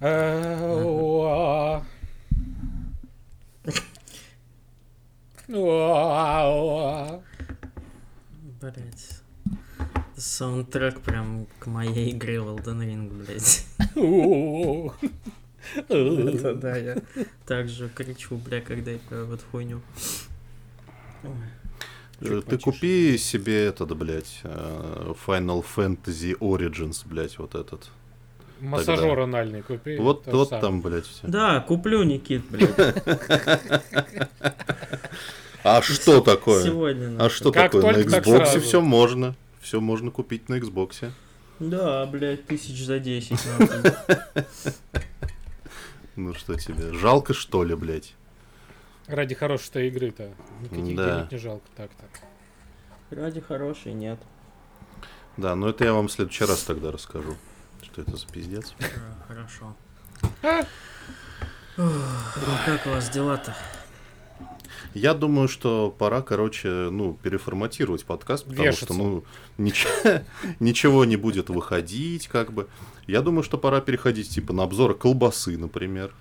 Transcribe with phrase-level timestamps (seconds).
[0.00, 1.80] Э.
[8.60, 9.22] Блять.
[10.16, 13.10] Саундтрек прям к моей игре в Elden Ring.
[15.88, 16.96] Это да, я
[17.44, 19.80] также кричу, бля, когда играю в эту хуйню.
[22.20, 27.90] Э, Ты купи себе этот, блядь, э, Final Fantasy Origins, блядь, вот этот.
[28.60, 29.96] Массажер анальный купи.
[29.98, 30.62] Вот, то самое.
[30.62, 31.26] там, блядь, все.
[31.26, 32.70] Да, куплю, Никит, блядь.
[35.62, 36.64] А что такое?
[36.64, 37.16] Сегодня.
[37.22, 37.82] А что такое?
[37.82, 39.34] На Xbox все можно.
[39.60, 41.10] Все можно купить на Xbox.
[41.58, 43.32] Да, блядь, тысяч за 10.
[43.58, 44.44] нахуй.
[46.14, 48.14] Ну что тебе, жалко что ли, блядь?
[49.06, 50.30] Ради хорошей-то игры-то.
[50.62, 51.18] Никаких Да.
[51.18, 52.04] денег не жалко так-то.
[53.14, 54.18] Ради хорошей нет.
[55.36, 57.36] Да, но это я вам в следующий раз тогда расскажу.
[57.96, 58.74] Что это за пиздец?
[58.78, 59.74] А, Хорошо.
[61.78, 63.56] Ох, Как у вас дела-то?
[64.92, 68.84] Я думаю, что пора, короче, ну, переформатировать подкаст, потому Вешаться.
[68.84, 69.24] что, ну,
[69.56, 70.22] нич-
[70.60, 72.68] ничего не будет выходить, как бы.
[73.06, 76.12] Я думаю, что пора переходить, типа, на обзоры колбасы, например.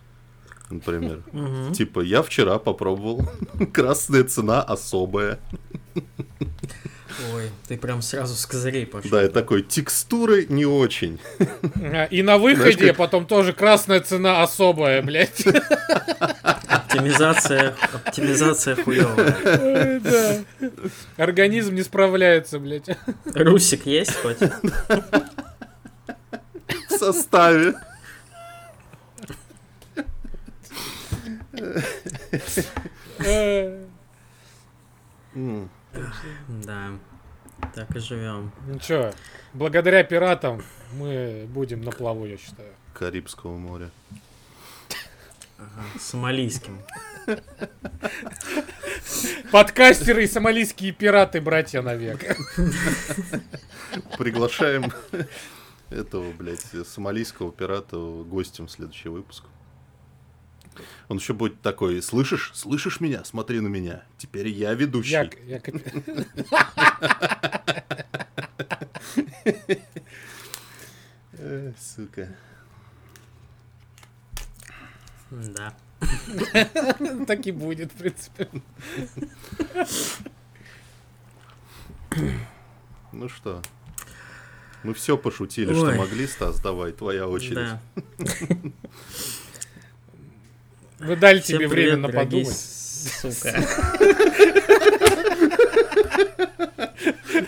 [0.69, 1.23] Например.
[1.33, 1.73] Мгм.
[1.73, 3.29] Типа, я вчера попробовал.
[3.73, 5.41] Красная цена особая.
[7.33, 9.09] Ой, ты прям сразу с козырей пошел.
[9.11, 11.19] Да, и такой, текстуры не очень.
[11.93, 15.45] А, И на выходе Знаешь, как- потом тоже красная цена особая, блядь.
[16.67, 19.99] Оптимизация, оптимизация хуевая.
[19.99, 20.37] Да.
[21.17, 22.89] Организм не справляется, блядь.
[23.33, 24.37] Русик есть хоть?
[26.89, 27.75] В составе.
[35.35, 35.69] М,
[36.47, 36.91] Да.
[37.73, 38.51] Так и живем.
[38.67, 39.13] Ну чё,
[39.53, 40.61] благодаря пиратам
[40.93, 42.73] мы будем на плаву, я считаю.
[42.93, 43.89] Карибского моря.
[45.99, 46.79] Сомалийским.
[49.51, 52.37] Подкастеры и сомалийские пираты, братья навек.
[54.17, 54.91] Приглашаем
[55.89, 59.45] этого, блядь, сомалийского пирата гостем в следующий выпуск.
[61.07, 65.11] Он еще будет такой, слышишь, слышишь меня, смотри на меня, теперь я ведущий.
[65.11, 66.25] Я, я капи-
[71.33, 72.35] Э, сука.
[75.31, 75.73] Да.
[77.27, 78.47] Так и будет, в принципе.
[83.11, 83.61] Ну что,
[84.83, 85.97] мы все пошутили, что Ой.
[85.97, 87.55] могли, Стас, давай, твоя очередь.
[87.55, 87.81] Да.
[90.99, 92.57] Мы дали Всем тебе привет, время на дорогие подумать.
[93.21, 93.53] Сука.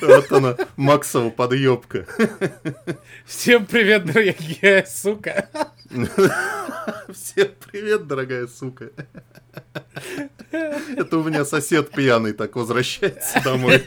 [0.01, 2.05] Вот она, Максова подъебка.
[3.25, 5.49] Всем привет, дорогие, сука.
[5.89, 8.91] Всем привет, дорогая сука.
[10.51, 13.83] Это у меня сосед пьяный так возвращается домой.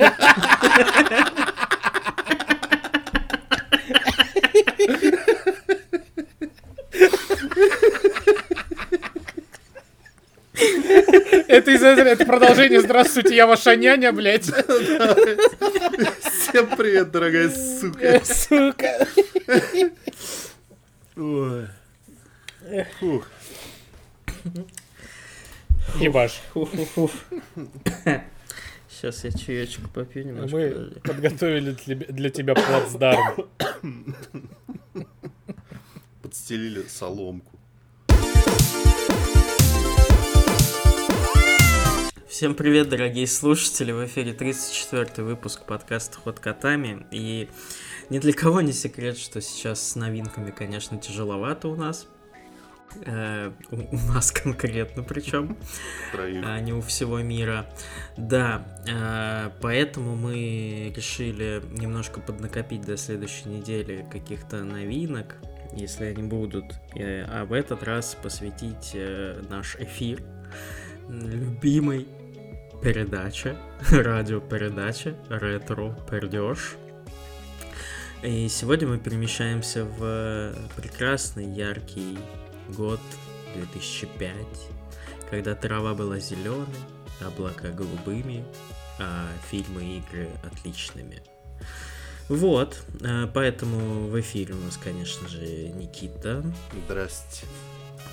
[11.49, 14.45] Это, из это продолжение «Здравствуйте, я ваша няня», блядь.
[14.45, 14.57] Всем
[16.77, 18.21] привет, дорогая сука.
[18.25, 19.07] Сука.
[21.17, 21.67] Ой.
[23.01, 23.27] Фух.
[25.99, 26.41] Ебаш.
[28.89, 30.57] Сейчас я чаечек попью немножко.
[30.57, 31.01] Мы подожди.
[31.01, 33.49] подготовили для, для тебя плацдарм.
[36.23, 37.50] Подстелили соломку.
[42.41, 43.93] Всем привет, дорогие слушатели!
[43.93, 47.07] В эфире 34 выпуск подкаста «Ход котами».
[47.11, 47.51] И
[48.09, 52.09] ни для кого не секрет, что сейчас с новинками, конечно, тяжеловато у нас.
[53.05, 55.59] Э, у, у нас конкретно причем,
[56.15, 57.67] а не у всего мира.
[58.17, 65.37] Да, э, поэтому мы решили немножко поднакопить до следующей недели каких-то новинок,
[65.75, 66.65] если они будут.
[66.95, 70.23] Э, а в этот раз посвятить э, наш эфир
[71.07, 72.09] любимой
[72.83, 73.57] передаче,
[73.91, 76.77] радиопередаче «Ретро Пердеж».
[78.23, 82.19] И сегодня мы перемещаемся в прекрасный, яркий
[82.77, 83.01] год
[83.55, 84.35] 2005,
[85.31, 86.67] когда трава была зеленой,
[87.21, 88.45] облака голубыми,
[88.99, 91.23] а фильмы и игры отличными.
[92.29, 96.45] Вот, э, поэтому в эфире у нас, конечно же, Никита,
[96.87, 97.47] Здрасте.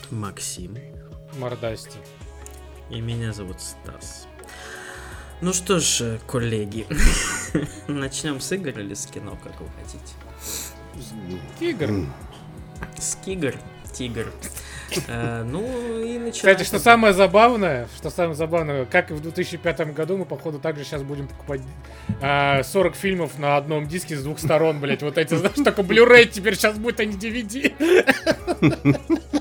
[0.10, 0.78] Максим,
[1.38, 2.00] Мордасти.
[2.90, 4.28] И меня зовут Стас.
[5.40, 6.88] Ну что ж, э, коллеги,
[7.88, 10.16] начнем с игр или с кино, как вы хотите?
[11.60, 12.08] Тигр.
[12.98, 13.54] С игр.
[13.94, 14.34] тигр.
[15.08, 15.62] Э, Ну
[16.00, 16.32] и начинается...
[16.32, 20.84] Кстати, что самое забавное, что самое забавное, как и в 2005 году, мы, походу, также
[20.84, 21.62] сейчас будем покупать
[22.20, 26.26] а, 40 фильмов на одном диске с двух сторон, блять, вот эти, знаешь, только Blu-ray
[26.26, 27.74] теперь сейчас будет, а не DVD.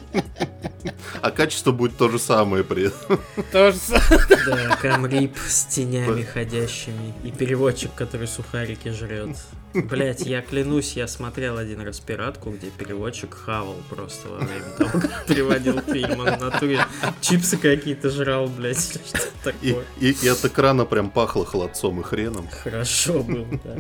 [1.23, 3.21] А качество будет то же самое при этом.
[3.53, 4.27] То же самое.
[4.47, 9.37] Да, камрип с тенями ходящими и переводчик, который сухарики жрет.
[9.75, 15.01] Блять, я клянусь, я смотрел один раз пиратку, где переводчик хавал просто во время того,
[15.01, 16.21] как переводил фильм.
[16.21, 16.81] Он в натуре
[17.21, 18.99] чипсы какие-то жрал, блять, что
[19.61, 19.85] И, такое.
[20.01, 22.49] и- и от экрана прям пахло холодцом и хреном.
[22.65, 23.77] Хорошо было, да.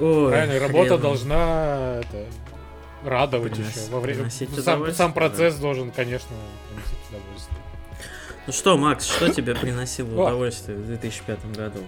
[0.00, 2.26] Ой, Правильно, и работа должна это,
[3.04, 3.90] радовать Принос- еще.
[3.90, 4.30] Во время...
[4.30, 6.34] Сам, сам процесс должен, конечно,
[6.68, 7.58] приносить удовольствие.
[8.46, 11.80] Ну что, Макс, что тебе приносило удовольствие в 2005 году?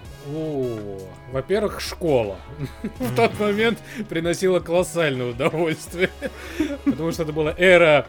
[1.31, 2.37] Во-первых, школа.
[2.99, 6.11] В тот момент приносила колоссальное удовольствие.
[6.85, 8.05] Потому что это была эра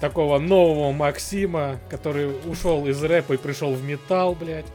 [0.00, 4.66] такого нового Максима, который ушел из рэпа и пришел в металл, блядь.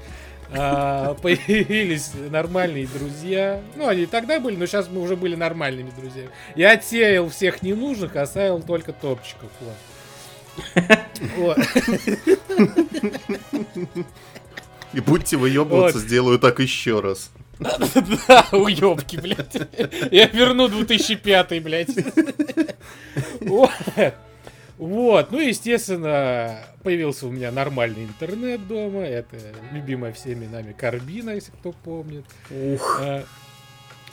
[0.51, 3.61] А, появились нормальные друзья.
[3.75, 6.29] Ну, они и тогда были, но сейчас мы уже были нормальными друзьями.
[6.55, 9.49] Я отсеял всех ненужных, оставил только топчиков.
[11.37, 11.57] Вот.
[14.93, 17.31] И будьте выебываться, сделаю так еще раз.
[17.59, 19.55] Да, уебки, блядь.
[20.11, 21.89] Я верну 2005, блядь.
[24.79, 25.31] Вот.
[25.31, 29.01] Ну, естественно, появился у меня нормальный интернет дома.
[29.03, 29.37] Это
[29.71, 32.25] любимая всеми нами Корбина, если кто помнит.
[32.49, 33.23] Ух, А,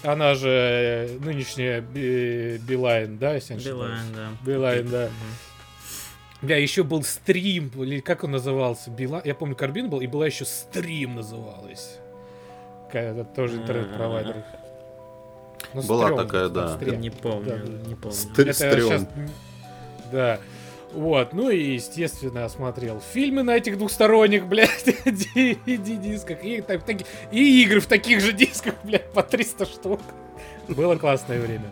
[0.03, 4.01] Она же э, нынешняя Би- Билайн, да, если я не ошибаюсь?
[4.03, 4.51] Билайн, да.
[4.53, 5.09] Билайн, да.
[6.43, 8.91] Бля, еще был стрим, или как он назывался?
[8.91, 9.23] Била...
[9.25, 11.97] Я помню, Корбина был, и была еще стрим называлась.
[12.89, 14.45] Какая-то тоже интернет-провайдер.
[15.75, 16.77] Ну, Была стрёмно, такая, да.
[16.77, 17.01] стрим.
[17.01, 17.89] Не помню, Да.
[17.89, 18.17] не помню.
[18.17, 18.91] Стр- Это стрём.
[18.91, 19.07] щас-
[20.13, 20.41] Да.
[20.97, 26.43] Вот, ну и, естественно, осмотрел фильмы на этих двухсторонних, блядь, DVD-дисках.
[26.43, 30.01] И, так- таки- и игры в таких же дисках, блядь, по 300 штук.
[30.69, 31.71] Было классное время.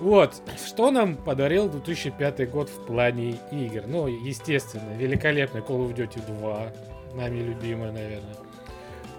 [0.00, 0.34] Вот,
[0.66, 3.82] что нам подарил 2005 год в плане игр?
[3.86, 6.72] Ну, естественно, великолепный Call of Duty 2,
[7.14, 8.36] нами любимая, наверное.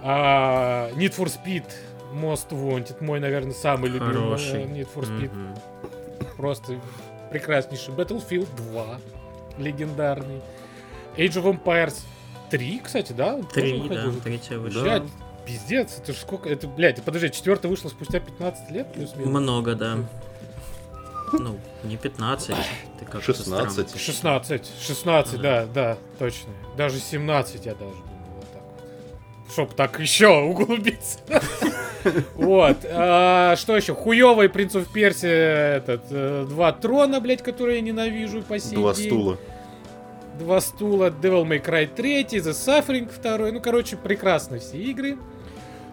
[0.01, 1.63] А, Need for Speed
[2.13, 4.63] Most Wanted, мой, наверное, самый любимый э, Хороший.
[4.65, 5.55] Need for Speed Мгм.
[6.37, 6.79] просто
[7.31, 7.93] прекраснейший.
[7.93, 8.99] Battlefield 2,
[9.59, 10.41] легендарный.
[11.17, 11.95] Age of Empires
[12.49, 13.35] 3, кстати, да?
[13.35, 14.11] он тоже Три, выходил.
[14.13, 14.81] да, третья вышла.
[14.81, 15.03] Блядь,
[15.45, 16.49] пиздец, это ж сколько...
[16.49, 19.27] Это, блядь, подожди, четвертая вышла спустя 15 лет плюс-минус?
[19.27, 19.97] Много, да.
[21.31, 22.55] Ну, не 15,
[22.99, 23.99] ты как 16.
[23.99, 25.43] 16, 16, Ага.
[25.43, 26.49] да, да, точно.
[26.75, 27.93] Даже 17 я даже
[29.51, 31.19] Чтоб так еще углубиться.
[32.35, 32.77] Вот.
[32.89, 33.93] а, Что еще?
[33.93, 38.93] Хуёвый Принц of Персия, этот, э, два трона, блядь, которые я ненавижу по сей Два
[38.93, 39.37] стула.
[40.39, 43.51] Два стула, Devil May Cry 3, The Suffering 2.
[43.51, 45.17] Ну, короче, прекрасны все игры.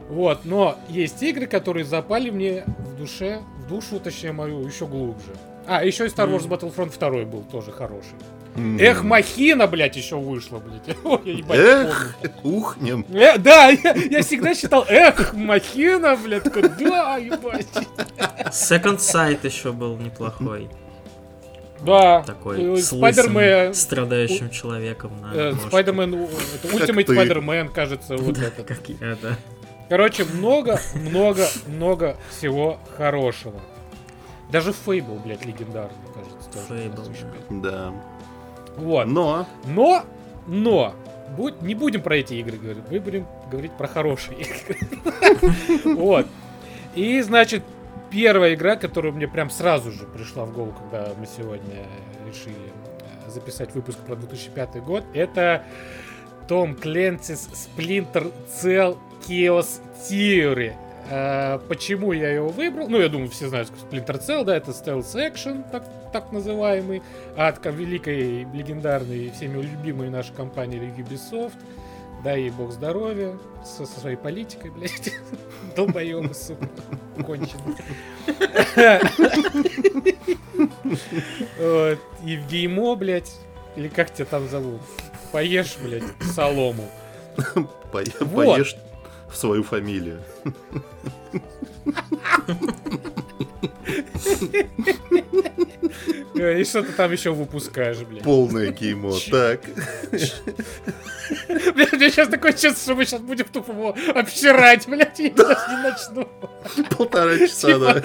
[0.09, 5.35] Вот, но есть игры, которые запали мне в душе, в душу, точнее, мою, еще глубже.
[5.67, 6.47] А, еще и Star Wars.
[6.47, 8.14] Battlefront 2 был тоже хороший.
[8.79, 10.97] Эх, Махина, блядь, еще вышла, блядь.
[11.05, 13.05] Ой, я ебать Эх, ухнем.
[13.11, 17.67] Э, да, я, я всегда считал, эх, Махина, блядь, такой, да, ебать.
[18.50, 20.69] Second Sight еще был неплохой.
[21.85, 25.54] Да, Такой э, с Спайдермен, страдающим человеком на э.
[25.69, 27.04] Спайдермен, это Ultimate.
[27.07, 28.66] Spider-Man, кажется, вот Да, этот.
[28.66, 29.37] как я, да.
[29.88, 33.61] Короче, много, много, много всего хорошего.
[34.50, 36.66] Даже Фейбл, блядь, легендарный, кажется.
[36.69, 37.61] 2005.
[37.62, 37.92] Да.
[38.76, 39.06] Вот.
[39.06, 40.04] Но Но,
[40.47, 40.95] но,
[41.37, 44.76] будь- не будем про эти игры говорить, мы будем говорить про хорошие игры.
[45.97, 46.26] Вот.
[46.95, 47.62] И, значит,
[48.11, 51.85] первая игра, которая мне прям сразу же пришла в голову, когда мы сегодня
[52.26, 52.54] решили
[53.26, 55.62] э, записать выпуск про 2005 год, это
[56.49, 60.75] Том Кленцис Splinter Cell Chaos Theory.
[61.10, 62.88] Э, Почему я его выбрал?
[62.88, 67.02] Ну, я думаю, все знают, что Splinter Cell, да, это stealth action, так, так называемый,
[67.36, 71.54] от ко- великой, легендарной, всеми любимой нашей компании Ubisoft.
[72.25, 75.12] Дай ей бог здоровья со, со своей политикой, блядь.
[75.76, 76.66] Долбоёбы, сука,
[77.25, 77.76] конченый.
[81.58, 83.32] Вот, Евгеймо, блядь,
[83.76, 84.80] или как тебя там зовут?
[85.32, 86.02] Поешь, блядь,
[86.34, 86.88] солому.
[87.92, 88.76] поешь
[89.30, 90.21] в свою фамилию.
[96.38, 98.23] Э, И что ты там еще выпускаешь, блядь?
[98.23, 99.12] Полное кеймо.
[99.30, 99.61] Так.
[101.75, 105.61] Блядь, мне сейчас такое чувство, что мы сейчас будем тупо его обсирать, блядь, я даже
[105.71, 106.28] не начну.
[106.97, 108.02] Полтора часа, да.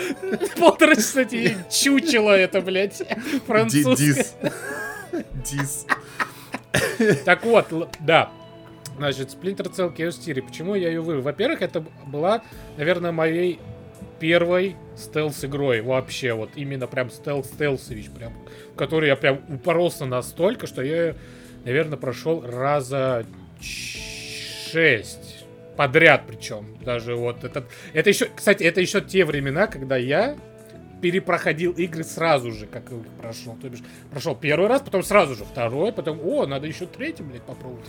[0.58, 3.01] Полтора часа тебе чучело это, блядь,
[3.46, 3.96] французское.
[3.96, 4.36] Дис.
[5.46, 5.86] Дис.
[7.25, 7.68] Так вот,
[8.00, 8.32] да.
[8.98, 10.42] Значит, Splinter Cell Chaos Theory.
[10.42, 11.24] Почему я ее выбрал?
[11.24, 12.44] Во-первых, это была,
[12.78, 13.60] наверное, моей
[14.20, 16.34] первой стелс-игрой вообще.
[16.34, 18.34] Вот именно прям стелс-стелсович, прям,
[18.74, 21.16] в которой я прям упоролся настолько, что я
[21.66, 23.26] наверное, прошел раза
[23.62, 25.46] шесть
[25.78, 26.78] подряд причем.
[26.84, 27.66] Даже вот этот...
[27.94, 30.38] Это еще, кстати, это еще те времена, когда я
[31.01, 33.55] перепроходил игры сразу же, как их прошел.
[33.62, 33.81] То бишь,
[34.12, 37.86] прошел первый раз, потом сразу же второй, потом, о, надо еще третий, блядь, попробовать.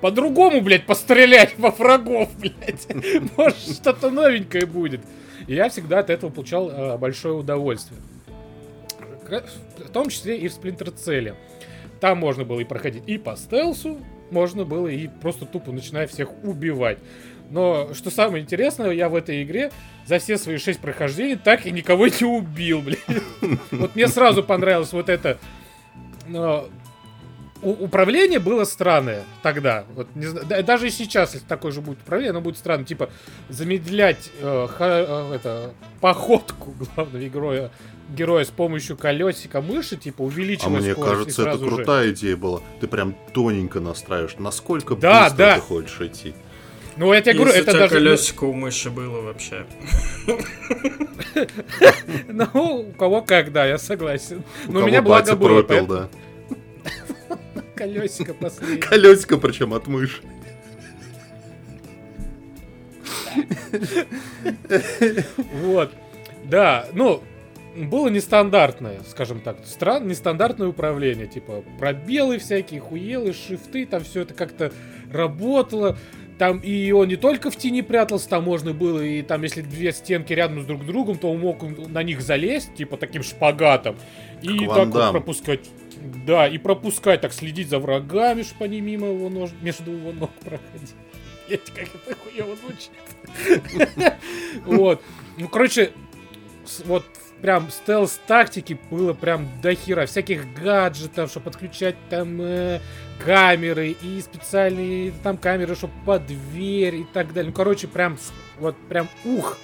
[0.00, 2.86] По-другому, блядь, пострелять во врагов, блядь.
[3.36, 5.00] Может, что-то новенькое будет.
[5.46, 8.00] И я всегда от этого получал э, большое удовольствие.
[9.28, 11.34] В том числе и в Cell.
[12.00, 13.98] Там можно было и проходить и по стелсу,
[14.30, 16.98] можно было и просто тупо начиная всех убивать.
[17.50, 19.70] Но что самое интересное, я в этой игре
[20.08, 23.20] за все свои шесть прохождений так и никого не убил, блин.
[23.70, 25.38] Вот мне сразу понравилось вот это.
[26.26, 26.68] но
[27.60, 29.84] управление было странное тогда.
[29.96, 32.84] Вот не зна- да- даже и сейчас, если такое же будет управление, оно будет странно.
[32.84, 33.10] Типа
[33.48, 34.86] замедлять э, ха-
[35.30, 37.70] э, это, походку главного героя,
[38.10, 41.76] героя с помощью колесика мыши, типа А увеличивать мне скорость и кажется, это сразу же-
[41.76, 42.60] крутая идея была.
[42.80, 45.54] Ты прям тоненько настраиваешь, насколько Да, быстро да.
[45.56, 46.34] ты хочешь идти.
[46.98, 47.94] Ну, я тебе говорю, Если это у тебя даже...
[47.94, 49.66] колесико у мыши было вообще.
[52.28, 54.42] Ну, у кого как, да, я согласен.
[54.66, 56.08] Но у меня благо было, да.
[57.76, 58.78] колесико последнее.
[58.78, 60.20] Колесико причем от мыши.
[65.62, 65.92] Вот.
[66.44, 67.22] Да, ну,
[67.76, 74.34] было нестандартное, скажем так, стран, нестандартное управление, типа пробелы всякие, хуелы, шифты, там все это
[74.34, 74.72] как-то
[75.12, 75.96] работало.
[76.38, 79.92] Там и он не только в тени прятался, там можно было, и там, если две
[79.92, 83.96] стенки рядом с друг другом, то он мог на них залезть, типа таким шпагатом,
[84.40, 85.68] и Как так Ван вот пропускать.
[86.24, 89.50] Да, и пропускать, так следить за врагами, чтобы они мимо его нож...
[89.62, 90.92] между его ног проходили.
[91.48, 92.92] Блять, как это хуево звучит.
[94.64, 95.02] Вот.
[95.38, 95.92] Ну, короче,
[96.84, 97.04] вот
[97.40, 100.06] прям стелс-тактики было прям до хера.
[100.06, 102.80] Всяких гаджетов, чтобы подключать там э,
[103.24, 107.50] камеры и специальные там камеры, чтобы под дверь и так далее.
[107.50, 108.18] Ну, короче, прям
[108.58, 109.58] вот прям ух.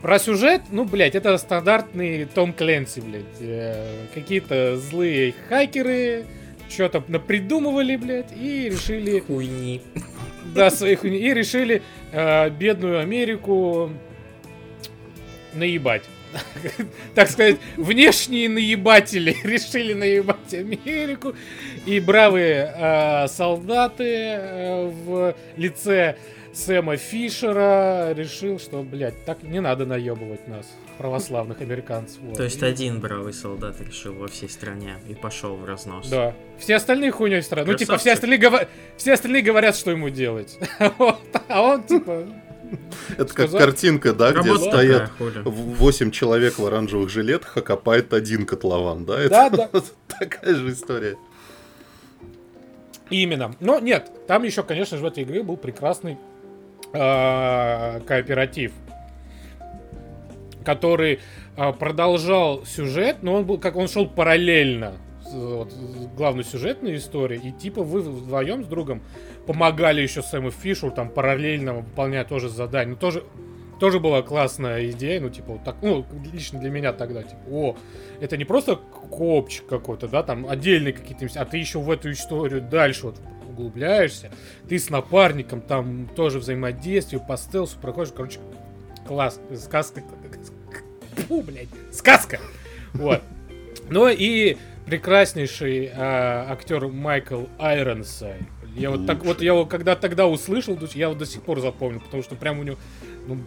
[0.00, 3.40] Про сюжет, ну, блядь, это стандартный Том Кленси, блядь.
[3.40, 6.26] Э, какие-то злые хакеры
[6.68, 9.82] что-то напридумывали, блядь, и решили Хуйни.
[10.54, 11.18] да, своих хуйни.
[11.18, 13.90] И решили э, бедную Америку
[15.54, 16.02] наебать.
[17.14, 21.34] Так сказать, внешние наебатели решили наебать Америку.
[21.86, 26.16] И бравые э, солдаты э, в лице
[26.54, 32.18] Сэма Фишера решил, что, блядь, так не надо наебывать нас, православных американцев.
[32.20, 32.36] Вот.
[32.36, 36.08] То есть И- один бравый солдат решил во всей стране и пошел в разнос.
[36.08, 36.34] Да.
[36.58, 37.72] Все остальные хуйней страны.
[37.72, 40.58] Ну, типа, все остальные, гова- все остальные говорят, что ему делать.
[40.98, 41.20] Вот.
[41.48, 42.26] А он, типа,
[43.18, 45.42] Это как картинка, да, где стоят такая, хули.
[45.44, 49.20] 8 человек в оранжевых жилетах, а копает один котлован, да?
[49.20, 49.68] Это Да, да.
[50.18, 51.16] такая же история.
[53.10, 53.54] Именно.
[53.60, 56.16] Но нет, там еще, конечно же, в этой игре был прекрасный
[56.92, 58.72] э, кооператив,
[60.64, 61.20] который
[61.56, 64.94] э, продолжал сюжет, но он был, как он шел параллельно
[65.32, 65.72] вот,
[66.16, 69.02] главной сюжетной историей, и типа вы вдвоем с другом
[69.46, 72.92] помогали еще Сэму Фишу там параллельно выполняя тоже задания.
[72.92, 73.24] Ну, тоже,
[73.82, 77.76] тоже была классная идея, ну, типа, вот так, ну, лично для меня тогда, типа, о,
[78.20, 82.62] это не просто копчик какой-то, да, там отдельные какие-то, а ты еще в эту историю
[82.62, 84.30] дальше вот углубляешься,
[84.68, 88.38] ты с напарником там тоже взаимодействие, по стелсу проходишь, короче,
[89.04, 90.02] класс, сказка,
[91.28, 92.38] фу, блядь, сказка,
[92.92, 93.20] вот.
[93.90, 98.42] Ну и прекраснейший а, актер Майкл Айронсайд.
[98.74, 101.42] Я вот так вот, я его когда тогда услышал, то есть я его до сих
[101.42, 102.78] пор запомнил, потому что прям у него,
[103.26, 103.38] ну,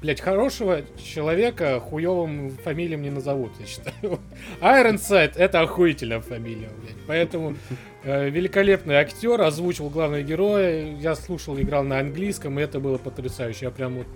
[0.00, 4.20] блядь, хорошего человека хуевым фамилием не назовут, я считаю.
[4.60, 6.96] Айронсайд это охуительная фамилия, блядь.
[7.08, 7.56] Поэтому
[8.04, 10.94] э, великолепный актер, озвучил главного героя.
[10.98, 13.66] Я слушал, играл на английском, и это было потрясающе.
[13.66, 14.06] Я прям вот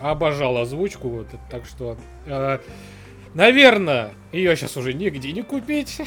[0.00, 1.96] обожал озвучку, вот, так что...
[2.26, 2.58] э,
[3.34, 5.98] Наверное, ее сейчас уже нигде не купить.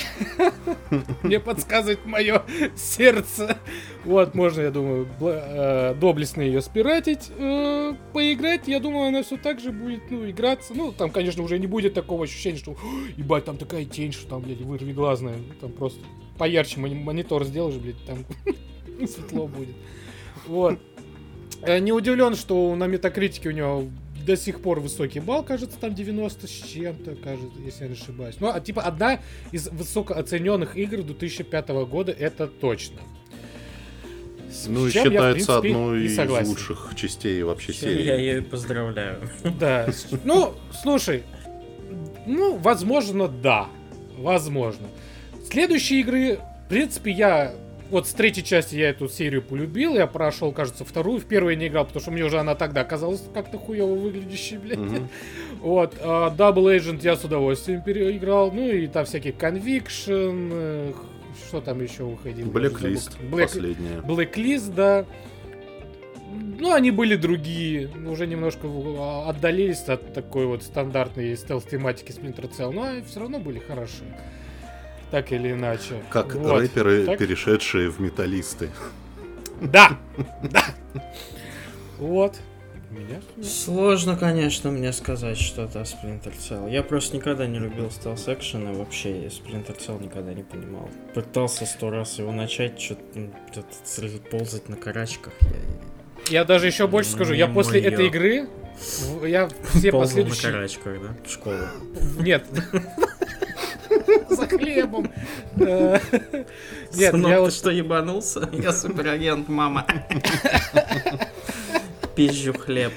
[1.24, 2.42] Мне подсказывает мое
[2.76, 3.58] сердце.
[4.06, 8.70] Вот, можно, я думаю, э, доблестно ее спиратить, э, поиграть.
[8.70, 10.74] Я думаю, она все так же будет, ну, играться.
[10.74, 12.76] Ну, там, конечно, уже не будет такого ощущения, что, «О,
[13.18, 15.36] ебать, там такая тень, что там, блядь, вырви глазная.
[15.60, 16.00] Там просто
[16.38, 18.20] поярче мони- монитор сделаешь, блядь, там
[19.06, 19.76] Светло будет.
[20.46, 20.80] Вот.
[21.62, 23.84] Э, Не удивлен, что на метакритике у него
[24.28, 28.36] до сих пор высокий балл, кажется, там 90 с чем-то, кажется, если я не ошибаюсь.
[28.42, 29.22] Ну, а типа одна
[29.54, 33.00] из высокооцененных игр 2005 года, это точно.
[34.52, 36.50] С Ну и чем я, считается принципе, одной из согласен.
[36.50, 38.20] лучших частей вообще Я серии.
[38.22, 39.30] ее поздравляю.
[39.60, 39.88] Да.
[40.26, 41.24] Ну, слушай,
[42.26, 43.68] ну, возможно, да.
[44.18, 44.88] Возможно.
[45.50, 47.56] Следующие игры, в принципе, я...
[47.90, 51.20] Вот с третьей части я эту серию полюбил, я прошел, кажется, вторую.
[51.22, 54.58] В первую я не играл, потому что мне уже она тогда казалась как-то хуево выглядящей,
[54.58, 54.78] блядь.
[54.80, 55.08] Мгм.
[55.62, 58.52] Вот, а, Double Agent я с удовольствием переиграл.
[58.52, 60.94] Ну и там всякие Conviction, э,
[61.48, 62.50] что там еще выходило?
[62.50, 63.42] Blacklist Black...
[63.44, 64.00] последняя.
[64.02, 65.06] Blacklist, да.
[66.60, 72.72] Ну, они были другие, уже немножко в- отдалились от такой вот стандартной стелс-тематики Splinter Cell,
[72.72, 74.04] но все равно были хороши.
[75.12, 76.02] Так или иначе.
[76.10, 76.60] Как Вот.
[76.62, 77.18] рэперы, Так?
[77.20, 78.70] перешедшие в металлисты.
[79.62, 79.98] Да!
[80.44, 80.66] Да!
[81.98, 82.36] Вот.
[82.90, 86.72] Меня Сложно, конечно, мне сказать что-то о Splinter Cell.
[86.72, 90.90] Я просто никогда не любил стелс экшен и вообще Splinter Cell никогда не понимал.
[91.14, 95.34] Пытался сто раз его начать, что-то ползать на карачках.
[96.30, 97.92] Я Я даже еще больше скажу, я после моё.
[97.94, 98.48] этой игры,
[99.20, 100.00] в- я все ползал на
[100.30, 100.52] последующие...
[100.52, 101.58] карачках, да, в школу.
[102.20, 102.46] Нет.
[104.30, 105.12] За хлебом.
[105.56, 106.02] Нет,
[106.94, 107.54] я вот...
[107.54, 108.50] что, ебанулся?
[108.52, 109.86] Я суперагент, мама.
[112.16, 112.94] Пизжу хлеб.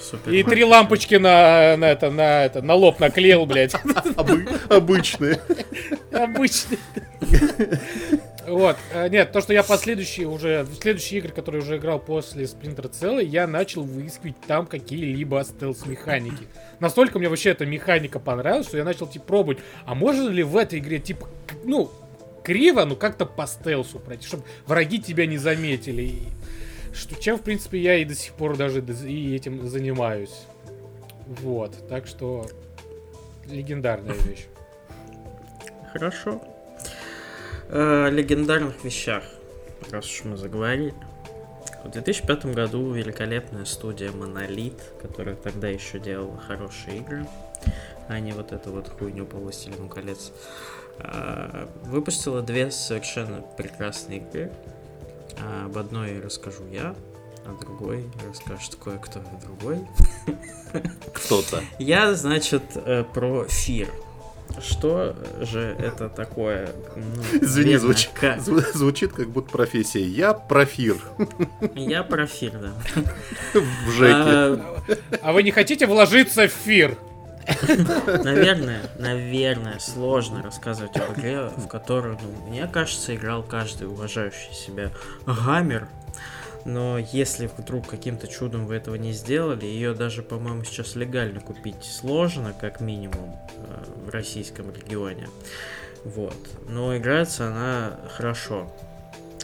[0.00, 0.32] Супер.
[0.32, 3.74] И три лампочки на, на, это, на, это, на лоб наклеил, блядь.
[4.16, 5.40] Обы- Обычные.
[6.10, 6.78] Обычный.
[8.50, 8.76] Вот.
[8.92, 13.24] э, Нет, то, что я последующие уже, следующие игры, которые уже играл после Splinter Cell,
[13.24, 16.48] я начал выискивать там какие-либо стелс-механики.
[16.80, 20.56] Настолько мне вообще эта механика понравилась, что я начал, типа, пробовать, а можно ли в
[20.56, 21.28] этой игре, типа,
[21.64, 21.90] ну,
[22.42, 26.14] криво, ну, как-то по стелсу пройти, чтобы враги тебя не заметили.
[26.92, 30.42] Что, чем, в принципе, я и до сих пор даже и этим занимаюсь.
[31.26, 31.88] Вот.
[31.88, 32.48] Так что
[33.46, 34.46] легендарная вещь.
[35.92, 36.42] Хорошо.
[37.72, 39.22] Э, легендарных вещах,
[39.92, 40.92] раз уж мы заговорили.
[41.84, 47.28] В 2005 году великолепная студия Monolith, которая тогда еще делала хорошие игры,
[48.08, 50.32] а не вот эту вот хуйню по Властелину колец,
[50.98, 54.50] э, выпустила две совершенно прекрасные игры.
[55.38, 56.96] А Об одной расскажу я,
[57.46, 59.78] а другой расскажет кое-кто другой.
[61.14, 61.62] Кто-то.
[61.78, 63.88] Я, значит, э, про Фир.
[64.62, 66.70] Что же это такое?
[66.96, 70.02] Ну, Извини, наверное, звучит, зву- звучит как будто профессия.
[70.02, 70.96] Я профир
[71.74, 72.72] Я про Фир, да.
[73.60, 74.12] в ЖЭКе.
[74.14, 74.60] А,
[75.22, 76.96] А вы не хотите вложиться в фир?
[78.22, 84.90] Наверное, наверное, сложно рассказывать об игре, в которую, ну, мне кажется, играл каждый уважающий себя
[85.26, 85.88] гаммер.
[86.64, 91.82] Но если вдруг каким-то чудом вы этого не сделали, ее даже, по-моему, сейчас легально купить
[91.82, 95.28] сложно, как минимум, э, в российском регионе.
[96.04, 96.36] Вот.
[96.68, 98.70] Но играется она хорошо.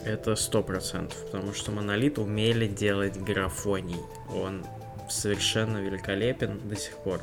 [0.04, 4.00] Это сто процентов, потому что Монолит умели делать графоний.
[4.32, 4.64] Он
[5.08, 7.20] совершенно великолепен до сих пор.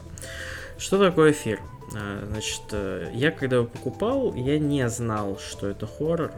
[0.77, 1.62] Что такое эфир?
[1.95, 6.34] А, Значит, э, я когда его покупал, я не знал, что это хоррор.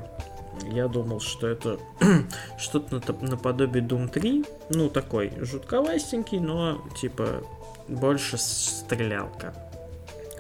[0.64, 1.80] Я думал, что это
[2.58, 4.46] что-то наподобие Doom 3.
[4.70, 7.44] Ну, такой жутковастенький, но типа
[7.88, 9.54] больше стрелялка.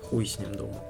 [0.10, 0.82] Хуй с ним думал.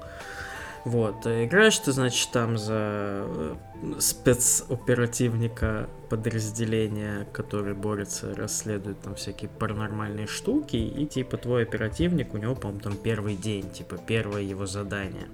[0.86, 3.54] Вот, э, играешь ты, значит, там за э,
[3.98, 12.54] спецоперативника подразделения, который борется, расследует там всякие паранормальные штуки, и типа твой оперативник, у него,
[12.54, 15.26] по-моему, там первый день, типа первое его задание.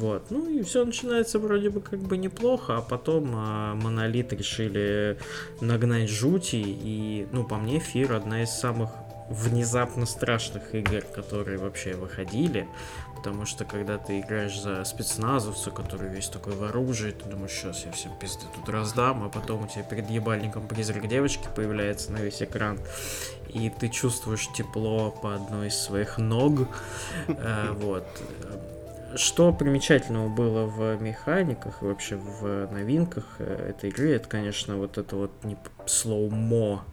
[0.00, 5.18] Вот, ну и все начинается вроде бы как бы неплохо, а потом а, Монолит решили
[5.60, 8.88] нагнать жути, и, ну, по мне, Фир одна из самых
[9.28, 12.66] внезапно страшных игр, которые вообще выходили,
[13.14, 17.84] потому что когда ты играешь за спецназовца, который весь такой в оружии, ты думаешь, сейчас
[17.84, 22.22] я всем пизды тут раздам, а потом у тебя перед ебальником призрак девочки появляется на
[22.22, 22.78] весь экран,
[23.52, 26.68] и ты чувствуешь тепло по одной из своих ног,
[27.28, 28.06] Э, вот.
[29.16, 34.98] Что примечательного было в механиках и вообще в новинках э, этой игры, это, конечно, вот
[34.98, 35.32] это вот
[35.90, 36.84] слоумо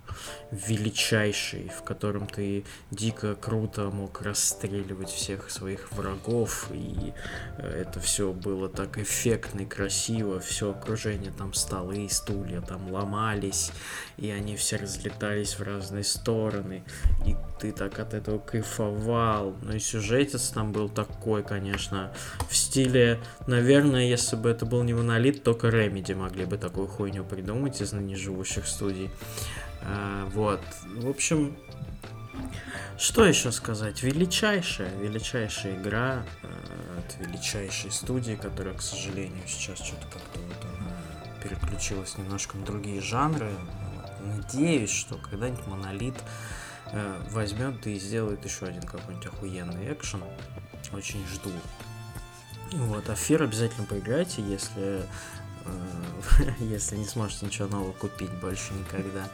[0.52, 7.14] величайший, в котором ты дико круто мог расстреливать всех своих врагов, и
[7.58, 13.72] э, это все было так эффектно и красиво, все окружение, там столы, стулья там ломались,
[14.18, 16.84] и они все разлетались в разные стороны,
[17.26, 19.56] и ты так от этого кайфовал.
[19.62, 22.12] Ну и сюжетец там был такой, конечно,
[22.50, 27.24] в стиле, наверное, если бы это был не Монолит, только Ремеди могли бы такую хуйню
[27.24, 28.87] придумать из ныне живущих студий.
[29.82, 30.62] А, вот.
[30.96, 31.56] В общем,
[32.98, 34.02] что еще сказать?
[34.04, 40.92] Величайшая, величайшая игра э, от величайшей студии, которая, к сожалению, сейчас что-то как-то вот она
[41.44, 43.52] переключилась немножко на другие жанры.
[43.96, 44.12] Вот.
[44.38, 46.16] Надеюсь, что когда-нибудь Монолит
[46.92, 50.24] э, возьмет и сделает еще один какой-нибудь охуенный экшен.
[50.92, 51.52] Очень жду.
[52.72, 55.04] Вот, а Фир обязательно поиграйте, если Э,
[56.60, 59.30] если не сможете ничего нового купить больше никогда.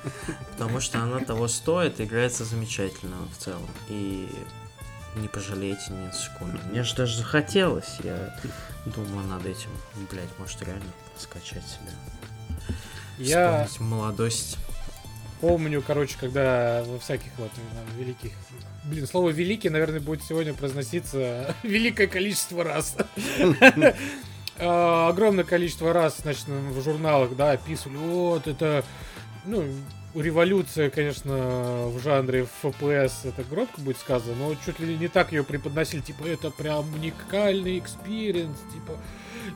[0.52, 3.70] Потому что она того стоит, играется замечательно в целом.
[3.90, 4.30] И
[5.16, 6.60] не пожалеете ни секунды.
[6.70, 7.98] Мне же даже захотелось.
[8.04, 8.36] Я
[8.86, 9.70] думаю над этим.
[10.12, 11.92] Блять, может реально скачать себе.
[13.18, 14.58] Я молодость.
[15.40, 18.32] Помню, короче, когда во всяких вот там, великих...
[18.86, 22.96] Блин, слово «великий», наверное, будет сегодня произноситься великое количество раз.
[24.58, 28.84] э, огромное количество раз, значит, в журналах, да, описывали, вот это,
[29.46, 29.64] ну,
[30.16, 35.44] революция, конечно, в жанре FPS, это громко будет сказано, но чуть ли не так ее
[35.44, 38.98] преподносили, типа, это прям уникальный experience, типа,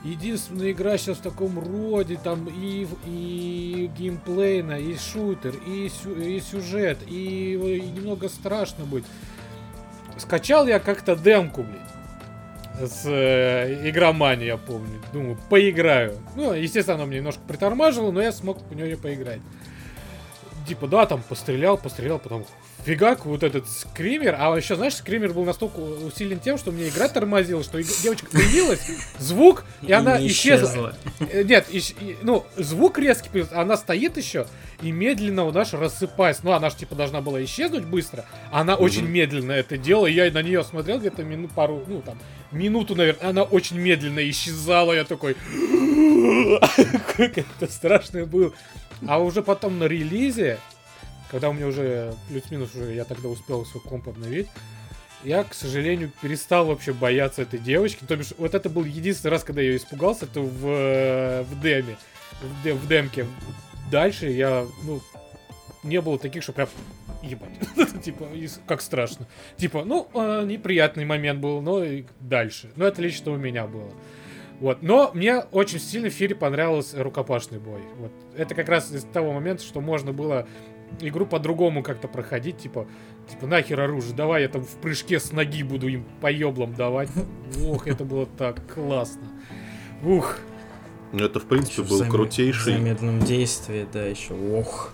[0.04, 6.40] единственная игра сейчас в таком роде, там и, и геймплейно, и шутер, и, сю, и
[6.40, 9.04] сюжет, и, и немного страшно будет.
[10.16, 11.97] Скачал я как-то демку, блядь
[12.86, 15.00] с э, игромани, я помню.
[15.12, 16.18] Думаю, поиграю.
[16.36, 19.40] Ну, естественно, она мне немножко притормаживала, но я смог в нее поиграть.
[20.66, 22.44] Типа, да, там пострелял, пострелял, потом
[22.84, 24.36] фигак, вот этот скример.
[24.38, 28.80] А еще, знаешь, скример был настолько усилен тем, что мне игра тормозила, что девочка появилась,
[29.18, 30.94] звук, и, и она исчезла.
[31.20, 34.46] Э, нет, ищ, ну, звук резкий она стоит еще
[34.82, 36.42] и медленно у нас рассыпается.
[36.44, 38.24] Ну, она же, типа, должна была исчезнуть быстро.
[38.52, 38.84] Она угу.
[38.84, 40.06] очень медленно это делала.
[40.06, 42.18] Я на нее смотрел где-то минут пару, ну, там,
[42.52, 43.30] минуту, наверное.
[43.30, 44.92] Она очень медленно исчезала.
[44.92, 45.36] Я такой...
[47.16, 48.52] Как это страшно было.
[49.06, 50.58] А уже потом на релизе
[51.30, 54.48] когда у меня уже плюс-минус уже я тогда успел свой комп обновить,
[55.24, 58.04] я, к сожалению, перестал вообще бояться этой девочки.
[58.06, 61.96] То бишь, вот это был единственный раз, когда я испугался, это в, э, в деме,
[62.40, 63.26] в, дем, в демке.
[63.90, 65.00] Дальше я, ну,
[65.82, 66.68] не было таких, что прям
[67.22, 67.50] ебать.
[68.02, 68.26] типа,
[68.66, 69.26] как страшно.
[69.56, 72.70] Типа, ну, э, неприятный момент был, но и дальше.
[72.76, 73.92] Но это лично у меня было.
[74.60, 74.82] Вот.
[74.82, 77.80] Но мне очень сильно в эфире понравился рукопашный бой.
[77.98, 78.12] Вот.
[78.36, 80.46] Это как раз из того момента, что можно было
[81.00, 82.86] игру по-другому как-то проходить, типа,
[83.30, 87.10] типа, нахер оружие, давай я там в прыжке с ноги буду им по еблам давать.
[87.66, 89.28] Ох, это было так классно.
[90.02, 90.38] Ух.
[91.12, 92.74] Ну, это, в принципе, был крутейший...
[92.74, 94.92] В замедленном действии, да, еще, ох.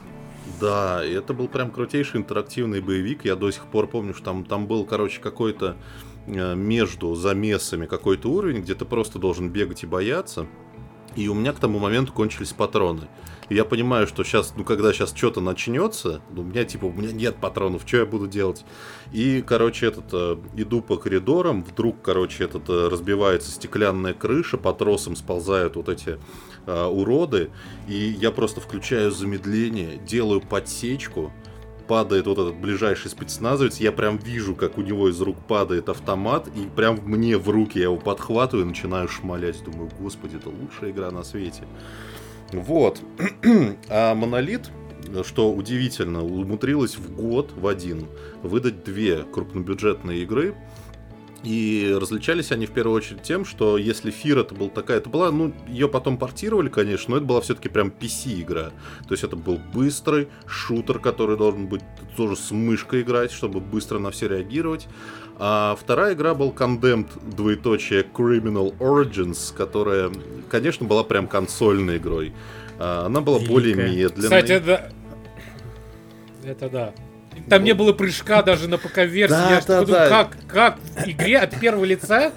[0.61, 3.25] Да, и это был прям крутейший интерактивный боевик.
[3.25, 5.77] Я до сих пор помню, что там, там был, короче, какой-то
[6.27, 10.47] э, между замесами какой-то уровень, где ты просто должен бегать и бояться.
[11.17, 13.09] И у меня к тому моменту кончились патроны.
[13.51, 17.13] Я понимаю, что сейчас, ну, когда сейчас что-то начнется, ну, у меня, типа, у меня
[17.13, 18.65] нет патронов, что я буду делать?
[19.13, 24.73] И, короче, этот, э, иду по коридорам, вдруг, короче, этот, э, разбивается стеклянная крыша, по
[24.73, 26.19] тросам сползают вот эти
[26.67, 27.51] э, уроды,
[27.87, 31.31] и я просто включаю замедление, делаю подсечку,
[31.87, 36.49] падает вот этот ближайший спецназовец, я прям вижу, как у него из рук падает автомат,
[36.49, 39.63] и прям мне в руки я его подхватываю и начинаю шмалять.
[39.65, 41.65] Думаю, господи, это лучшая игра на свете.
[42.61, 43.01] Вот.
[43.89, 44.71] А Монолит,
[45.25, 48.07] что удивительно, умудрилась в год, в один,
[48.43, 50.55] выдать две крупнобюджетные игры.
[51.45, 55.31] И различались они в первую очередь тем, что если Фир это был такая, это была,
[55.31, 58.71] ну, ее потом портировали, конечно, но это была все-таки прям PC игра.
[59.07, 61.83] То есть это был быстрый шутер, который должен быть
[62.17, 64.89] тоже с мышкой играть, чтобы быстро на все реагировать.
[65.39, 70.11] А вторая игра был Condemned, двоеточие Criminal Origins, которая,
[70.51, 72.33] конечно, была прям консольной игрой.
[72.79, 73.53] А, она была Великая.
[73.53, 74.23] более медленной.
[74.23, 74.93] Кстати, это...
[76.45, 76.93] Это да.
[77.49, 77.67] Там вот.
[77.67, 79.33] не было прыжка даже на ПК-версии.
[79.33, 80.09] Да, Я да, подумал, да.
[80.09, 82.33] Как, как в игре от первого лица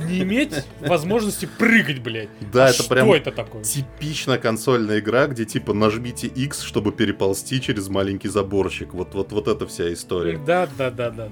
[0.00, 2.28] не иметь возможности прыгать, блядь.
[2.52, 3.62] Да, а это что прям это такое?
[3.62, 8.94] типичная консольная игра, где типа нажмите X, чтобы переползти через маленький заборчик.
[8.94, 10.38] Вот, вот, вот эта вся история.
[10.38, 11.28] Да, да, да, да, да.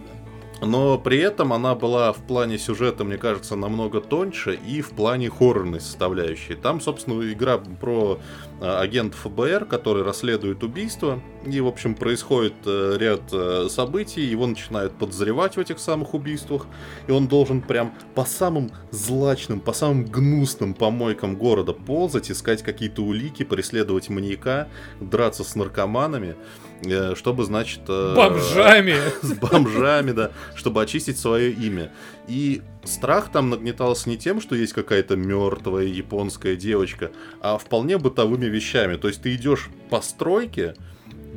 [0.63, 5.31] Но при этом она была в плане сюжета, мне кажется, намного тоньше и в плане
[5.31, 6.55] хоррорной составляющей.
[6.55, 8.19] Там, собственно, игра про
[8.61, 11.23] а, агент ФБР, который расследует убийство.
[11.47, 16.67] И, в общем, происходит э, ряд э, событий, его начинают подозревать в этих самых убийствах.
[17.07, 23.03] И он должен прям по самым злачным, по самым гнусным помойкам города ползать, искать какие-то
[23.03, 24.69] улики, преследовать маньяка,
[25.01, 26.37] драться с наркоманами.
[26.85, 27.81] Э, чтобы, значит...
[27.89, 28.97] Э, бомжами!
[29.23, 30.31] С бомжами, да.
[30.55, 31.93] Чтобы очистить свое имя.
[32.27, 38.47] И страх там нагнетался не тем, что есть какая-то мертвая японская девочка, а вполне бытовыми
[38.47, 38.97] вещами.
[38.97, 40.75] То есть ты идешь по стройке,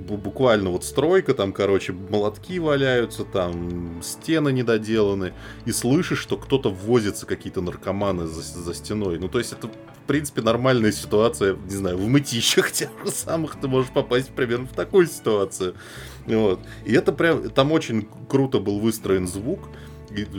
[0.03, 5.33] буквально вот стройка, там, короче, молотки валяются, там стены недоделаны,
[5.65, 9.19] и слышишь, что кто-то возится, какие-то наркоманы за, за стеной.
[9.19, 13.59] Ну, то есть это, в принципе, нормальная ситуация, не знаю, в мытищах тех же самых
[13.59, 15.75] ты можешь попасть примерно в такую ситуацию.
[16.25, 16.59] Вот.
[16.85, 19.69] И это прям, там очень круто был выстроен звук,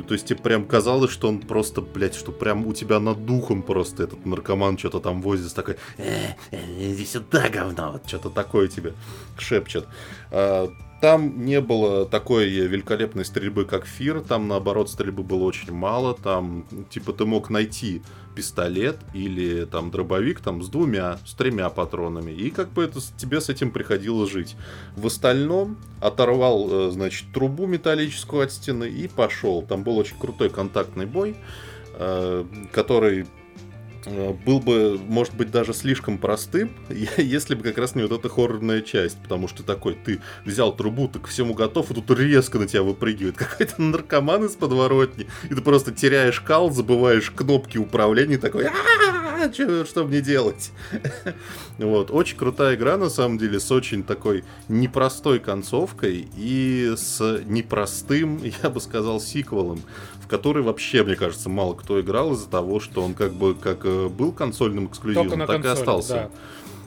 [0.06, 3.62] то есть тебе прям казалось, что он просто, блядь, что прям у тебя над духом
[3.62, 8.68] просто этот наркоман что-то там возит, такой, э, э, иди сюда, говно, вот что-то такое
[8.68, 8.94] тебе
[9.38, 9.86] шепчет.
[10.30, 16.14] А, там не было такой великолепной стрельбы, как Фир, там наоборот стрельбы было очень мало,
[16.14, 18.02] там типа ты мог найти
[18.34, 23.40] пистолет или там дробовик там с двумя, с тремя патронами, и как бы это тебе
[23.40, 24.56] с этим приходилось жить.
[24.96, 29.62] В остальном оторвал, э, значит, трубу металлическую от стены и пошел.
[29.62, 31.36] Там был очень крутой контактный бой,
[31.94, 33.26] э, который
[34.06, 36.70] был бы, может быть, даже слишком простым,
[37.16, 39.18] если бы как раз не вот эта хоррорная часть.
[39.18, 42.82] Потому что такой, ты взял трубу, ты к всему готов, и тут резко на тебя
[42.82, 48.66] выпрыгивает какой-то наркоман из подворотни, и ты просто теряешь кал, забываешь кнопки управления, такой,
[49.52, 50.72] что мне делать?
[51.76, 58.40] Вот, очень крутая игра, на самом деле, с очень такой непростой концовкой и с непростым,
[58.62, 59.82] я бы сказал, сиквелом
[60.34, 64.08] который вообще, мне кажется, мало кто играл из-за того, что он как бы как э,
[64.08, 66.30] был консольным эксклюзивом, так консоли, и остался.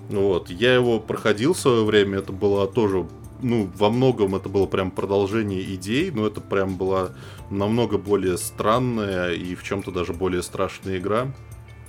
[0.10, 0.20] Да.
[0.20, 3.08] Вот, я его проходил в свое время, это было тоже
[3.42, 7.12] ну, во многом это было прям продолжение идей, но это прям была
[7.50, 11.28] намного более странная и в чем-то даже более страшная игра.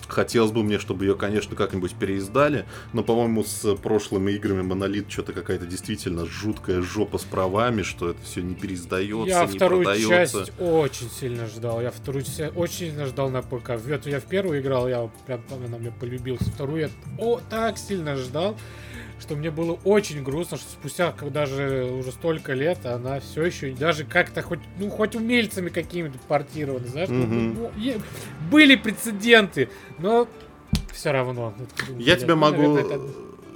[0.08, 5.32] Хотелось бы мне, чтобы ее, конечно, как-нибудь переиздали, но, по-моему, с прошлыми играми Монолит что-то
[5.32, 10.46] какая-то действительно жуткая жопа с правами, что это все не переиздается, я не вторую продается.
[10.46, 11.80] часть очень сильно ждал.
[11.82, 13.70] Я вторую часть очень сильно ждал на ПК.
[13.70, 16.50] Эту я в первую играл, я прям она мне полюбился.
[16.50, 18.56] Вторую я о, так сильно ждал
[19.20, 24.04] что мне было очень грустно, что спустя даже уже столько лет она все еще даже
[24.04, 27.70] как-то хоть, ну, хоть умельцами какими-то портирована, знаешь, mm-hmm.
[27.76, 28.02] ну,
[28.50, 30.28] были прецеденты, но
[30.92, 31.54] все равно.
[31.98, 32.76] Я тебе могу...
[32.76, 33.00] это...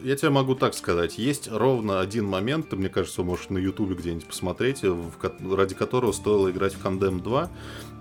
[0.02, 1.16] Я тебе могу так сказать.
[1.16, 5.12] Есть ровно один момент, ты, мне кажется, можешь на Ютубе где-нибудь посмотреть, в,
[5.54, 7.50] ради которого стоило играть в Condemn 2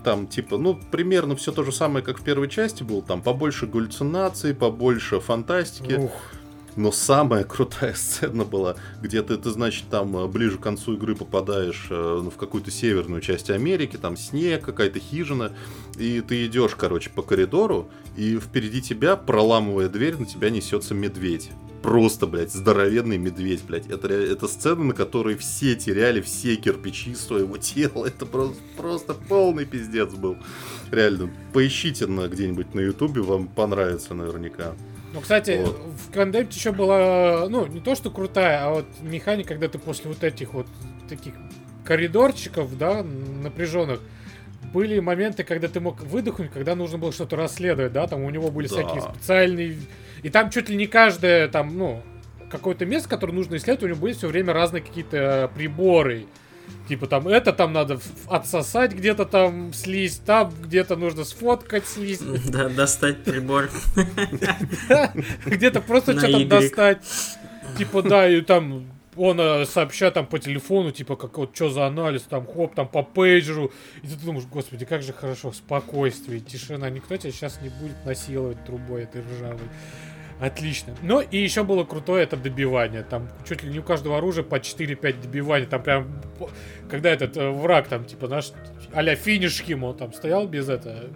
[0.04, 3.02] там, типа, ну, примерно все то же самое, как в первой части было.
[3.02, 5.94] Там побольше галлюцинаций, побольше фантастики.
[5.94, 6.12] Ух.
[6.76, 11.16] Но самая крутая сцена была, где ты, ты, значит, там э, ближе к концу игры
[11.16, 15.52] попадаешь э, ну, в какую-то северную часть Америки, там снег, какая-то хижина,
[15.98, 21.52] и ты идешь, короче, по коридору, и впереди тебя, проламывая дверь, на тебя несется медведь.
[21.82, 23.88] Просто, блядь, здоровенный медведь, блядь.
[23.88, 28.06] Это, это сцена, на которой все теряли все кирпичи своего тела.
[28.06, 30.38] Это просто, просто полный пиздец был.
[30.92, 31.32] Реально.
[31.54, 34.76] Поищите на где-нибудь на ютубе, вам понравится наверняка.
[35.14, 35.76] Ну, кстати, вот.
[35.76, 40.10] в Кондемте еще была, ну, не то, что крутая, а вот механика, когда ты после
[40.10, 40.68] вот этих вот
[41.10, 41.34] таких
[41.84, 44.00] коридорчиков, да, напряженных,
[44.74, 48.52] были моменты, когда ты мог выдохнуть, когда нужно было что-то расследовать, да, там у него
[48.52, 48.76] были да.
[48.76, 49.78] всякие специальные...
[50.24, 52.04] И там чуть ли не каждое, там, ну,
[52.50, 56.26] какое-то место, которое нужно исследовать, у него были все время разные какие-то приборы.
[56.88, 62.20] Типа там это там надо отсосать где-то там слизь, там где-то нужно сфоткать слизь.
[62.48, 63.70] Да, достать прибор.
[65.46, 67.00] Где-то просто что-то достать.
[67.78, 71.86] Типа, да, и там он э, сообщает там по телефону, типа, как вот что за
[71.86, 73.72] анализ, там, хоп, там, по пейджеру.
[74.04, 76.90] И ты думаешь, господи, как же хорошо, спокойствие, тишина.
[76.90, 79.68] Никто тебя сейчас не будет насиловать трубой этой ржавой.
[80.42, 80.96] Отлично.
[81.04, 83.04] Ну и еще было крутое это добивание.
[83.04, 85.68] Там чуть ли не у каждого оружия по 4-5 добиваний.
[85.68, 86.20] Там прям,
[86.90, 88.52] когда этот э, враг там, типа, наш
[88.92, 91.12] а-ля финиш ему там стоял без это,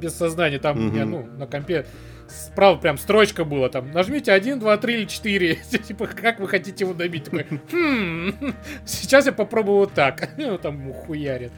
[0.00, 0.58] без сознания.
[0.58, 0.96] Там, mm-hmm.
[0.96, 1.84] я, ну, на компе
[2.28, 5.54] справа прям строчка была, там, нажмите 1, 2, 3 или 4,
[5.86, 7.24] типа, как вы хотите его добить?
[7.24, 8.54] Такой, хм,
[8.86, 11.52] сейчас я попробую вот так, ну, там хуярит.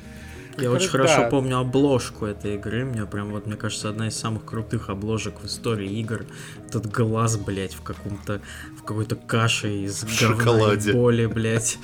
[0.59, 2.85] Я очень хорошо помню обложку этой игры.
[2.85, 6.27] Мне прям вот, мне кажется, одна из самых крутых обложек в истории игр.
[6.66, 8.40] Этот глаз, блядь, в каком-то
[8.79, 11.79] в какой-то каше из и боли, блядь.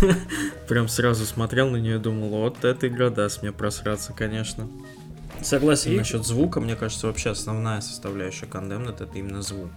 [0.68, 4.68] Прям сразу смотрел на нее и думал, вот эта игра даст мне просраться, конечно.
[5.42, 5.96] Согласен и...
[5.96, 9.70] насчет звука, мне кажется, вообще основная составляющая Condemned это именно звук.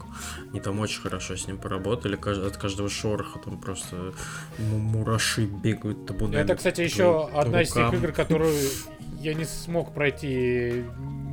[0.50, 4.14] Они там очень хорошо с ним поработали, от каждого шороха там просто
[4.58, 6.42] мураши бегают табунами.
[6.44, 8.56] Это, кстати, еще одна из тех игр, которую
[9.20, 10.84] я не смог пройти,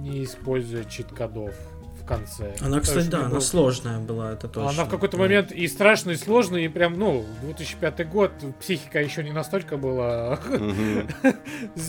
[0.00, 1.54] не используя чит-кодов
[2.08, 2.54] конце.
[2.60, 3.26] Она, кстати, да, был...
[3.26, 4.70] она сложная была, это точно.
[4.70, 5.22] Она в какой-то да.
[5.22, 10.40] момент и страшная, и сложная, и прям, ну, 2005 год, психика еще не настолько была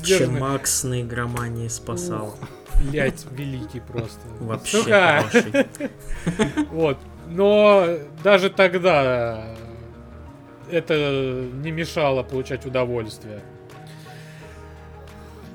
[0.04, 2.36] Чем Макс на игромании спасал.
[2.84, 4.20] Блять, великий просто.
[4.40, 5.24] Вообще
[6.72, 6.98] Вот.
[7.28, 7.88] Но
[8.24, 9.56] даже тогда
[10.70, 13.42] это не мешало получать удовольствие.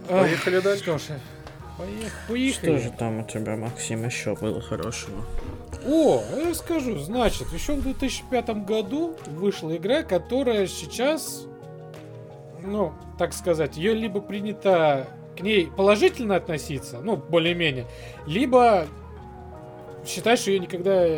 [0.09, 0.83] Поехали дальше.
[0.83, 1.03] Что ж,
[1.79, 2.51] Поехали.
[2.53, 5.25] Что же там у тебя, Максим, еще было хорошего?
[5.87, 6.99] О, я расскажу.
[6.99, 11.47] Значит, еще в 2005 году вышла игра, которая сейчас,
[12.63, 17.87] ну, так сказать, ее либо принято к ней положительно относиться, ну, более-менее,
[18.27, 18.87] либо
[20.07, 21.09] считать, что ее никогда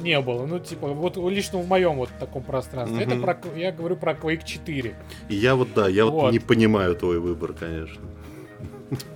[0.00, 0.46] не было.
[0.46, 3.04] Ну, типа, вот лично в моем вот таком пространстве.
[3.04, 3.24] Mm-hmm.
[3.24, 4.94] Это про, я говорю про Quake 4.
[5.28, 8.02] И я вот, да, я вот, вот не понимаю твой выбор, конечно.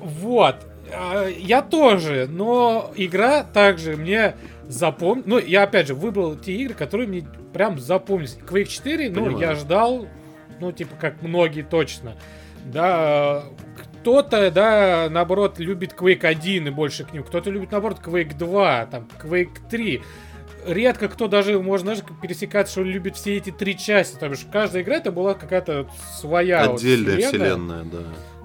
[0.01, 0.57] Вот.
[0.93, 4.35] А, я тоже, но игра также мне
[4.67, 5.25] запомнил.
[5.27, 8.39] Ну, я опять же выбрал те игры, которые мне прям запомнились.
[8.47, 9.39] Quake 4, ну, Понимаю.
[9.39, 10.09] я ждал,
[10.61, 12.17] ну, типа, как многие точно.
[12.65, 13.45] Да,
[14.01, 17.25] кто-то, да, наоборот, любит Quake 1 и больше к ним.
[17.25, 20.03] Кто-то любит, наоборот, Quake 2, там, Quake 3
[20.67, 24.17] редко кто даже, можно, знаешь, пересекать, что любит все эти три части.
[24.17, 27.29] То есть каждая игра это была какая-то своя Отдельная вот вселенная.
[27.29, 27.99] вселенная, да.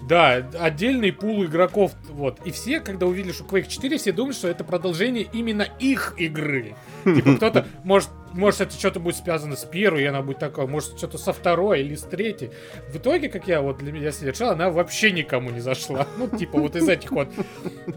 [0.08, 1.94] Да, отдельный пул игроков.
[2.10, 2.40] Вот.
[2.46, 6.76] И все, когда увидели, что Quake 4, все думают, что это продолжение именно их игры.
[7.04, 10.98] Типа кто-то, может, может это что-то будет связано с первой, и она будет такая, может,
[10.98, 12.52] что-то со второй или с третьей.
[12.92, 16.08] В итоге, как я вот для меня совершал, она вообще никому не зашла.
[16.18, 17.28] Ну, типа вот из этих вот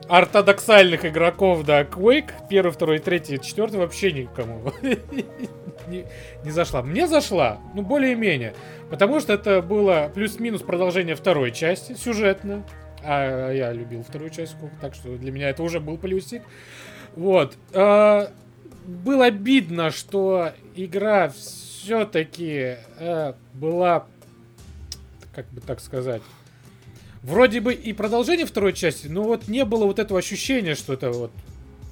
[0.08, 4.72] ортодоксальных игроков, да, Quake, первый, второй, третий, четвертый вообще никому
[6.46, 6.82] не, зашла.
[6.82, 8.54] Мне зашла, ну, более-менее.
[8.88, 12.62] Потому что это было плюс-минус продолжение второй части, сюжетно.
[13.02, 16.42] А я любил вторую часть, так что для меня это уже был плюсик.
[17.16, 17.56] Вот.
[17.72, 18.30] А,
[18.86, 24.06] было обидно, что игра все-таки а, была,
[25.34, 26.22] как бы так сказать,
[27.22, 31.10] вроде бы и продолжение второй части, но вот не было вот этого ощущения, что это
[31.10, 31.32] вот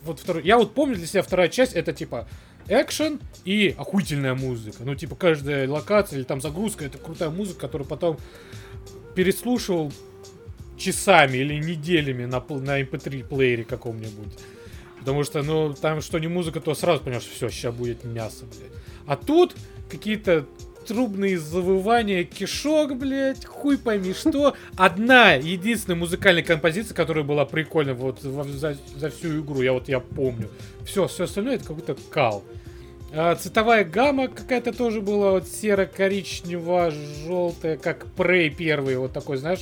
[0.04, 0.44] вот второй.
[0.44, 2.28] Я вот помню для себя вторая часть, это типа
[2.68, 4.78] экшен и охуительная музыка.
[4.84, 8.18] Ну, типа, каждая локация или там загрузка, это крутая музыка, которую потом
[9.14, 9.92] переслушивал
[10.76, 14.32] часами или неделями на, на MP3 эм плеере каком-нибудь.
[14.98, 18.72] Потому что, ну, там что не музыка, то сразу понимаешь, все, сейчас будет мясо, блядь.
[19.06, 19.54] А тут
[19.90, 20.46] какие-то
[20.86, 24.54] трубные завывания кишок, блядь, хуй пойми что.
[24.76, 30.00] Одна единственная музыкальная композиция, которая была прикольная вот за, за всю игру, я вот я
[30.00, 30.48] помню.
[30.84, 32.44] Все, все остальное это какой-то кал.
[33.16, 39.60] А, цветовая гамма какая-то тоже была вот серо-коричнево-желтая, как Prey первый, вот такой, знаешь,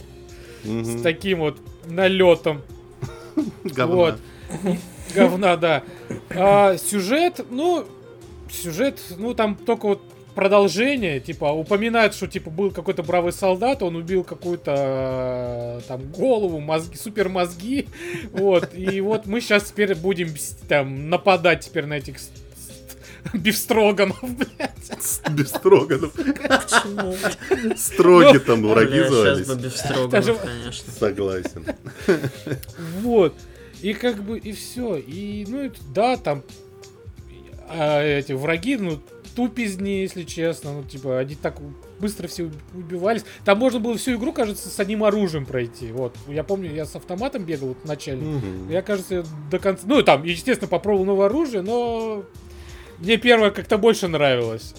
[0.65, 0.85] угу.
[0.85, 2.63] с таким вот налетом.
[3.65, 3.95] Говна.
[3.95, 4.19] Вот.
[5.15, 5.83] Говна, да.
[6.31, 7.85] А, сюжет, ну,
[8.51, 10.01] сюжет, ну, там только вот
[10.35, 16.61] продолжение, типа, упоминают, что, типа, был какой-то бравый солдат, он убил какую-то, э, там, голову,
[16.61, 17.89] мозги, супер мозги,
[18.33, 20.35] вот, и вот мы сейчас теперь будем,
[20.69, 22.17] там, нападать теперь на этих
[23.35, 25.31] Бифстроганов, блядь.
[25.31, 26.13] Бифстроганов.
[26.13, 27.17] Почему?
[27.77, 29.47] Строги там враги звались.
[29.47, 30.93] Сейчас бы Бифстроганов, конечно.
[30.93, 31.67] Согласен.
[33.01, 33.35] Вот.
[33.81, 34.97] И как бы, и все.
[34.97, 36.45] И, ну, да, там
[37.69, 39.01] а, эти враги, ну,
[39.35, 40.73] тупизни, если честно.
[40.73, 41.57] Ну, типа, они так
[41.99, 43.25] быстро все убивались.
[43.45, 45.93] Там можно было всю игру, кажется, с одним оружием пройти.
[45.93, 46.15] Вот.
[46.29, 48.27] Я помню, я с автоматом бегал вот, вначале.
[48.27, 48.71] Угу.
[48.71, 49.85] Я, кажется, до конца...
[49.87, 52.25] Ну, там, естественно, попробовал новое оружие, но
[52.99, 54.75] мне первое как-то больше нравилось.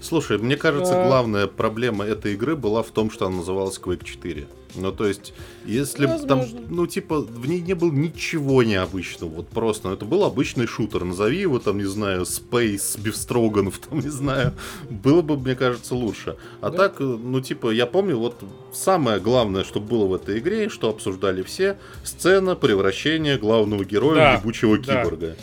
[0.00, 1.06] Слушай, мне кажется, а...
[1.06, 4.46] главная проблема этой игры была в том, что она называлась Quake 4.
[4.74, 5.32] Ну, то есть,
[5.64, 10.04] если бы там, ну, типа, в ней не было ничего необычного, вот просто, ну, это
[10.04, 14.54] был обычный шутер, назови его, там, не знаю, Space, Бифстроганов, там, не знаю,
[14.88, 16.36] было бы, мне кажется, лучше.
[16.60, 16.76] А да?
[16.76, 18.36] так, ну, типа, я помню, вот
[18.72, 24.36] самое главное, что было в этой игре, что обсуждали все, сцена превращения главного героя да,
[24.36, 25.34] в ебучего да.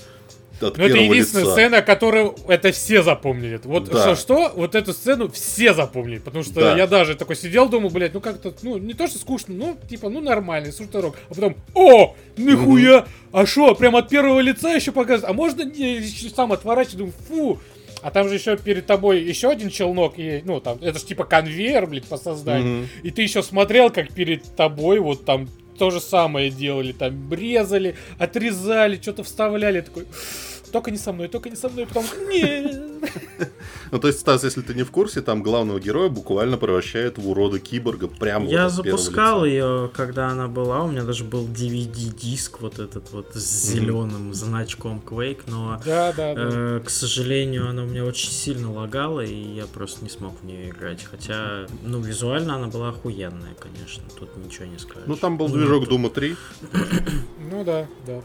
[0.61, 1.53] От Ну, это единственная лица.
[1.53, 3.59] сцена, которую это все запомнили.
[3.63, 4.01] Вот Да.
[4.01, 6.19] что-что, вот эту сцену все запомнили.
[6.19, 6.77] Потому что Да.
[6.77, 10.09] я даже такой сидел, думал, блядь, ну как-то, ну, не то, что скучно, ну, типа,
[10.09, 11.15] ну, нормальный, шутерок.
[11.29, 15.29] А потом, о, нихуя, а что, прям от первого лица еще показывают?
[15.29, 16.01] А можно не
[16.33, 16.97] сам отворачивать?
[16.97, 17.59] Думаю, фу.
[18.01, 21.23] А там же еще перед тобой еще один челнок, и, ну, там, это же типа
[21.23, 22.82] конвейер, блядь, по созданию.
[22.82, 22.88] Мгм.
[23.01, 27.95] И ты еще смотрел, как перед тобой вот там то же самое делали, там резали,
[28.17, 30.05] отрезали, что-то вставляли, такой,
[30.72, 32.82] только не со мной, только не со мной, потом, нет.
[33.91, 37.30] Ну, то есть, Стас, если ты не в курсе, там главного героя буквально превращает в
[37.30, 42.61] урода киборга прямо Я вот запускал ее, когда она была, у меня даже был DVD-диск
[42.61, 46.49] вот этот вот с зеленым значком Quake, но, Да, да, да.
[46.51, 50.45] э, к сожалению, она у меня очень сильно лагала, и я просто не смог в
[50.45, 51.03] нее играть.
[51.03, 55.07] Хотя, ну, визуально она была охуенная, конечно, тут ничего не скажешь.
[55.07, 55.57] Ну, там был Нет.
[55.57, 56.36] движок Дума 3.
[57.51, 58.22] Ну да, да.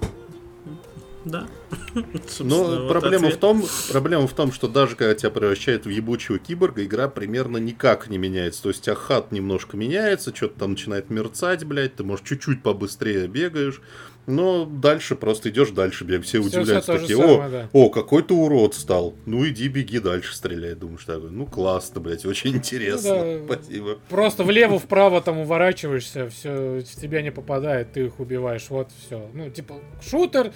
[1.24, 1.46] Да.
[1.94, 3.34] Но Собственно, вот проблема ответ.
[3.34, 7.58] в том, проблема в том, что даже когда тебя превращают в ебучего киборга, игра примерно
[7.58, 8.62] никак не меняется.
[8.62, 12.62] То есть, у тебя хат немножко меняется, что-то там начинает мерцать, блядь, ты, может, чуть-чуть
[12.62, 13.82] побыстрее бегаешь,
[14.26, 16.24] но дальше просто идешь дальше бегаешь.
[16.26, 17.68] Все, Всё- удивляются такие, о, самое, да.
[17.72, 19.14] о, какой ты урод стал.
[19.26, 20.74] Ну, иди беги дальше стреляй.
[20.74, 23.16] Думаешь, такой, ну, классно, блядь, очень интересно.
[23.24, 23.54] Ну да.
[23.56, 23.98] Спасибо.
[24.08, 29.28] Просто влево-вправо там уворачиваешься, все в тебя не попадает, ты их убиваешь, вот все.
[29.34, 30.52] Ну, типа, шутер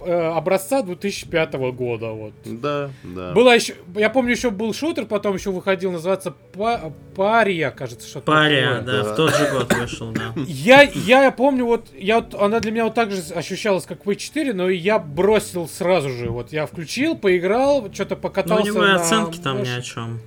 [0.00, 2.32] образца 2005 года, вот.
[2.44, 3.32] Да, да.
[3.32, 8.26] Была еще, я помню, еще был шутер, потом еще выходил, называется Па- Пария, кажется, что-то
[8.26, 8.82] Пария, такое.
[8.82, 9.12] да, Да.
[9.12, 10.32] в тот же год вышел, да.
[10.46, 14.52] Я, я помню, вот, я вот, она для меня вот так же ощущалась, как V4,
[14.52, 16.28] но и я бросил сразу же.
[16.30, 18.62] Вот я включил, поиграл, что-то Ну, покатался.
[18.62, 20.20] у него на оценки там ни о чем.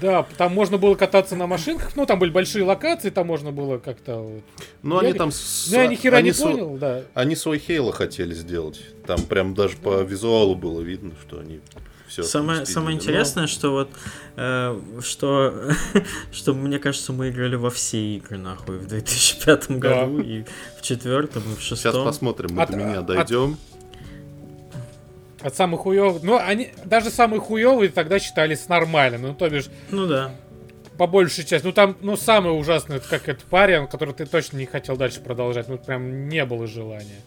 [0.00, 3.78] Да, там можно было кататься на машинках, ну там были большие локации, там можно было
[3.78, 4.16] как-то.
[4.16, 4.42] Вот.
[4.82, 5.30] Ну, Я они не- там...
[5.32, 7.02] с- Ну я ни хера не они с- понял, да.
[7.14, 8.80] Они свой Хейла хотели сделать.
[9.06, 11.60] Там прям даже по визуалу было видно, что они
[12.08, 12.22] все.
[12.22, 13.90] Самое, самое интересное, что вот,
[14.36, 15.54] э, что,
[16.32, 19.74] что мне кажется, мы играли во все игры, нахуй, в 2005 Да.
[19.74, 20.44] году, и
[20.78, 22.04] в четвертом, и в Сейчас шестом.
[22.06, 23.58] посмотрим, мы От- до меня от- дойдем.
[25.40, 26.22] От самых хуевых.
[26.22, 29.26] Ну, они даже самые хуевые тогда считались нормальными.
[29.28, 30.32] Ну, то бишь, Ну да.
[30.96, 31.64] по большей части.
[31.64, 35.20] Ну, там, ну, самое ужасное, это как этот парень, который ты точно не хотел дальше
[35.20, 35.68] продолжать.
[35.68, 37.20] Ну, прям не было желания.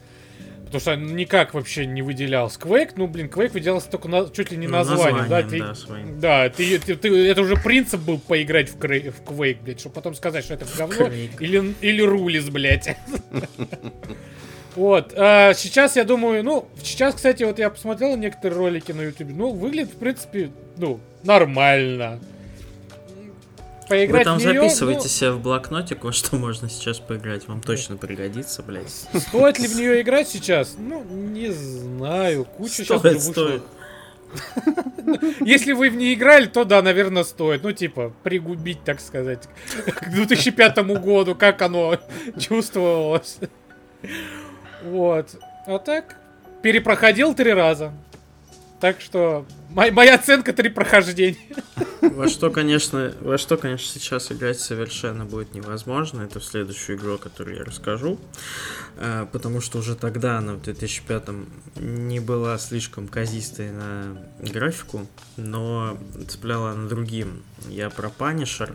[0.65, 2.57] Потому что никак вообще не выделялся.
[2.57, 5.41] Quake, ну, блин, Quake выделялся только на- чуть ли не Ну, названием, да?
[5.41, 6.19] названием, Ты- да, своим.
[6.21, 9.95] Да, ты, ты- ты- это уже принцип был поиграть в, Крей- в Quake, блядь, чтобы
[9.95, 11.07] потом сказать, что это говно.
[11.07, 11.31] Quake.
[11.41, 12.95] Или, или рулис, блядь.
[14.75, 19.31] Вот, а сейчас я думаю, ну, сейчас, кстати, вот я посмотрел некоторые ролики на YouTube,
[19.35, 22.19] ну, выглядит, в принципе, ну, нормально.
[23.91, 27.49] Вы Поиграть там в неё, записывайте ну, себе в блокнотик, во что можно сейчас поиграть.
[27.49, 28.89] Вам точно пригодится, блядь.
[28.89, 30.75] стоит ли в нее играть сейчас?
[30.77, 33.31] Ну, не знаю, куча сейчас Стоит, вышло.
[33.31, 33.63] стоит.
[35.41, 37.63] Если вы в нее играли, то да, наверное, стоит.
[37.63, 39.49] Ну, типа, пригубить, так сказать,
[39.85, 41.99] к 2005 году, как оно
[42.39, 43.39] чувствовалось.
[44.83, 45.35] Вот.
[45.67, 46.15] А так,
[46.61, 47.93] перепроходил три раза.
[48.79, 51.37] Так что, мо- моя оценка три прохождения.
[52.01, 56.23] Во что, конечно, во что, конечно, сейчас играть совершенно будет невозможно.
[56.23, 58.19] Это в следующую игру, о которой я расскажу.
[58.97, 61.23] А, Потому что уже тогда она в 2005
[61.75, 65.05] не была слишком казистой на графику,
[65.37, 65.95] но
[66.27, 67.43] цепляла на другим.
[67.69, 68.73] Я про Punisher,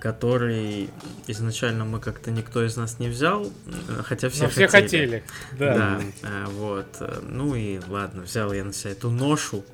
[0.00, 0.90] который
[1.26, 5.22] изначально мы как-то никто из нас не взял, э, хотя все Но все хотели.
[5.58, 5.74] Да.
[5.74, 6.86] да, а, вот.
[7.00, 9.64] э, Ну и ладно, взял я на себя эту ношу.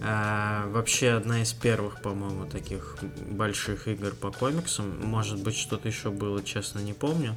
[0.00, 2.96] А, вообще одна из первых, по-моему, таких
[3.30, 4.98] больших игр по комиксам.
[5.02, 7.36] Может быть, что-то еще было, честно, не помню.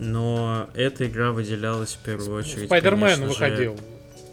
[0.00, 2.66] Но эта игра выделялась в первую очередь.
[2.66, 3.78] Спайдермен же, выходил.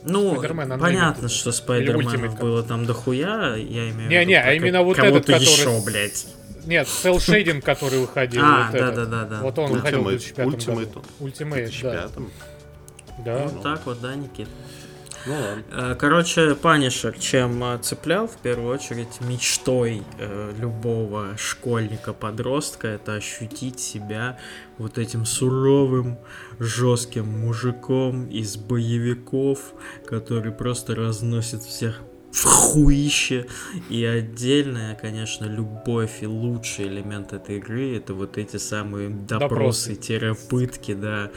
[0.06, 0.80] Ну, Unlimited.
[0.80, 4.98] понятно, что Спайдерменов было там дохуя, я имею в Не-не, виду а про именно вот
[4.98, 6.28] этот, который еще, блядь.
[6.70, 8.44] Нет, Cell Shading, который выходил.
[8.46, 8.96] А, вот этот.
[8.96, 9.42] да-да-да-да.
[9.42, 10.58] Вот он выходил в Ultimate, 2005 году.
[10.58, 11.04] Ultimate.
[11.20, 12.08] Ultimate, да.
[12.08, 12.12] 2005
[13.26, 13.38] Да.
[13.48, 14.48] Вот так вот, да, Никит?
[15.26, 15.64] Ну ладно.
[15.72, 23.80] Э, Короче, Панишер чем э, цеплял в первую очередь мечтой э, любого школьника-подростка это ощутить
[23.80, 24.38] себя
[24.78, 26.20] вот этим суровым,
[26.60, 29.74] жестким мужиком из боевиков,
[30.06, 32.02] который просто разносит всех
[32.32, 33.48] в хуище.
[33.90, 41.32] И отдельная, конечно, любовь и лучший элемент этой игры это вот эти самые допросы-пытки, да,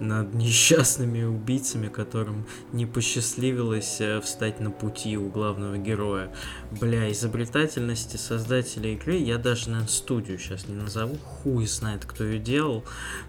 [0.00, 6.32] над несчастными убийцами, которым не посчастливилось э, встать на пути у главного героя.
[6.80, 12.38] Бля, изобретательности создателей игры, я даже, наверное, студию сейчас не назову, хуй знает, кто ее
[12.38, 12.84] делал,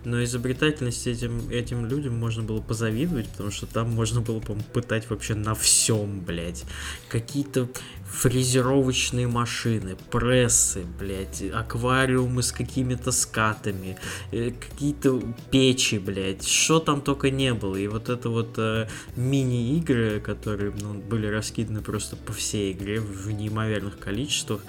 [0.06, 5.10] но изобретательности этим, этим людям можно было позавидовать, потому что там можно было, по пытать
[5.10, 6.64] вообще на всем, блядь
[7.10, 7.68] какие-то
[8.06, 13.98] фрезеровочные машины, прессы, блядь, аквариумы с какими-то скатами,
[14.32, 17.76] э, какие-то печи, блядь, что там только не было.
[17.76, 23.30] И вот это вот э, мини-игры, которые ну, были раскиданы просто по всей игре в
[23.32, 24.62] неимоверных количествах,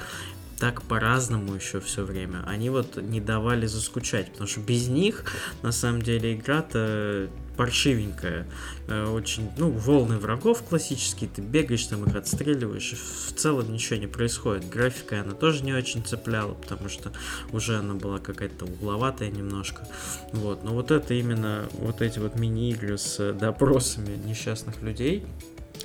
[0.59, 5.25] так по-разному еще все время, они вот не давали заскучать, потому что без них,
[5.63, 7.31] на самом деле, игра-то
[7.61, 8.47] паршивенькая,
[8.89, 14.01] э, очень, ну, волны врагов классические, ты бегаешь там их отстреливаешь, и в целом ничего
[14.01, 14.67] не происходит.
[14.71, 17.13] Графика она тоже не очень цепляла, потому что
[17.53, 19.87] уже она была какая-то угловатая немножко.
[20.33, 25.27] Вот, но вот это именно, вот эти вот мини-игры с допросами несчастных людей,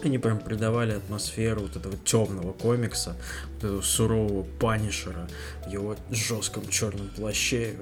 [0.02, 3.18] они прям придавали атмосферу вот этого темного комикса,
[3.56, 5.28] вот этого сурового панишера
[5.68, 7.76] в его жестком черном плаще.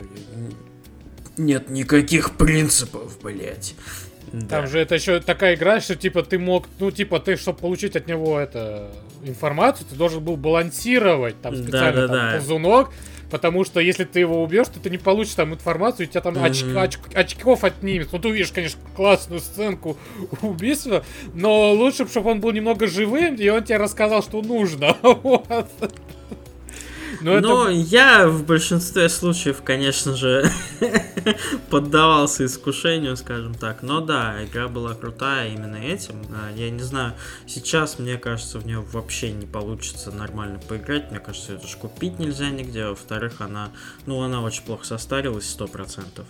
[1.37, 3.75] Нет никаких принципов, блять.
[4.49, 7.95] Там же это еще такая игра, что типа ты мог, ну типа ты, чтобы получить
[7.95, 8.91] от него это
[9.23, 12.37] информацию, ты должен был балансировать там специально да, да, там, да.
[12.37, 12.89] ползунок,
[13.33, 16.35] Потому что если ты его убьешь, то ты не получишь там информацию, и тебя там
[16.35, 16.51] mm-hmm.
[16.51, 18.09] оч- оч- очков отнимет.
[18.11, 19.97] Ну, ты увидишь, конечно, классную сценку
[20.43, 21.03] убийства,
[21.33, 24.95] но лучше, чтобы он был немного живым, и он тебе рассказал, что нужно.
[25.23, 25.47] Вот.
[27.23, 27.71] Но, Но это...
[27.71, 30.51] я в большинстве случаев, конечно же,
[31.69, 33.81] поддавался искушению, скажем так.
[33.81, 36.15] Но да, игра была крутая именно этим.
[36.31, 37.13] А, я не знаю,
[37.47, 41.11] сейчас, мне кажется, в нее вообще не получится нормально поиграть.
[41.11, 42.87] Мне кажется, это же купить нельзя нигде.
[42.87, 43.71] Во-вторых, она,
[44.05, 46.25] ну, она очень плохо состарилась, сто процентов.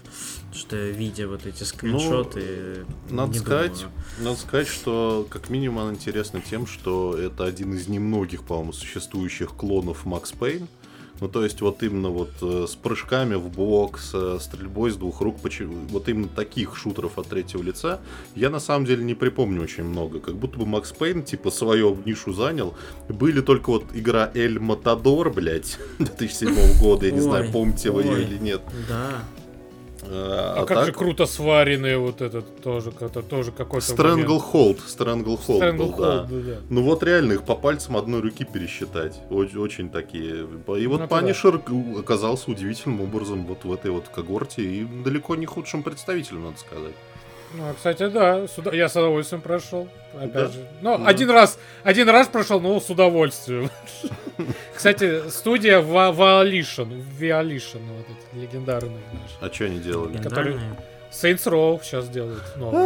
[0.53, 3.91] Что видя вот эти скриншоты, ну, надо сказать, думаю.
[4.19, 9.55] надо сказать, что как минимум она интересна тем, что это один из немногих, по-моему, существующих
[9.55, 10.67] клонов Макс Пейн.
[11.19, 15.21] Ну, то есть, вот именно вот э, с прыжками в бок, с стрельбой с двух
[15.21, 15.37] рук,
[15.89, 18.01] вот именно таких шутеров от третьего лица,
[18.35, 20.19] я на самом деле не припомню очень много.
[20.19, 22.75] Как будто бы Макс Пейн, типа, свою нишу занял.
[23.09, 28.23] Были только вот игра Эль Матадор, блядь, 2007 года, я не знаю, помните вы ее
[28.23, 28.61] или нет.
[28.89, 29.23] Да.
[30.15, 30.85] А, а как так?
[30.85, 36.23] же круто сваренные вот этот тоже, это тоже какой-то Stranglehold, Stranglehold был, да.
[36.23, 36.57] да.
[36.69, 39.19] Ну вот реально их по пальцам одной руки пересчитать.
[39.31, 40.45] Очень, очень такие.
[40.77, 41.99] И вот ну, Панишер да.
[41.99, 46.93] оказался удивительным образом вот в этой вот когорте и далеко не худшим представителем, надо сказать.
[47.53, 49.87] Ну, а, кстати, да, сюда я с удовольствием прошел.
[50.15, 50.47] Опять да?
[50.47, 50.67] же.
[50.81, 51.07] Ну, да.
[51.07, 53.69] один раз, один раз прошел, но с удовольствием.
[54.75, 59.35] Кстати, студия Violation, Violation, вот эти легендарные наши.
[59.39, 60.17] А что они делали?
[60.17, 60.59] Которые
[61.11, 62.81] Saints Row сейчас делают новый.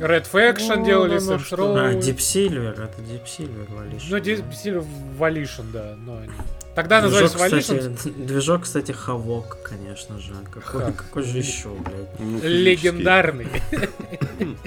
[0.00, 1.76] Red Faction делали, Saints Row.
[1.78, 4.06] А, Deep Silver, это Deep Silver Volition.
[4.10, 4.86] Ну, Deep Silver
[5.18, 6.32] Volition, да, но они...
[6.76, 8.26] Тогда назывались Volition.
[8.26, 10.34] Движок, кстати, Хавок, конечно же.
[10.52, 12.20] Какой, какой же еще, блядь?
[12.20, 13.48] Ну, Легендарный.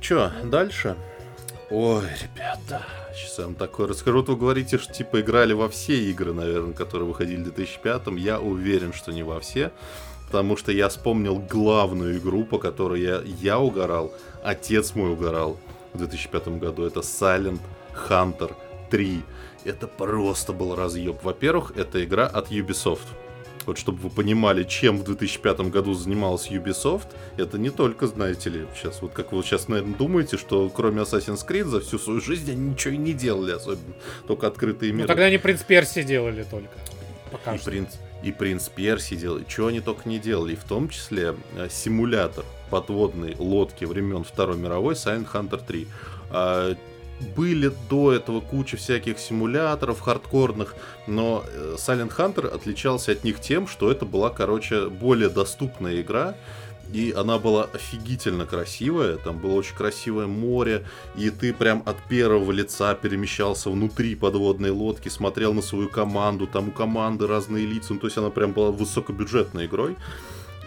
[0.00, 0.96] Че, дальше?
[1.70, 4.18] Ой, ребята, сейчас я вам такое расскажу.
[4.18, 8.16] Вот вы говорите, что типа играли во все игры, наверное, которые выходили в 2005-м.
[8.16, 9.70] Я уверен, что не во все.
[10.26, 14.12] Потому что я вспомнил главную игру, по которой я, я угорал,
[14.42, 15.60] отец мой угорал
[15.92, 16.84] в 2005 году.
[16.84, 17.60] Это Silent
[18.08, 18.52] Hunter
[18.90, 19.22] 3
[19.64, 21.22] это просто был разъеб.
[21.22, 23.06] Во-первых, это игра от Ubisoft.
[23.66, 28.66] Вот чтобы вы понимали, чем в 2005 году занималась Ubisoft, это не только, знаете ли,
[28.74, 32.50] сейчас, вот как вы сейчас, наверное, думаете, что кроме Assassin's Creed за всю свою жизнь
[32.50, 33.94] они ничего и не делали особенно,
[34.26, 35.02] только открытые миры.
[35.02, 36.72] Ну тогда они Принц Перси делали только.
[37.30, 37.70] Пока и, что.
[37.70, 37.90] принц,
[38.24, 42.44] и Принц Перси делали, чего они только не делали, и в том числе э, симулятор
[42.70, 45.86] подводной лодки времен Второй мировой Silent Hunter 3
[47.36, 50.74] были до этого куча всяких симуляторов хардкорных,
[51.06, 56.34] но э, Silent Hunter отличался от них тем, что это была, короче, более доступная игра,
[56.92, 60.84] и она была офигительно красивая, там было очень красивое море,
[61.16, 66.68] и ты прям от первого лица перемещался внутри подводной лодки, смотрел на свою команду, там
[66.68, 69.96] у команды разные лица, ну то есть она прям была высокобюджетной игрой.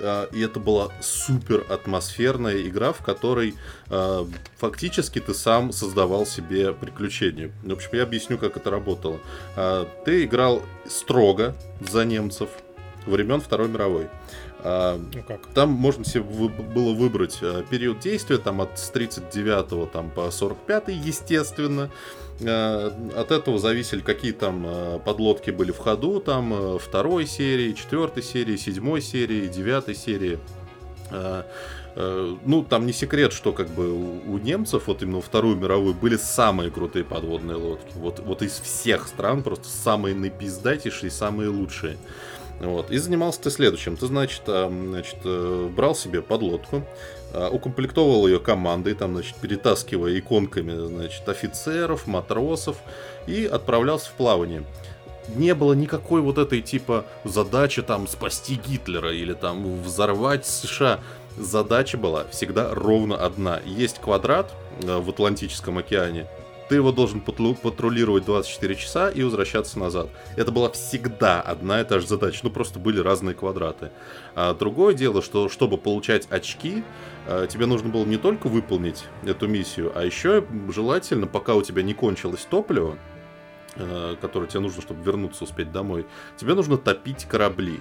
[0.03, 3.55] А, и это была супер атмосферная игра, в которой
[3.89, 4.25] э,
[4.57, 7.51] фактически ты сам создавал себе приключения.
[7.63, 9.19] В общем, я объясню, как это работало.
[9.55, 12.49] Э, ты играл строго за немцев
[13.05, 14.07] времен Второй мировой.
[14.65, 15.45] А, ну как?
[15.47, 20.85] Там можно себе было выбрать а, период действия, там от с 39 там, по 45
[20.87, 21.91] естественно.
[22.41, 28.23] А, от этого зависели, какие там подлодки были в ходу, там а, второй серии, четвертой
[28.23, 30.39] серии, седьмой серии, девятой серии.
[31.11, 31.45] А,
[31.95, 36.71] ну, там не секрет, что как бы у, немцев, вот именно Вторую мировую, были самые
[36.71, 37.91] крутые подводные лодки.
[37.95, 41.97] Вот, вот из всех стран просто самые напиздатейшие, самые лучшие.
[42.63, 42.91] Вот.
[42.91, 43.97] И занимался ты следующим.
[43.97, 46.83] Ты, значит, значит э, брал себе подлодку,
[47.51, 52.77] укомплектовал ее командой, там, значит, перетаскивая иконками, значит, офицеров, матросов,
[53.25, 54.63] и отправлялся в плавание.
[55.35, 60.99] Не было никакой вот этой типа задачи там спасти Гитлера или там взорвать США.
[61.37, 63.59] Задача была всегда ровно одна.
[63.65, 66.27] Есть квадрат э, в Атлантическом океане,
[66.69, 70.09] ты его должен патрулировать 24 часа и возвращаться назад.
[70.35, 73.91] Это была всегда одна и та же задача, ну просто были разные квадраты.
[74.35, 76.83] А другое дело, что чтобы получать очки,
[77.27, 81.83] а, тебе нужно было не только выполнить эту миссию, а еще желательно, пока у тебя
[81.83, 82.97] не кончилось топливо,
[83.75, 86.05] а, которое тебе нужно, чтобы вернуться, успеть домой,
[86.37, 87.79] тебе нужно топить корабли.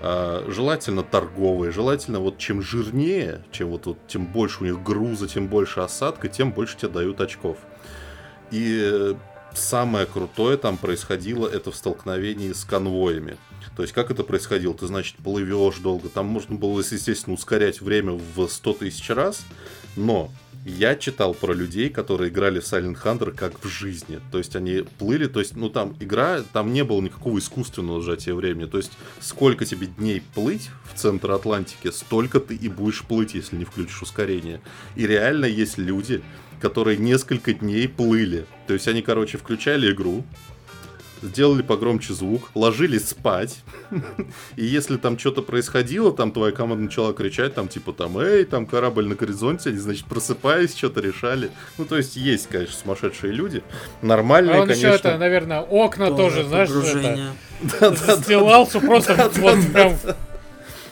[0.00, 5.28] А, желательно торговые, желательно вот чем жирнее, чем вот, вот тем больше у них груза,
[5.28, 7.58] тем больше осадка, тем больше тебе дают очков.
[8.54, 9.16] И
[9.52, 13.36] самое крутое там происходило это в столкновении с конвоями.
[13.76, 14.74] То есть как это происходило?
[14.74, 16.08] Ты, значит, плывешь долго.
[16.08, 19.44] Там можно было, естественно, ускорять время в 100 тысяч раз.
[19.96, 20.30] Но
[20.64, 24.20] я читал про людей, которые играли в Silent Hunter как в жизни.
[24.30, 28.34] То есть они плыли, то есть, ну там игра, там не было никакого искусственного сжатия
[28.34, 28.66] времени.
[28.66, 33.56] То есть сколько тебе дней плыть в центр Атлантики, столько ты и будешь плыть, если
[33.56, 34.62] не включишь ускорение.
[34.96, 36.22] И реально есть люди,
[36.64, 38.46] которые несколько дней плыли.
[38.66, 40.24] То есть они, короче, включали игру,
[41.20, 43.58] сделали погромче звук, ложились спать.
[44.56, 48.64] И если там что-то происходило, там твоя команда начала кричать, там типа там, эй, там
[48.64, 51.50] корабль на горизонте, они, значит, просыпаясь, что-то решали.
[51.76, 53.62] Ну, то есть есть, конечно, сумасшедшие люди.
[54.00, 54.86] Нормальные, а он конечно.
[54.86, 59.98] еще это, наверное, окна тоже, знаешь, это, застилал, просто вот прям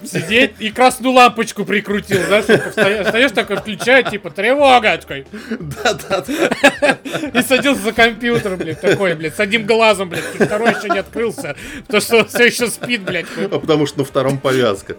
[0.04, 5.26] сидеть и красную лампочку прикрутил, знаешь, встаешь, встаешь такой, включает, типа, тревога, такой.
[5.50, 6.98] Да-да-да.
[7.32, 11.56] И садился за компьютер, блядь, такой, блядь, с одним глазом, блядь, второй еще не открылся,
[11.86, 13.26] потому что все еще спит, блядь.
[13.36, 14.96] А потому что на втором повязка.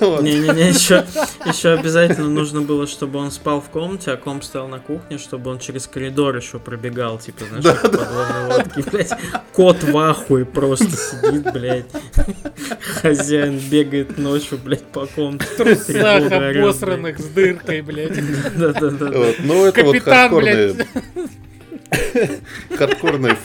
[0.00, 1.04] Не-не-не, еще,
[1.46, 5.50] еще обязательно нужно было, чтобы он спал в комнате, а комп стоял на кухне, чтобы
[5.50, 8.56] он через коридор еще пробегал, типа, знаешь, да, да.
[8.56, 9.12] лодки, блядь.
[9.52, 11.86] Кот в ахуе просто сидит, блядь.
[13.00, 15.46] Хозяин бегает ночью, блядь, по комнате.
[15.46, 18.18] В трусах обосранных с дыркой, блядь.
[18.56, 19.10] Да-да-да.
[19.38, 20.86] Ну, это вот хардкорные...
[22.76, 23.36] Хардкорные...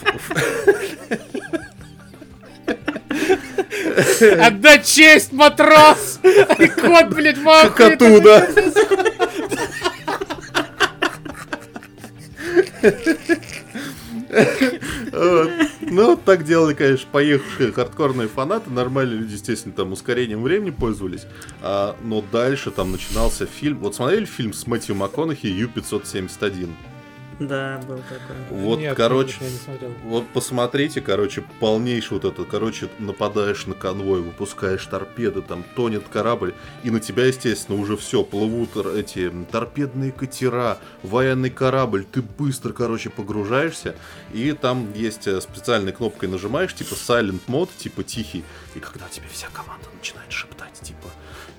[4.39, 6.19] Отдать честь, матрос!
[6.23, 7.99] И кот, блядь, махает.
[7.99, 8.47] Коту, да.
[15.94, 18.70] Ну, так делали, конечно, поехавшие хардкорные фанаты.
[18.70, 21.26] Нормальные люди, естественно, там ускорением времени пользовались.
[21.62, 23.80] А, но дальше там начинался фильм.
[23.80, 26.70] Вот смотрели фильм с Мэтью МакКонахи Ю-571?
[27.42, 28.36] Да, был такой.
[28.52, 29.39] Вот, Нет, короче,
[30.04, 36.54] вот посмотрите, короче, полнейший вот это, короче, нападаешь на конвой, выпускаешь торпеды, там тонет корабль,
[36.84, 43.10] и на тебя, естественно, уже все, плывут эти торпедные катера, военный корабль, ты быстро, короче,
[43.10, 43.96] погружаешься,
[44.34, 48.44] и там есть э, специальной кнопкой нажимаешь, типа silent mode, типа тихий,
[48.76, 49.80] и когда тебе вся команда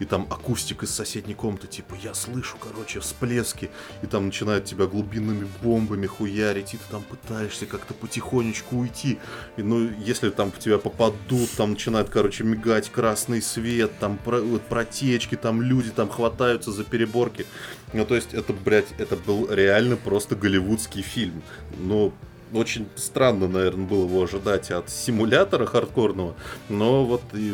[0.03, 3.70] и там акустик из соседней комнаты, типа, я слышу, короче, всплески,
[4.03, 9.20] и там начинают тебя глубинными бомбами хуярить, и ты там пытаешься как-то потихонечку уйти.
[9.57, 14.40] И, ну, если там в тебя попадут, там начинает, короче, мигать красный свет, там про,
[14.40, 17.46] вот, протечки, там люди там хватаются за переборки.
[17.92, 21.42] Ну, то есть, это, блядь, это был реально просто голливудский фильм.
[21.78, 22.12] Ну,
[22.53, 26.34] очень странно, наверное, было его ожидать от симулятора хардкорного,
[26.68, 27.53] но вот и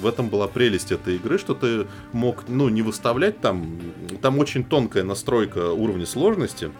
[0.00, 3.80] в этом была прелесть этой игры, что ты мог, ну, не выставлять там,
[4.20, 6.70] там очень тонкая настройка уровня сложности,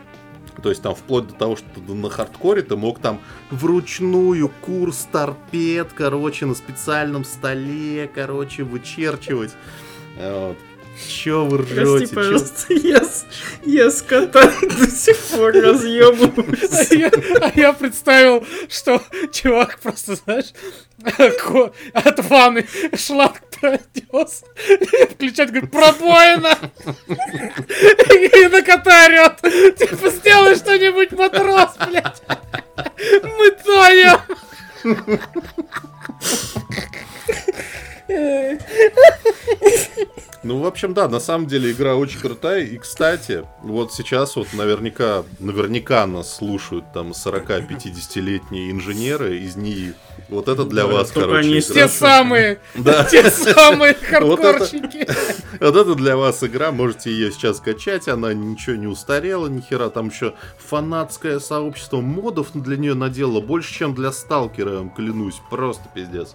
[0.63, 5.89] то есть там вплоть до того, что на хардкоре ты мог там вручную курс торпед,
[5.95, 9.53] короче, на специальном столе, короче, вычерчивать.
[10.17, 10.57] Вот.
[11.09, 11.83] Че вы ржете?
[11.83, 13.03] Прости, пожалуйста, я,
[13.65, 16.91] я с кота до сих пор разъебываюсь.
[16.91, 20.53] А я, а я представил, что чувак просто, знаешь,
[21.95, 22.67] от ванны
[22.97, 24.45] шланг пронес,
[25.11, 26.59] включает, говорит, пробоина!
[27.09, 29.41] И на кота орет,
[29.77, 32.23] типа, сделай что-нибудь, матрос, блядь!
[33.23, 33.51] Мы
[38.13, 38.59] тонем!
[40.73, 42.63] общем, да, на самом деле игра очень крутая.
[42.63, 49.95] И, кстати, вот сейчас вот наверняка, наверняка нас слушают там 40-50-летние инженеры из НИИ.
[50.29, 51.75] Вот это для Да, вас, короче, они игра.
[51.75, 53.05] Те самые, Да.
[53.05, 55.07] те самые Вот это- хардкорщики.
[55.61, 59.91] Вот это для вас игра, можете ее сейчас скачать, она ничего не устарела, ни хера,
[59.91, 65.41] там еще фанатское сообщество модов для нее наделало больше, чем для Сталкера, я вам клянусь,
[65.51, 66.35] просто пиздец.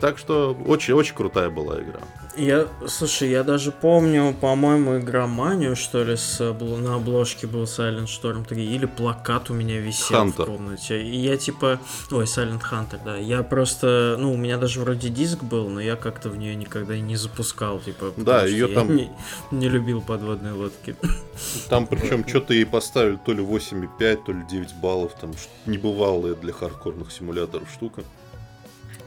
[0.00, 2.00] Так что очень-очень крутая была игра.
[2.36, 8.46] Я, слушай, я даже помню, по-моему, игроманию, что ли, с на обложке был Silent Storm
[8.46, 10.44] 3, или плакат у меня висел Hunter.
[10.44, 11.02] в комнате.
[11.02, 11.78] И я типа,
[12.10, 13.16] ой, Silent Hunter, да.
[13.18, 16.94] Я просто, ну, у меня даже вроде диск был, но я как-то в нее никогда
[16.94, 18.12] и не запускал, типа.
[18.16, 19.10] Да, я там- не,
[19.50, 20.96] не любил подводные лодки.
[21.68, 25.32] Там причем что-то ей поставили то ли 8,5, то ли 9 баллов, там
[25.66, 28.02] небывалая для хардкорных симуляторов штука.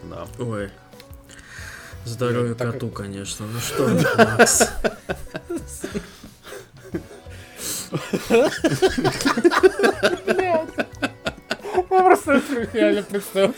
[0.09, 0.27] Да.
[0.39, 0.69] Ой.
[2.05, 3.45] Здоровье Так- коту, конечно.
[3.47, 3.87] Ну что,
[4.17, 4.69] Макс?
[11.91, 12.41] Я просто
[12.73, 13.53] реально представил.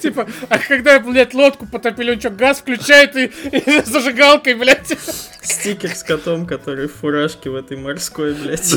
[0.00, 4.96] Типа, а когда, блядь, лодку потопили, он что, газ включает и, и зажигалкой, блядь.
[5.42, 8.74] Стикер с котом, который в фуражке в этой морской, блядь.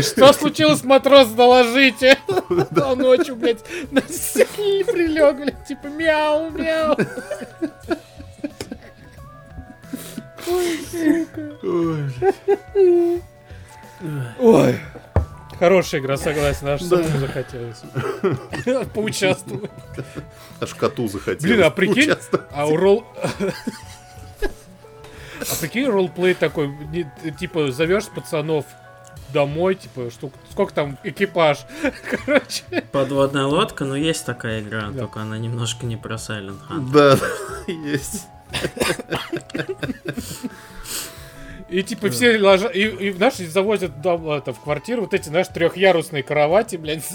[0.00, 2.18] Что случилось, матрос, доложите.
[2.28, 6.96] А ночью, блядь, на стене прилег, блядь, типа мяу, мяу.
[14.38, 14.80] Ой.
[15.58, 17.80] Хорошая игра, согласен, аж самому захотелось.
[18.92, 19.70] Поучаствовать.
[20.60, 21.42] Аж коту захотелось.
[21.42, 22.12] Блин, а прикинь,
[22.52, 23.06] а у ролл...
[25.40, 27.06] А прикинь, ролплей такой, не-
[27.38, 28.64] типа, зовешь пацанов
[29.32, 31.66] домой, типа, штук, сколько там экипаж,
[32.10, 32.62] короче.
[32.92, 35.00] Подводная лодка, но есть такая игра, Да.
[35.00, 36.90] только она немножко не про Silent Hunt.
[36.92, 37.18] Да,
[37.66, 38.26] есть.
[41.68, 45.28] И типа все ложат, и, и наши завозят в дом, это, в квартиру вот эти,
[45.28, 47.02] знаешь, трехъярусные кровати, блядь.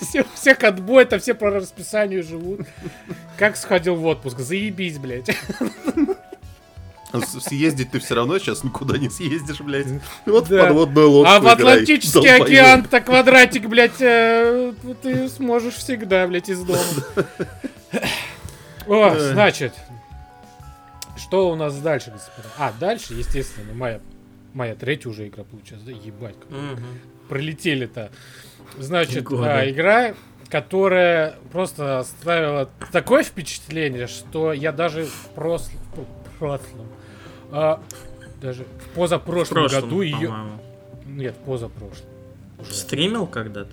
[0.00, 2.60] Все, всех отбой, там все по расписанию живут.
[3.36, 5.30] Как сходил в отпуск, заебись, блядь.
[7.12, 9.86] С- Съездить ты все равно сейчас никуда не съездишь, блядь.
[10.26, 10.64] Вот в Да.
[10.64, 16.80] подводную лодку А в Атлантический океан-то квадратик, блядь, э, ты сможешь всегда, блядь, из дома.
[18.86, 19.72] О, значит,
[21.16, 22.48] что у нас дальше, господа?
[22.58, 24.00] А, дальше, естественно, моя,
[24.52, 25.82] моя третья уже игра получилась.
[25.84, 26.84] Да ебать, как Мгм.
[27.28, 28.10] Пролетели-то.
[28.78, 30.14] Значит, а, игра,
[30.48, 36.88] которая просто оставила такое впечатление, что я даже в прос- в прошлом,
[37.50, 37.82] а,
[38.40, 40.34] даже в В позапрошлом прошлом, году ее...
[41.06, 42.06] Нет, позапрошлом.
[42.58, 42.74] Уже.
[42.74, 43.70] Стримил когда-то?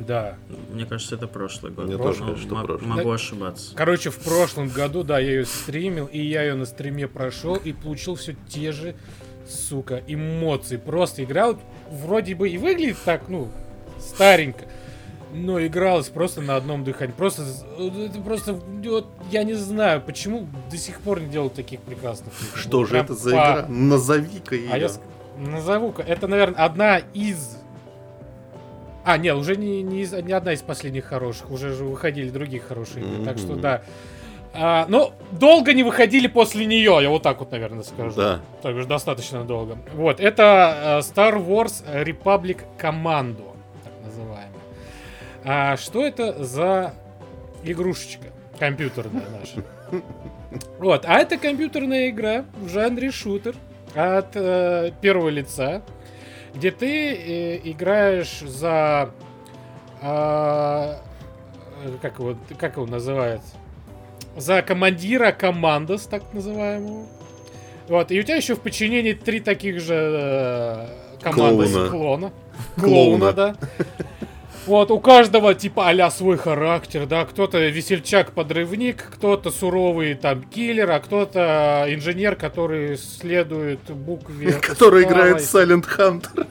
[0.00, 0.36] Да.
[0.70, 1.86] Мне кажется, это прошлый год.
[1.86, 2.88] Мне тоже кажется, что прошлый.
[2.88, 3.74] Могу ошибаться.
[3.76, 7.72] Короче, в прошлом году, да, я ее стримил, и я ее на стриме прошел и
[7.72, 8.96] получил все те же,
[9.48, 10.76] сука, эмоции.
[10.78, 11.60] Просто играл,
[11.94, 13.48] вроде бы и выглядит так, ну,
[13.98, 14.64] старенько,
[15.32, 17.12] но игралось просто на одном дыхании.
[17.12, 17.64] Просто, з-
[18.06, 22.56] это просто, вот, я не знаю, почему до сих пор не делают таких прекрасных игр.
[22.58, 23.66] Что Вот же это за по- игра?
[23.68, 24.70] Назови-ка ее.
[24.72, 24.90] А я
[25.38, 26.02] назову-ка.
[26.02, 27.56] Это, наверное, одна из...
[29.04, 31.50] А, нет, уже не, не, из- не одна из последних хороших.
[31.50, 33.24] Уже же выходили другие хорошие игры.
[33.24, 33.82] Так что да.
[34.56, 38.14] А, но долго не выходили после нее, я вот так вот, наверное, скажу.
[38.16, 38.40] Да.
[38.62, 39.76] То бишь достаточно долго.
[39.94, 44.50] Вот, это э, Star Wars Republic Commando, так называемая.
[45.44, 46.94] А что это за
[47.64, 48.28] игрушечка
[48.58, 49.64] компьютерная наша?
[50.78, 53.56] Вот, а это компьютерная игра в жанре шутер
[53.92, 55.82] от э, первого лица,
[56.54, 59.10] где ты э, играешь за...
[60.00, 61.00] а,
[61.84, 63.42] э, как, его, как его называют?
[64.36, 67.06] За командира командос, так называемого.
[67.88, 70.86] Вот, и у тебя еще в подчинении три таких же э,
[71.20, 71.90] командос Клоуна.
[71.90, 72.32] клона.
[72.76, 73.32] Клоуна.
[73.32, 73.56] Да.
[74.66, 81.00] Вот, у каждого типа а свой характер, да, кто-то весельчак-подрывник, кто-то суровый там киллер, а
[81.00, 84.52] кто-то инженер, который следует букве...
[84.62, 85.38] Который играет.
[85.38, 86.46] Silent Hunter.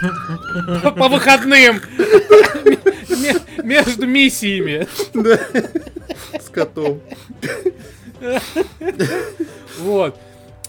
[0.96, 1.80] По выходным!
[3.08, 4.86] Ме- Между миссиями.
[5.14, 5.38] Да.
[6.40, 7.00] С котом.
[9.80, 10.18] Вот.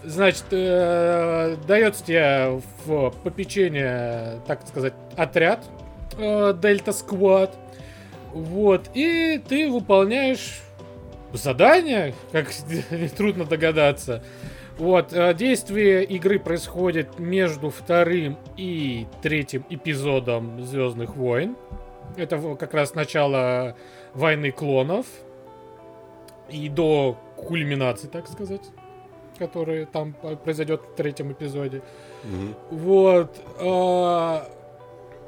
[0.04, 5.66] Значит, э, дается тебе в попечение, так сказать, отряд
[6.18, 7.56] э, Дельта Сквад.
[8.32, 8.90] Вот.
[8.94, 10.62] И ты выполняешь
[11.34, 12.48] задание, как
[13.18, 14.24] трудно догадаться.
[14.78, 21.58] Вот, э, действие игры происходит между вторым и третьим эпизодом Звездных войн.
[22.20, 23.76] Это как раз начало
[24.14, 25.06] войны клонов.
[26.50, 28.64] И до кульминации, так сказать,
[29.38, 30.14] которая там
[30.44, 31.82] произойдет в третьем эпизоде.
[32.24, 32.56] Мгм.
[32.72, 33.40] Вот.
[33.60, 34.40] э,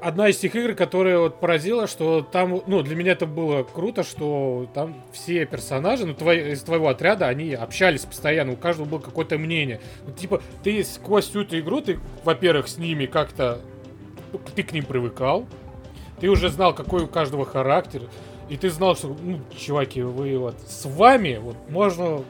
[0.02, 4.02] Одна из тех игр, которая вот поразила, что там, ну, для меня это было круто,
[4.02, 8.98] что там все персонажи, ну, твои, из твоего отряда, они общались постоянно, у каждого было
[9.00, 9.80] какое-то мнение.
[10.08, 13.62] Ну, типа, ты сквозь всю эту игру, ты, во-первых, с ними как-то,
[14.34, 15.46] ну, ты к ним привыкал,
[16.22, 18.04] ты уже знал, какой у каждого характер,
[18.48, 22.24] и ты знал, что, ну, чуваки, вы вот с вами, вот, можно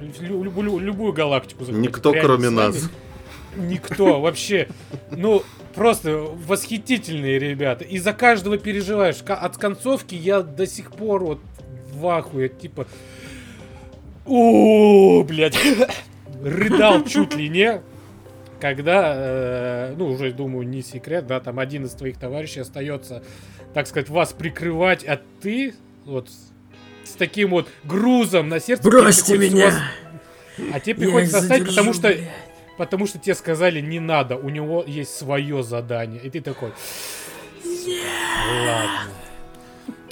[0.00, 1.88] лю- любую, любую галактику захватить.
[1.90, 2.90] Никто, Реально, кроме нас.
[3.54, 4.68] Никто вообще.
[5.10, 5.42] Ну,
[5.74, 7.84] просто восхитительные ребята.
[7.84, 9.22] И за каждого переживаешь.
[9.26, 11.40] От концовки я до сих пор вот
[11.92, 12.48] в ахуе.
[12.48, 12.86] Типа...
[14.24, 15.58] О, блядь.
[16.42, 17.82] Рыдал чуть ли не.
[18.60, 23.22] Когда, э, ну, уже, думаю, не секрет, да, там один из твоих товарищей остается,
[23.74, 26.30] так сказать, вас прикрывать, а ты вот
[27.04, 28.88] с таким вот грузом на сердце...
[28.88, 29.66] Бросьте меня!
[29.66, 32.20] вас- А тебе приходится оставить, потому что блядь.
[32.78, 36.20] Потому что тебе сказали не надо, у него есть свое задание.
[36.22, 36.72] И ты такой.
[38.66, 39.12] Ладно.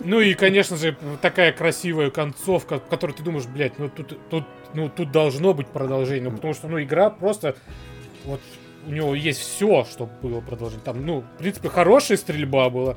[0.00, 4.44] Ну и, конечно же, такая красивая концовка, в которой ты думаешь, блядь, ну тут, тут,
[4.74, 6.28] ну, тут должно быть продолжение.
[6.30, 7.56] Ну, потому что, ну, игра просто.
[8.24, 8.40] Вот
[8.86, 10.84] у него есть все, чтобы было продолжение.
[10.84, 12.96] Там, ну, в принципе, хорошая стрельба была.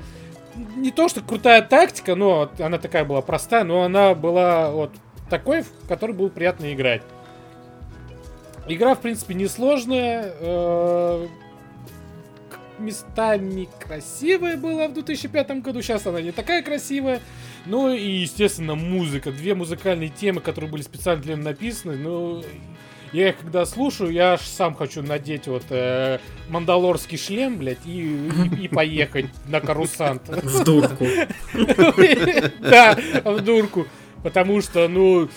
[0.76, 4.90] Не то, что крутая тактика, но она такая была простая, но она была вот
[5.30, 7.02] такой, в которой было приятно играть.
[8.66, 10.34] Игра, в принципе, несложная.
[10.40, 11.26] э,
[12.50, 15.80] к- местами красивая была в 2005 году.
[15.80, 17.20] Сейчас она не такая красивая.
[17.66, 19.30] Ну и, естественно, музыка.
[19.32, 21.96] Две музыкальные темы, которые были специально для меня написаны.
[21.96, 22.42] Ну,
[23.12, 27.90] я их когда слушаю, я аж сам хочу надеть вот э, мандалорский шлем, блядь, и,
[28.60, 30.22] и- и поехать на карусант.
[30.28, 31.06] В дурку.
[32.60, 33.86] Да, в дурку.
[34.22, 35.28] Потому что, ну,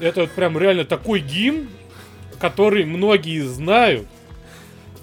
[0.00, 1.68] это вот прям реально такой гимн,
[2.40, 4.06] который многие знают.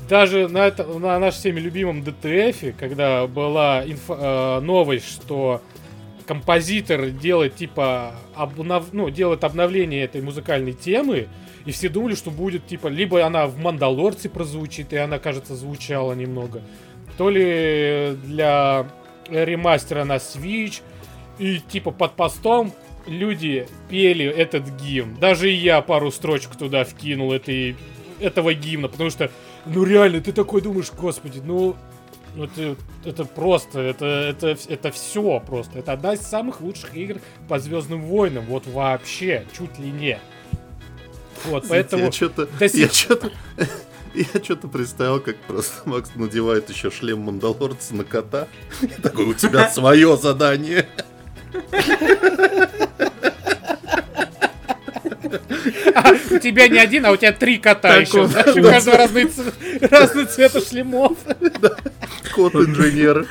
[0.10, 5.62] Даже на, это, на нашем всеми любимом ДТФ, когда была инфо- э, новость, что
[6.28, 8.88] композитор делает типа обнов...
[8.92, 11.28] ну, делает обновление этой музыкальной темы,
[11.66, 16.14] и все думали, что будет типа либо она в Мандалорце прозвучит, и она, кажется, звучала
[16.14, 16.62] немного,
[17.18, 18.88] то ли для
[19.30, 20.82] ремастера на Switch,
[21.40, 22.74] и типа под постом
[23.06, 25.16] люди пели этот гимн.
[25.16, 27.76] Даже я пару строчек туда вкинул этой,
[28.20, 29.32] этого гимна, потому что,
[29.66, 31.76] ну реально, ты такой думаешь, господи, ну,
[32.36, 35.80] ну это, это просто, это, это, это все просто.
[35.80, 40.20] Это одна из самых лучших игр по Звездным войнам, вот вообще, чуть ли не.
[41.46, 42.06] Вот, поэтому...
[42.06, 42.48] Я что-то...
[42.60, 43.32] Я что-то...
[44.14, 48.48] Я что-то представил, как просто Макс надевает еще шлем Мандалорца на кота.
[48.82, 50.88] И такой, у тебя свое задание.
[56.32, 58.28] У тебя не один, а у тебя три кота Так еще.
[58.28, 59.32] знаешь, У каждого разный,
[59.82, 61.18] разный цвета шлемов.
[62.36, 63.28] Кот-инженер.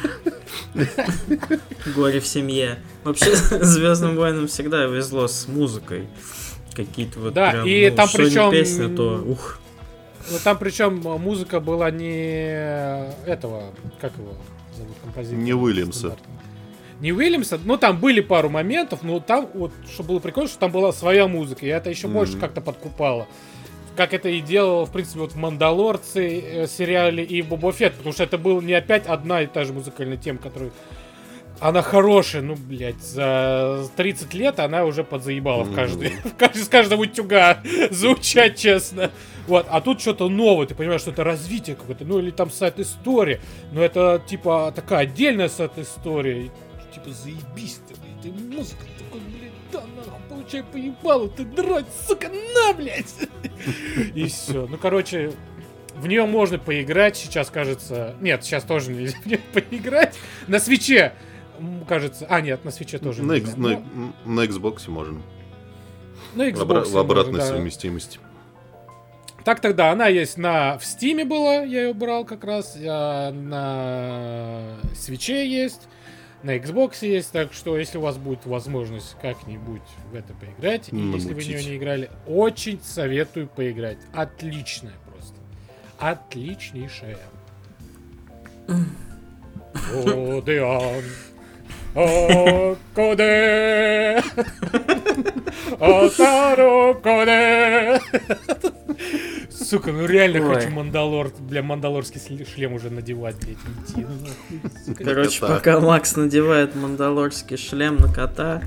[1.94, 2.78] Горе в семье.
[3.04, 6.08] Вообще, Звездным войнам всегда везло с музыкой.
[6.74, 9.58] Какие-то вот Да, прям, и ну, там причем- песня, то ух.
[10.30, 12.46] Ну там причем музыка была не
[13.26, 14.34] этого, как его
[14.76, 15.40] зовут композитора?
[15.40, 16.16] Не Уильямса.
[17.00, 20.70] Не Уильямса, ну там были пару моментов, но там вот, что было прикольно, что там
[20.70, 22.14] была своя музыка, и это еще Мгм.
[22.18, 23.26] больше как-то подкупало.
[23.96, 27.94] Как это и делало, в принципе, вот в Мандалорце э, сериале и в Боба Фетт,
[27.96, 30.70] потому что это была не опять одна и та же музыкальная тема, которая...
[31.62, 35.76] Она хорошая, ну, блядь, за 30 лет она уже подзаебала в Мгм.
[35.76, 39.12] каждый, в каждый, с каждого утюга звучать, честно.
[39.46, 42.80] Вот, а тут что-то новое, ты понимаешь, что это развитие какое-то, ну или там сайт
[42.80, 43.40] истории,
[43.70, 46.50] но это типа такая отдельная сайт история, и,
[46.94, 52.28] типа заебись ты, блядь, и музыка такой, блядь, да нахуй, получай поебалу, ты драть, сука,
[52.28, 53.14] на, блядь.
[54.14, 55.32] И все, ну короче,
[55.94, 60.16] в нее можно поиграть, сейчас кажется, нет, сейчас тоже нельзя в поиграть,
[60.48, 61.12] на свече,
[61.88, 63.48] кажется, а нет, на свече тоже На, нельзя.
[63.48, 63.82] X- Ну,
[64.24, 65.22] на- на Xbox можно.
[66.34, 67.56] на Xbox в обратной можно, да.
[67.56, 68.18] совместимости.
[69.44, 74.76] Так тогда она есть на в Стиме была, я ее брал как раз, а на
[74.94, 75.88] свече есть,
[76.44, 79.82] на Xbox есть, так что если у вас будет возможность как-нибудь
[80.12, 83.98] в это поиграть, и если вы в нее не играли, очень советую поиграть.
[84.14, 85.34] Отличная просто.
[85.98, 87.18] Отличнейшая.
[91.94, 92.76] Одеан.
[92.92, 94.22] Окоде.
[95.78, 98.00] Отаро коде.
[99.50, 100.54] Сука, ну реально Ой.
[100.54, 104.06] хочу Мандалор, бля, мандалорский шлем уже надевать, блядь, идти.
[104.84, 105.04] Сука.
[105.04, 105.54] Короче, кота.
[105.54, 108.62] пока Макс надевает мандалорский шлем на кота,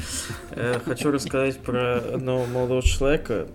[0.52, 3.48] э, хочу рассказать про одного молодого человека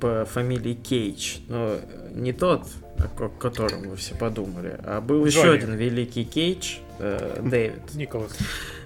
[0.00, 1.38] по фамилии Кейдж.
[1.48, 1.76] Но
[2.12, 2.66] не тот,
[2.98, 5.56] о ко- котором вы все подумали, а был еще Джонни.
[5.56, 7.94] один великий Кейдж, э, Дэвид.
[7.94, 8.36] Николас.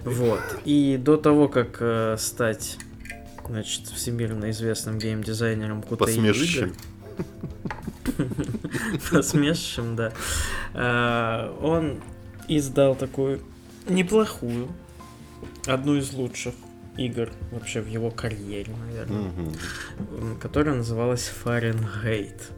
[0.03, 0.41] Вот.
[0.65, 2.77] И до того, как э, стать
[3.47, 6.73] значит, всемирно известным геймдизайнером QTE Посмешищем.
[9.11, 10.11] посмешищем, да,
[10.73, 12.01] э, он
[12.47, 13.41] издал такую
[13.87, 14.67] неплохую,
[15.65, 16.53] одну из лучших
[16.97, 19.31] игр вообще в его карьере, наверное,
[20.39, 22.51] которая называлась Фаренгейт.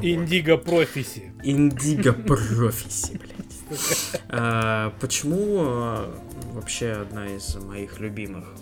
[0.00, 1.32] Индиго Профиси.
[1.42, 4.22] Индиго Профиси, блядь.
[4.28, 6.18] А, Почему а,
[6.52, 8.54] вообще одна из моих любимых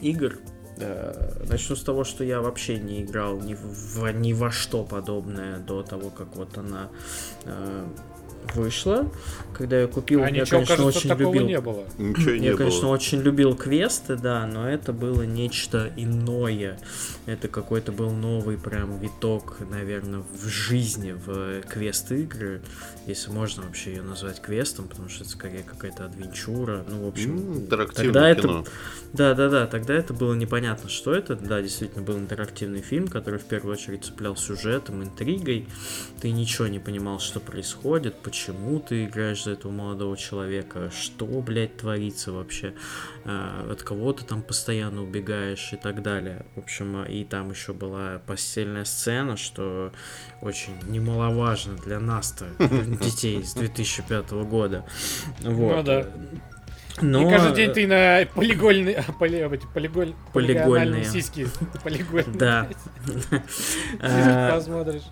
[0.00, 0.38] игр?
[0.76, 5.58] Э, Начну с того, что я вообще не играл ни, в, ни во что подобное
[5.58, 6.90] до того, как вот она
[7.44, 7.86] э,
[8.54, 9.10] вышла.
[9.56, 11.46] Когда я купил, А я, ничего, конечно, кажется, очень такого любил.
[11.46, 11.84] не было.
[11.98, 12.58] Ничего и не Я, было.
[12.58, 16.78] конечно, очень любил квесты, да, но это было нечто иное.
[17.26, 22.62] Это какой-то был новый прям виток, наверное, в жизни, в квест-игры,
[23.06, 26.84] если можно вообще ее назвать квестом, потому что это скорее какая-то адвенчура.
[26.88, 28.64] Ну, в общем, Интерактивное тогда это кино.
[29.12, 31.36] да, да, да, тогда это было непонятно, что это.
[31.36, 35.68] Да, действительно был интерактивный фильм, который в первую очередь цеплял сюжетом, интригой.
[36.20, 41.76] Ты ничего не понимал, что происходит, почему ты играешь за этого молодого человека, что, блядь,
[41.76, 42.74] творится вообще,
[43.24, 46.44] а, от кого ты там постоянно убегаешь и так далее.
[46.56, 49.92] В общем, а, и там еще была постельная сцена, что
[50.42, 54.84] очень немаловажно для нас-то, детей с 2005 года.
[55.40, 55.76] Вот.
[55.76, 56.06] Ну да.
[57.00, 57.28] Но...
[57.28, 60.64] И каждый день ты на полигольные, поли, полиголь, Полигольные.
[60.64, 61.46] полигональные сиськи,
[61.84, 62.36] полигольные.
[62.36, 62.68] Да.
[64.50, 65.02] Посмотришь.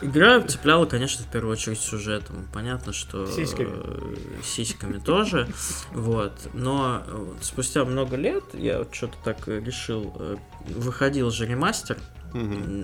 [0.00, 2.46] Игра цепляла, конечно, в первую очередь сюжетом.
[2.52, 3.70] Понятно, что Сиськами.
[3.72, 5.48] э, сиськами тоже.
[5.92, 6.32] Вот.
[6.54, 10.38] Но э, спустя много лет я вот что-то так э, решил.
[10.68, 11.96] Выходил же ремастер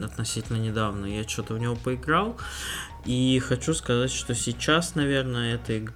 [0.02, 1.06] относительно недавно.
[1.06, 2.36] Я что-то в него поиграл.
[3.04, 5.86] И хочу сказать, что сейчас, наверное, этой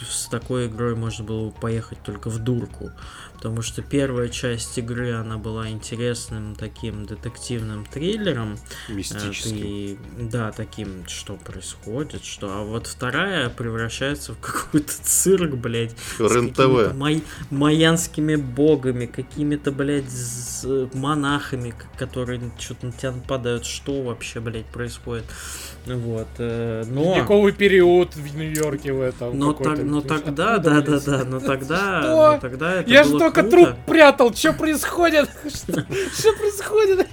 [0.00, 2.90] с такой игрой можно было бы поехать только в дурку.
[3.38, 8.58] Потому что первая часть игры, она была интересным таким детективным триллером.
[8.88, 9.96] Э, Мистический.
[10.18, 12.48] ты- да, таким, что происходит, что.
[12.50, 15.94] А вот вторая превращается в какой-то цирк, блядь.
[16.16, 16.94] с РЕН-ТВ.
[16.94, 23.64] май- майянскими богами, какими-то, блядь, з- монахами, которые что-то на тебя нападают.
[23.64, 25.24] Что вообще, блядь, происходит?
[25.86, 26.26] Вот.
[26.38, 27.14] э, Но...
[27.14, 29.38] Ледниковый период в Нью-Йорке в этом.
[29.38, 32.32] Но, так, но тогда, да, да, да, но тогда, Что?
[32.34, 35.30] но тогда это Я было только труп прятал, что происходит?
[35.46, 37.06] Что происходит?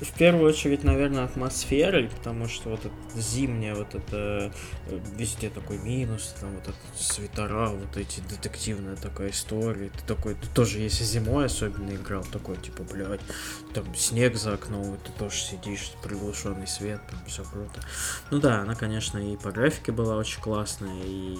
[0.00, 4.50] В первую очередь, наверное, атмосферой, потому что вот это зимнее, вот это
[4.86, 9.90] э, везде такой минус, там вот это свитера, вот эти детективная такая история.
[9.90, 13.20] Ты такой, ты тоже, если зимой особенно играл, такой, типа, блядь,
[13.74, 17.80] там снег за окном, и ты тоже сидишь, приглушенный свет, там все круто.
[18.30, 21.36] Ну да, она, конечно, и по графике была очень классная, и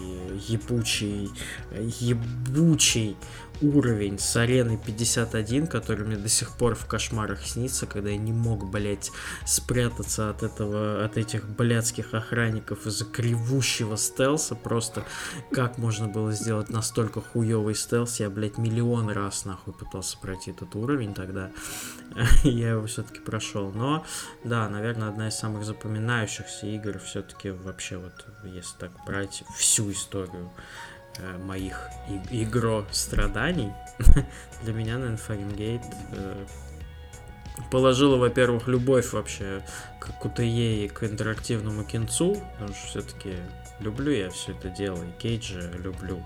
[0.48, 1.30] ебучий,
[1.72, 3.16] ебучий
[3.62, 8.32] уровень с арены 51, который мне до сих пор в кошмарах снится, когда я не
[8.50, 9.12] мог, блять,
[9.46, 14.56] спрятаться от этого, от этих блядских охранников из-за кривущего стелса.
[14.56, 15.04] Просто
[15.52, 18.18] как можно было сделать настолько хуёвый стелс?
[18.18, 21.50] Я, блядь, миллион раз нахуй пытался пройти этот уровень тогда.
[22.42, 23.70] Я его все-таки прошел.
[23.70, 24.04] Но,
[24.42, 30.50] да, наверное, одна из самых запоминающихся игр все-таки вообще вот, если так брать всю историю
[31.18, 33.72] э, моих и- игро страданий,
[34.62, 35.82] для меня, наверное, Фаренгейт
[36.12, 36.46] э,
[37.70, 39.62] положила, во-первых, любовь вообще
[39.98, 43.34] к QTE и к интерактивному кинцу, потому что все-таки
[43.80, 46.22] люблю я все это дело, и Кейджа люблю,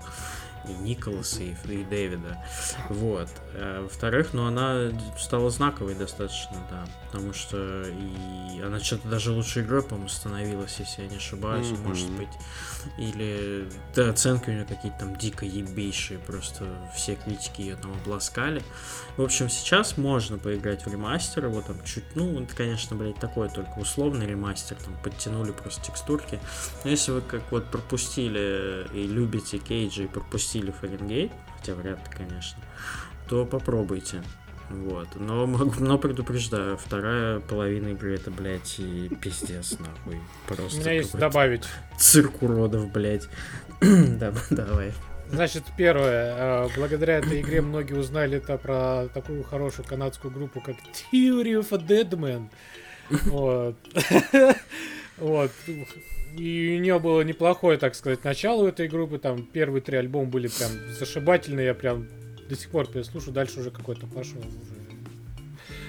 [0.67, 2.43] и Николаса, и, и Дэвида.
[2.89, 3.29] Вот.
[3.53, 9.63] А, во-вторых, ну, она стала знаковой достаточно, да, потому что и она что-то даже лучшей
[9.63, 11.83] игрой, по-моему, становилась, если я не ошибаюсь, Мгм.
[11.83, 12.29] может быть.
[12.97, 16.65] Или да, оценки у нее какие-то там дико ебейшие, просто
[16.95, 18.61] все критики ее там обласкали.
[19.17, 23.47] В общем, сейчас можно поиграть в ремастер, его там чуть, ну, это, конечно, блядь, такой
[23.49, 26.39] только условный ремастер, там подтянули просто текстурки.
[26.83, 32.13] Но если вы как вот пропустили и любите Кейджа и пропустили Фаренгейт, хотя вряд ли,
[32.15, 32.61] конечно,
[33.29, 34.21] то попробуйте.
[34.69, 35.07] Вот.
[35.15, 40.19] Но, могу, но предупреждаю, вторая половина игры это, блядь, и пиздец, нахуй.
[40.49, 41.65] У Просто меня есть добавить.
[41.97, 43.29] цирк уродов, блядь.
[43.81, 44.93] Да, давай.
[45.35, 46.65] Значит, первое.
[46.65, 50.75] э, Благодаря этой игре многие узнали это про такую хорошую канадскую группу, как
[51.11, 52.49] Theory of a Dead Man.
[53.25, 53.75] Вот.
[55.17, 55.49] Вот.
[56.37, 59.17] И у нее было неплохое, так сказать, начало у этой группы.
[59.17, 61.67] Там первые три альбома были прям зашибательные.
[61.67, 62.07] Я прям
[62.49, 63.33] до сих пор переслушаю.
[63.33, 64.85] Дальше уже какой-то пошел уже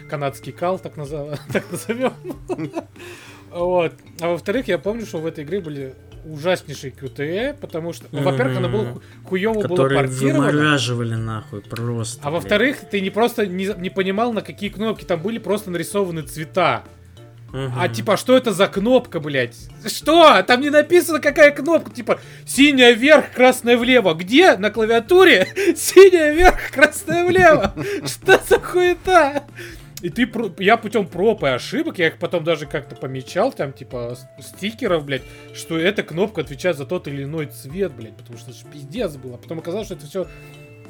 [0.08, 1.38] канадский кал, так, назов...
[1.52, 2.12] так назовем.
[3.50, 3.94] Вот.
[4.20, 5.94] А во-вторых, я помню, что в этой игре были
[6.32, 8.86] ужаснейшие QTE, потому что, ну, во-первых, она была
[9.24, 12.20] хуёво было вымораживали нахуй просто.
[12.22, 16.22] А во-вторых, ты не просто не, не понимал, на какие кнопки там были просто нарисованы
[16.22, 16.84] цвета.
[17.52, 17.72] Мгм.
[17.78, 19.56] А типа, что это за кнопка, блядь?
[19.86, 20.42] Что?
[20.42, 21.90] Там не написано, какая кнопка.
[21.90, 24.14] Типа, синяя вверх, красная влево.
[24.14, 24.56] Где?
[24.56, 25.46] На клавиатуре?
[25.76, 27.72] Синяя вверх, красная влево.
[28.04, 29.44] Что за хуета?
[30.06, 34.16] И ты, я путем проб и ошибок, я их потом даже как-то помечал, там, типа,
[34.38, 38.60] стикеров, блядь, что эта кнопка отвечает за тот или иной цвет, блядь, потому что это
[38.60, 39.36] ж пиздец было.
[39.36, 40.28] Потом оказалось, что это все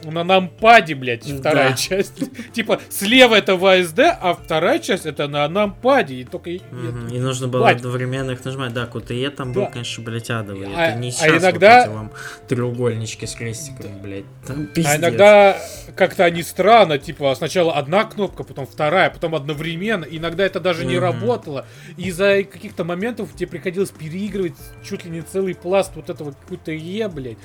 [0.04, 1.76] на нампаде, блядь, вторая Да.
[1.76, 2.14] часть.
[2.52, 6.16] Типа, слева это ВСД, а вторая часть это на нампаде.
[6.16, 6.50] И только...
[6.50, 7.08] и- Мгм.
[7.08, 7.78] и- И нужно было Бать.
[7.78, 8.72] одновременно их нажимать.
[8.72, 9.70] Да, QTE там был, Да.
[9.70, 10.68] конечно, блядь, адовый.
[10.74, 12.12] А- Это не а сейчас иногда- вот эти вам
[12.48, 14.24] треугольнички с крестиками, блядь.
[14.46, 14.92] Там пиздец.
[14.92, 15.58] А иногда
[15.96, 20.04] как-то они странно, типа сначала одна кнопка, потом вторая, потом одновременно.
[20.04, 21.02] Иногда это даже не Мгм.
[21.02, 21.66] работало.
[21.96, 24.54] Из-за каких-то моментов тебе приходилось переигрывать
[24.88, 26.34] чуть ли не целый пласт вот этого
[26.66, 27.38] Е, блядь.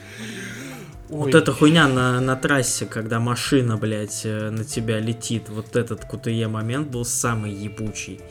[1.11, 6.05] Вот эта хуйня на, на трассе, когда машина, блядь, э, на тебя летит, вот этот
[6.05, 8.21] QTE момент был самый ебучий.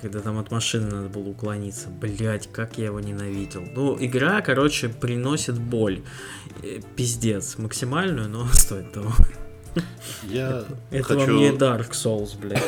[0.00, 1.88] Когда там от машины надо было уклониться.
[1.88, 3.62] Блять, как я его ненавидел.
[3.74, 6.02] Ну, игра, короче, приносит боль.
[6.62, 7.58] Э, Пиздец.
[7.58, 9.12] Максимальную, но стоит того.
[10.22, 11.38] Я Это вам хочу...
[11.38, 12.62] не Dark Souls, блядь.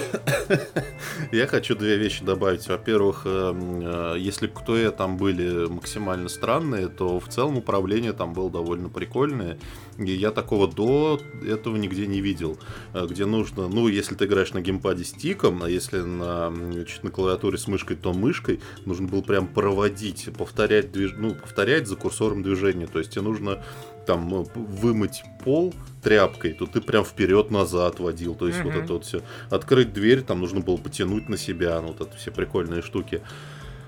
[1.33, 2.67] Я хочу две вещи добавить.
[2.69, 8.51] Во-первых, эм, э, если ктуэ там были максимально странные, то в целом управление там было
[8.51, 9.59] довольно прикольное.
[9.99, 12.59] И я такого до этого нигде не видел.
[12.95, 17.11] Э, Где нужно, ну, если ты играешь на геймпаде стиком, а если на, значит, на
[17.11, 21.15] клавиатуре с мышкой, то мышкой, нужно было прям проводить, повторять, движ...
[21.17, 22.87] ну, повторять за курсором движения.
[22.87, 23.63] То есть тебе нужно
[24.09, 28.35] там э, вымыть пол тряпкой, то ты прям вперед-назад водил.
[28.35, 28.83] То есть вот Мгм.
[28.85, 29.21] это вот все.
[29.51, 33.21] Открыть дверь, там нужно было потянуть на себя, ну, вот это все прикольные штуки.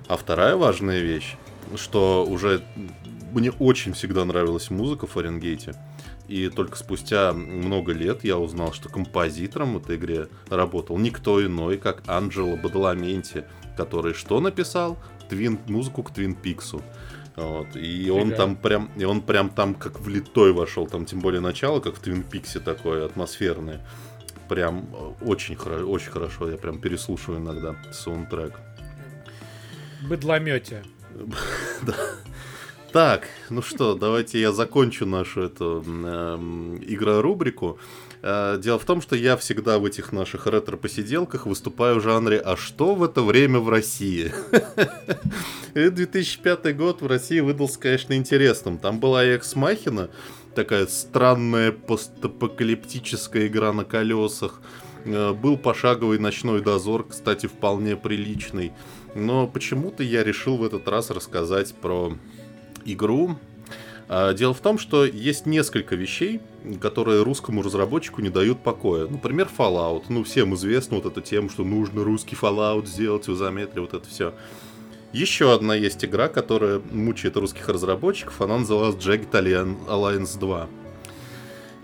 [0.08, 1.36] А вторая важная вещь,
[1.76, 2.60] что уже
[3.32, 5.74] мне очень всегда нравилась музыка в Фаренгейте.
[6.28, 11.78] И только спустя много лет я узнал, что композитором в этой игре работал никто иной,
[11.78, 13.44] как Анджело Бадаламенти,
[13.74, 14.98] который что написал?
[15.30, 16.82] Твин, музыку к Твин Пиксу.
[17.37, 17.76] Вот.
[17.76, 18.37] И он Фига.
[18.37, 22.01] там прям, и он прям там как влитой вошел, там тем более начало, как в
[22.01, 23.81] Твин Пиксе такое атмосферное.
[24.49, 28.55] Прям э, очень, хоро- очень хорошо, я прям переслушиваю иногда саундтрек.
[30.09, 30.83] Быдломете.
[32.93, 37.78] Так, ну что, давайте я закончу нашу эту эм, игрорубрику.
[37.78, 42.54] Э, Дело в том, что я всегда в этих наших ретро-посиделках выступаю в жанре «А
[42.56, 44.32] что в это время в России?».
[45.74, 48.78] И 2005 год в России выдался, конечно, интересным.
[48.78, 50.10] Там была Экс Махина,
[50.54, 54.60] такая странная постапокалиптическая игра на колесах.
[55.04, 58.72] Э, Был пошаговый ночной дозор, кстати, вполне приличный.
[59.14, 62.16] Но почему-то я решил в этот раз рассказать про
[62.84, 63.38] игру.
[64.08, 66.40] А, Дело в том, что есть несколько вещей,
[66.80, 69.06] которые русскому разработчику не дают покоя.
[69.06, 70.04] Например, Fallout.
[70.08, 74.08] Ну, всем известно вот эта тема, что нужно русский Fallout сделать в изометре, вот это
[74.08, 74.34] все.
[75.12, 80.68] Еще одна есть игра, которая мучает русских разработчиков, она называлась Jagged Allian- Alliance 2.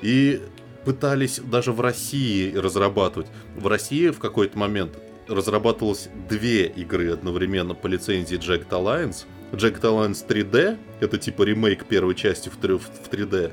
[0.02, 0.40] И
[0.84, 3.26] пытались даже в России разрабатывать.
[3.56, 4.96] В России в какой-то момент
[5.26, 9.24] разрабатывалось две игры одновременно по лицензии Jagged Alliance.
[9.52, 13.52] Jagged Alliance 3D, это типа ремейк первой части в 3- в 3D,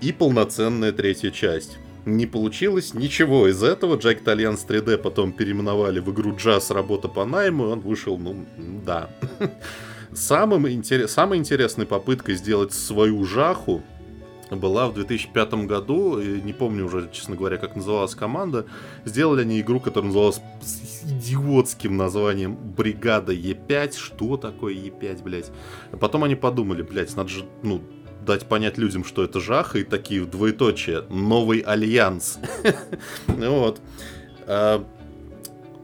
[0.00, 1.78] и полноценная третья часть.
[2.06, 3.96] Не получилось ничего из этого.
[3.96, 8.46] Jagged Alliance 3D потом переименовали в игру Jazz Работа по найму, и он вышел, ну,
[8.84, 9.10] да.
[10.12, 11.12] Самым интерес...
[11.12, 13.82] Самой интересной попыткой сделать свою жаху
[14.50, 18.66] была в 2005 году, не помню уже, честно говоря, как называлась команда.
[19.04, 23.96] Сделали они игру, которая называлась с идиотским названием Бригада Е5.
[23.96, 25.50] Что такое Е5, блядь?
[25.92, 27.82] А потом они подумали, блядь, надо же, ну,
[28.30, 31.02] дать понять людям, что это жаха, и такие двоеточие.
[31.10, 32.38] Новый альянс.
[33.26, 33.80] Вот.
[34.46, 34.84] А,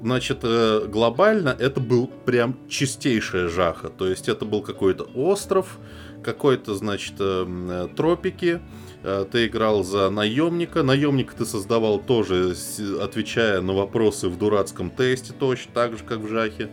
[0.02, 3.88] Значит, э, глобально это был прям чистейшая жаха.
[3.88, 5.78] То есть это был какой-то остров,
[6.22, 8.60] какой-то, значит, э, м, э, тропики.
[9.02, 10.82] Э, Ты играл за наемника.
[10.84, 12.54] Наемника ты создавал тоже,
[13.00, 16.70] отвечая на вопросы в дурацком тесте, точно так же, как в жахе.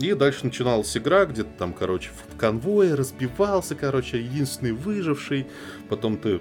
[0.00, 5.46] И дальше начиналась игра, где ты там, короче, в конвое разбивался, короче, единственный выживший.
[5.90, 6.40] Потом ты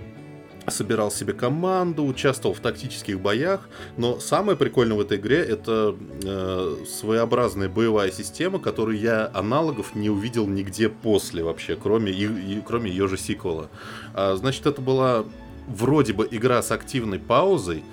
[0.68, 6.76] собирал себе команду, участвовал в тактических боях, но самое прикольное в этой игре это э,
[6.88, 12.91] своеобразная боевая система, которую я аналогов не увидел нигде после вообще, кроме, и, и, кроме
[12.91, 13.70] ее же сиквела.
[14.14, 15.26] А, значит, это была
[15.68, 17.84] вроде бы игра с активной паузой,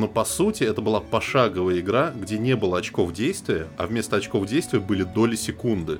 [0.00, 4.46] но по сути это была пошаговая игра, где не было очков действия, а вместо очков
[4.46, 5.98] действия были доли секунды.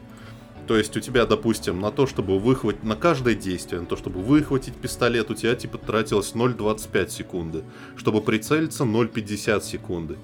[0.66, 4.20] То есть у тебя, допустим, на то, чтобы выхватить, на каждое действие, на то, чтобы
[4.20, 7.62] выхватить пистолет, у тебя типа тратилось 0,25 секунды.
[7.96, 10.18] Чтобы прицелиться 0,50 секунды.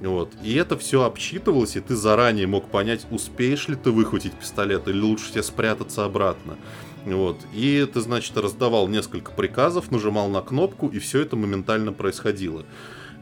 [0.00, 0.32] Вот.
[0.42, 5.00] И это все обсчитывалось, и ты заранее мог понять, успеешь ли ты выхватить пистолет, или
[5.00, 6.56] лучше тебе спрятаться обратно.
[7.04, 7.38] Вот.
[7.54, 12.64] И ты, значит, раздавал несколько приказов, нажимал на кнопку, и все это моментально происходило.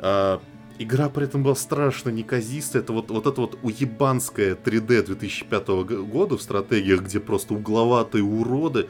[0.03, 0.43] А,
[0.79, 2.83] игра при этом была страшно неказистая.
[2.83, 5.69] Это вот, вот это вот уебанская 3D 2005
[6.05, 8.89] года в стратегиях, где просто угловатые уроды,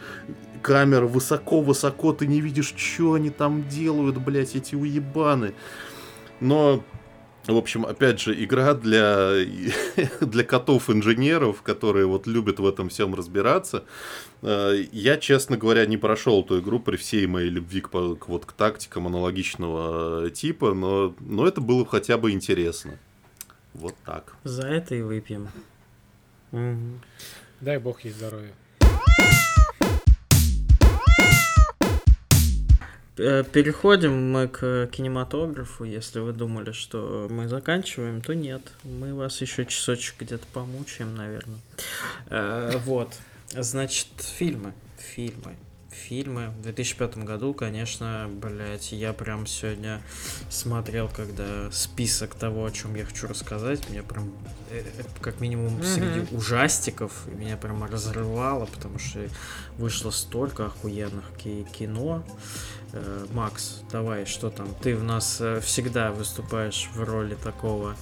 [0.63, 5.53] камера высоко-высоко, ты не видишь, что они там делают, блять, эти уебаны.
[6.41, 6.83] Но
[7.47, 9.35] в общем, опять же, игра для,
[10.21, 13.85] для котов-инженеров, которые вот любят в этом всем разбираться.
[14.43, 18.47] Э, я, честно говоря, не прошел эту игру при всей моей любви к, к, вот,
[18.47, 22.99] к тактикам аналогичного типа, но, но это было хотя бы интересно.
[23.75, 24.35] Вот так.
[24.45, 25.49] За это и выпьем.
[26.53, 27.01] Угу.
[27.61, 28.53] Дай бог ей здоровья.
[33.53, 35.85] Переходим мы к кинематографу.
[35.85, 38.63] Если вы думали, что мы заканчиваем, то нет.
[38.85, 41.59] Мы вас еще часочек где-то помучаем, наверное.
[42.31, 43.15] Э, вот.
[43.51, 44.73] Значит, фильмы.
[44.99, 45.57] Фильмы
[45.93, 46.51] фильмы.
[46.59, 50.03] В 2005 году, конечно, блять, я прям сегодня
[50.51, 54.33] смотрел, когда список того, о чем я хочу рассказать, меня прям,
[54.71, 55.95] э, э, как минимум, mm-hmm.
[55.95, 59.21] среди ужастиков, меня прям разрывало, потому что
[59.79, 62.25] вышло столько охуенных кино.
[62.93, 64.69] Э, Макс, давай, что там?
[64.83, 67.97] Ты в нас всегда выступаешь в роли такого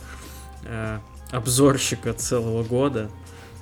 [1.31, 3.11] обзорщика целого года.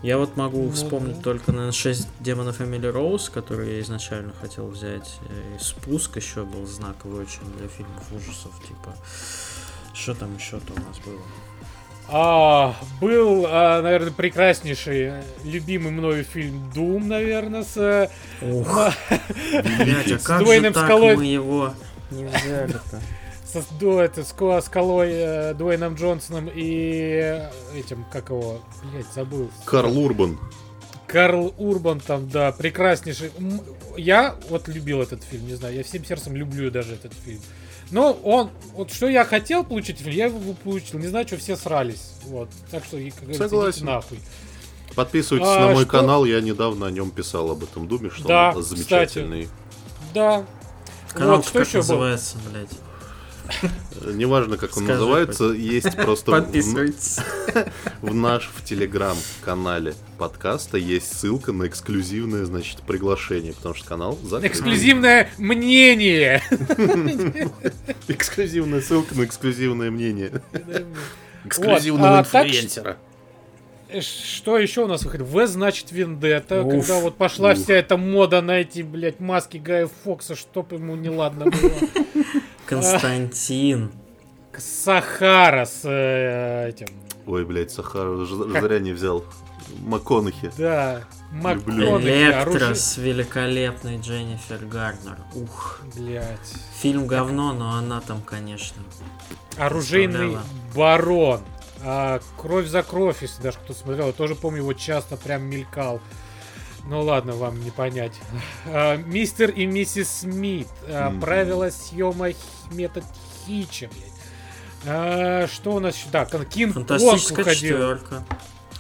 [0.03, 1.23] Я вот могу ну, вспомнить да.
[1.23, 5.19] только, наверное, 6 демонов Эмили Роуз, которые я изначально хотел взять.
[5.29, 8.53] Э, и спуск еще был знаковый очень для фильмов ужасов.
[8.67, 8.95] Типа,
[9.95, 11.21] что там еще-то у нас было?
[12.11, 15.13] А, был, а, наверное, прекраснейший,
[15.45, 18.11] любимый мною фильм Doom, наверное, с...
[18.41, 18.93] Ух,
[19.51, 21.75] блядь, а как же так мы его
[22.11, 23.01] не взяли-то?
[23.53, 24.29] со, до, это, с
[24.65, 27.43] скалой э, Дуэйном Джонсоном и
[27.75, 28.61] этим, как его,
[28.93, 29.51] блять, забыл.
[29.65, 30.39] Карл Урбан.
[31.07, 33.33] Карл Урбан там, да, прекраснейший.
[33.97, 37.41] Я вот любил этот фильм, не знаю, я всем сердцем люблю даже этот фильм.
[37.91, 40.99] Но он, вот что я хотел получить я его получил.
[40.99, 42.13] Не знаю, что все срались.
[42.25, 42.49] Вот.
[42.71, 43.87] Так что, как Согласен.
[43.87, 44.21] нахуй.
[44.95, 45.93] Подписывайтесь а, на мой что...
[45.93, 49.45] канал, я недавно о нем писал об этом Думе, что да, он замечательный.
[49.45, 50.47] Кстати, да.
[51.13, 52.51] Канал вот, что как еще называется, был?
[52.51, 52.88] блядь?
[54.05, 55.59] Неважно, как он Скажи называется, хоть.
[55.59, 57.19] есть просто Подписывайтесь.
[58.03, 64.19] В, в наш в телеграм-канале подкаста есть ссылка на эксклюзивное, значит, приглашение, потому что канал
[64.23, 64.53] закрыт.
[64.53, 66.43] Эксклюзивное мнение!
[68.09, 70.43] Эксклюзивная ссылка на эксклюзивное мнение.
[71.45, 72.99] Эксклюзивного а инфлюенсера.
[74.01, 75.27] Что еще у нас выходит?
[75.27, 76.63] В, значит, Вендетта.
[76.63, 81.47] Когда вот пошла вся эта мода на эти, блядь, маски Гая Фокса, чтоб ему неладно
[81.47, 81.73] было.
[82.69, 83.93] Константин.
[84.57, 86.89] Сахара с э, этим.
[87.27, 89.25] Ой, блядь, Сахара зря не взял.
[89.81, 90.51] МакКонахи.
[90.57, 92.05] Да, МакКонахи.
[92.05, 95.19] Электро с великолепной Дженнифер Гарнер.
[95.35, 95.81] Ух.
[95.95, 96.55] Блядь.
[96.81, 98.83] Фильм говно, но она там, конечно.
[99.57, 100.39] Оружейный
[100.75, 101.41] барон.
[101.85, 104.09] А, кровь за кровь, если даже кто смотрел.
[104.09, 106.01] Я тоже помню, его часто прям мелькал.
[106.89, 108.15] Ну ладно, вам не понять.
[108.67, 110.69] А, мистер и миссис Смит.
[110.87, 112.29] А, правила съема
[112.71, 113.05] метод
[113.47, 114.13] Хича, блядь.
[114.87, 116.09] А, что у нас еще?
[116.11, 117.55] Да, Кинг выходил.
[117.55, 118.25] Четверка.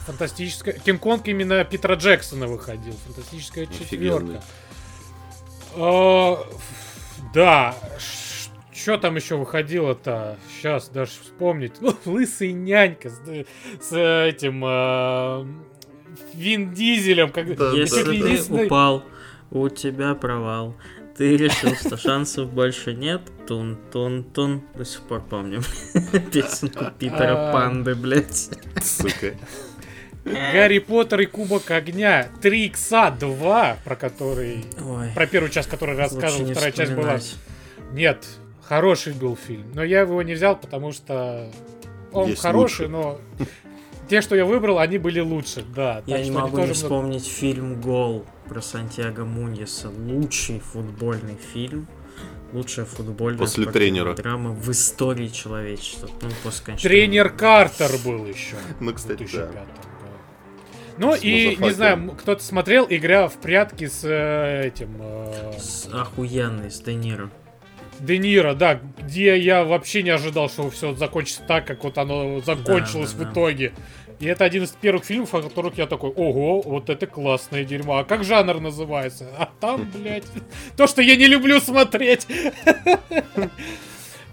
[0.07, 0.75] Фантастическая.
[0.75, 2.95] Кинг-Конг именно Питера Джексона выходил.
[3.05, 4.43] Фантастическая четверка.
[5.77, 6.39] А,
[7.35, 7.75] да.
[8.73, 10.39] Что там еще выходило-то?
[10.51, 11.75] Сейчас даже вспомнить.
[11.81, 13.21] Ну, лысый нянька с,
[13.83, 15.47] с этим а,
[16.35, 17.31] Вин Дизелем.
[17.31, 17.57] Как...
[17.57, 18.67] Да, Если да, ты единственный...
[18.67, 19.05] упал,
[19.51, 20.77] у тебя провал.
[21.17, 23.23] Ты решил, что шансов больше нет.
[23.47, 24.63] Тун-тун-тун.
[24.77, 25.63] До сих пор помню
[26.33, 27.53] песенку Питера а.
[27.53, 28.51] Панды, блядь.
[28.83, 29.35] Сука.
[30.25, 34.65] Гарри Поттер и Кубок Огня 3 икса 2, про который...
[34.81, 37.19] Ой, про первую часть, который рассказывал, вторая часть была...
[37.93, 38.27] Нет,
[38.63, 39.73] хороший был фильм.
[39.75, 41.51] Но я его не взял, потому что
[42.13, 42.89] он Есть хороший, лучше.
[42.89, 43.21] но
[44.09, 46.03] те, что я выбрал, они были лучше, да.
[46.07, 49.91] Я не могу не вспомнить фильм «Гол» про Сантьяго Муньеса.
[49.91, 51.87] Лучший футбольный фильм
[52.53, 54.15] лучшая футбольная После тренера.
[54.15, 56.09] драма в истории человечества.
[56.23, 58.57] Ну, после кончины Тренер Картер был еще.
[58.81, 59.65] Ну, кстати, 2005 да.
[60.99, 64.97] Ну С и, не знаю, кто-то смотрел игра в прятки с э, этим...
[64.99, 67.31] э, С охуенный, с Де Ниро.
[68.01, 72.41] Де Ниро, да, где я вообще не ожидал, что все закончится так, как вот оно
[72.41, 73.33] закончилось Да, да, в да.
[73.33, 73.73] итоге.
[74.21, 77.99] И это один из первых фильмов, о которых я такой, ого, вот это классное дерьмо.
[77.99, 79.29] А как жанр называется?
[79.39, 80.25] А там, блядь,
[80.77, 82.27] то, что я не люблю смотреть.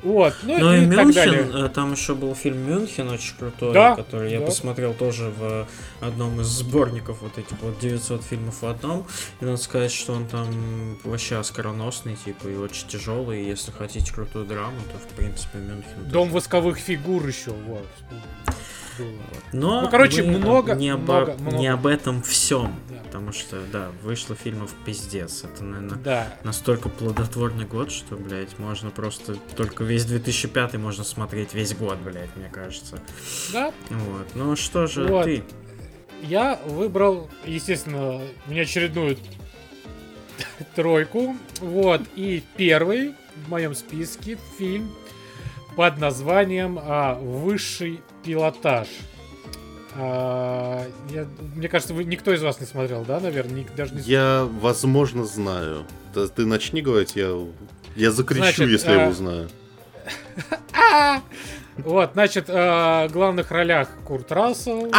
[0.03, 0.86] Вот, ну, Ну и и.
[0.86, 4.45] Мюнхен, э, там еще был фильм Мюнхен очень крутой, Да, который я да.
[4.45, 5.68] посмотрел тоже в
[5.99, 9.07] одном из сборников вот этих вот 900 фильмов в одном.
[9.41, 13.41] И надо сказать, что он там вообще оскароносный, типа, и очень тяжелый.
[13.41, 16.03] И если хотите крутую драму, то в принципе Мюнхен.
[16.03, 16.36] Дом тоже.
[16.36, 17.88] восковых фигур еще, вот.
[19.53, 21.57] Но Ну, короче, мы много- не, обо- много- много.
[21.57, 22.76] не об этом всем.
[22.89, 22.95] Да.
[23.05, 25.43] Потому что, да, вышло фильмов пиздец.
[25.43, 26.27] Это, наверное, Да.
[26.43, 32.35] настолько плодотворный год, что, блядь, можно просто только весь 2005 можно смотреть весь год, блядь,
[32.35, 32.99] мне кажется.
[33.53, 34.27] Да, Вот.
[34.35, 35.23] Ну что же Вот.
[35.26, 35.43] ты?
[36.22, 39.17] я выбрал, естественно, внеочередную
[40.76, 41.35] тройку.
[41.61, 42.01] Вот.
[42.15, 43.13] И первый
[43.45, 44.89] в моем списке фильм
[45.76, 48.88] под названием а, «Высший пилотаж».
[49.97, 53.56] А, я- мне кажется, вы, никто из вас не смотрел, да, наверное?
[53.56, 54.02] Ник- даже не...
[54.02, 55.85] Я, возможно, знаю.
[56.14, 57.31] Ты, ты начни говорить, я,
[57.95, 59.49] я закричу, Значит, если я а, его узнаю.
[60.77, 61.22] А!
[61.77, 64.89] Вот, значит, а, в главных ролях Курт Рассел.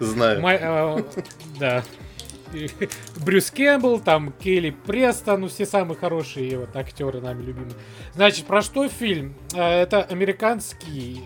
[0.00, 1.04] Знаю.
[1.60, 1.82] Да.
[3.16, 7.74] Брюс Кэмпбелл, там Келли Престон, ну все самые хорошие вот актеры нами любимые.
[8.14, 9.34] Значит, про что фильм?
[9.54, 11.24] Это американский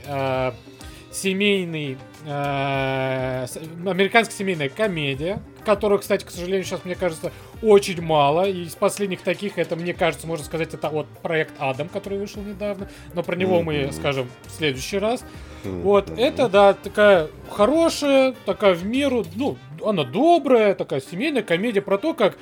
[1.10, 3.46] семейный, э,
[3.86, 7.32] американская семейная комедия, которую, кстати, к сожалению, сейчас мне кажется
[7.62, 8.48] очень мало.
[8.48, 12.42] И из последних таких, это мне кажется, можно сказать, это вот проект Адам, который вышел
[12.42, 12.88] недавно.
[13.14, 15.24] Но про него мы скажем в следующий раз.
[15.64, 21.98] Вот, это, да, такая хорошая, такая в меру, ну, она добрая, такая семейная комедия про
[21.98, 22.38] то, как,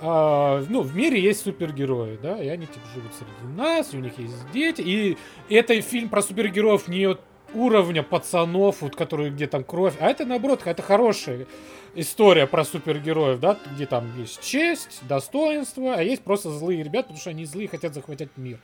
[0.00, 4.00] а, ну, в мире есть супергерои, да, и они, типа, живут среди нас, и у
[4.00, 5.16] них есть дети, и
[5.48, 7.20] это фильм про супергероев не от
[7.54, 11.46] уровня пацанов, вот, которые, где там кровь, а это, наоборот, это хорошая
[11.94, 17.20] история про супергероев, да, где там есть честь, достоинство, а есть просто злые ребята, потому
[17.20, 18.58] что они злые, хотят захватить мир.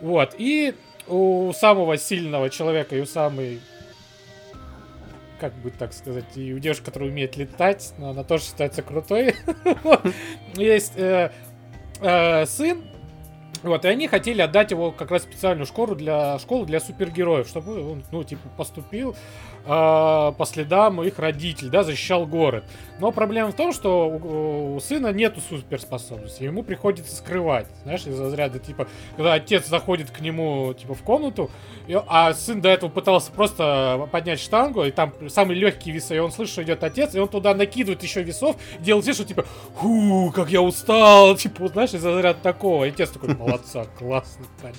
[0.00, 0.74] Вот, и
[1.06, 3.60] у самого сильного человека и у самой
[5.40, 9.34] как бы так сказать, и у девушки, которая умеет летать, но она тоже считается крутой.
[10.54, 11.30] Есть э,
[12.00, 12.84] э, сын,
[13.62, 17.90] вот, и они хотели отдать его как раз специальную школу для школу для супергероев, чтобы
[17.90, 19.16] он, ну, типа, поступил
[19.66, 22.64] э, по следам их родителей, да, защищал город.
[22.98, 28.18] Но проблема в том, что у, у сына нету суперспособностей, ему приходится скрывать, знаешь, из
[28.18, 28.86] разряда, типа,
[29.16, 31.50] когда отец заходит к нему, типа, в комнату,
[31.86, 36.18] и- а сын до этого пытался просто поднять штангу, и там самые легкие весы, и
[36.18, 39.44] он слышит, что идет отец, и он туда накидывает еще весов, делает вид, что типа,
[39.74, 42.84] ху, как я устал, типа, знаешь, из-за заряда такого.
[42.84, 44.76] И отец такой, молодца, классный парень.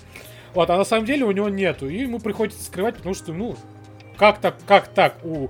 [0.54, 3.56] Вот, а на самом деле у него нету, и ему приходится скрывать, потому что, ну,
[4.18, 5.50] как так, как так, у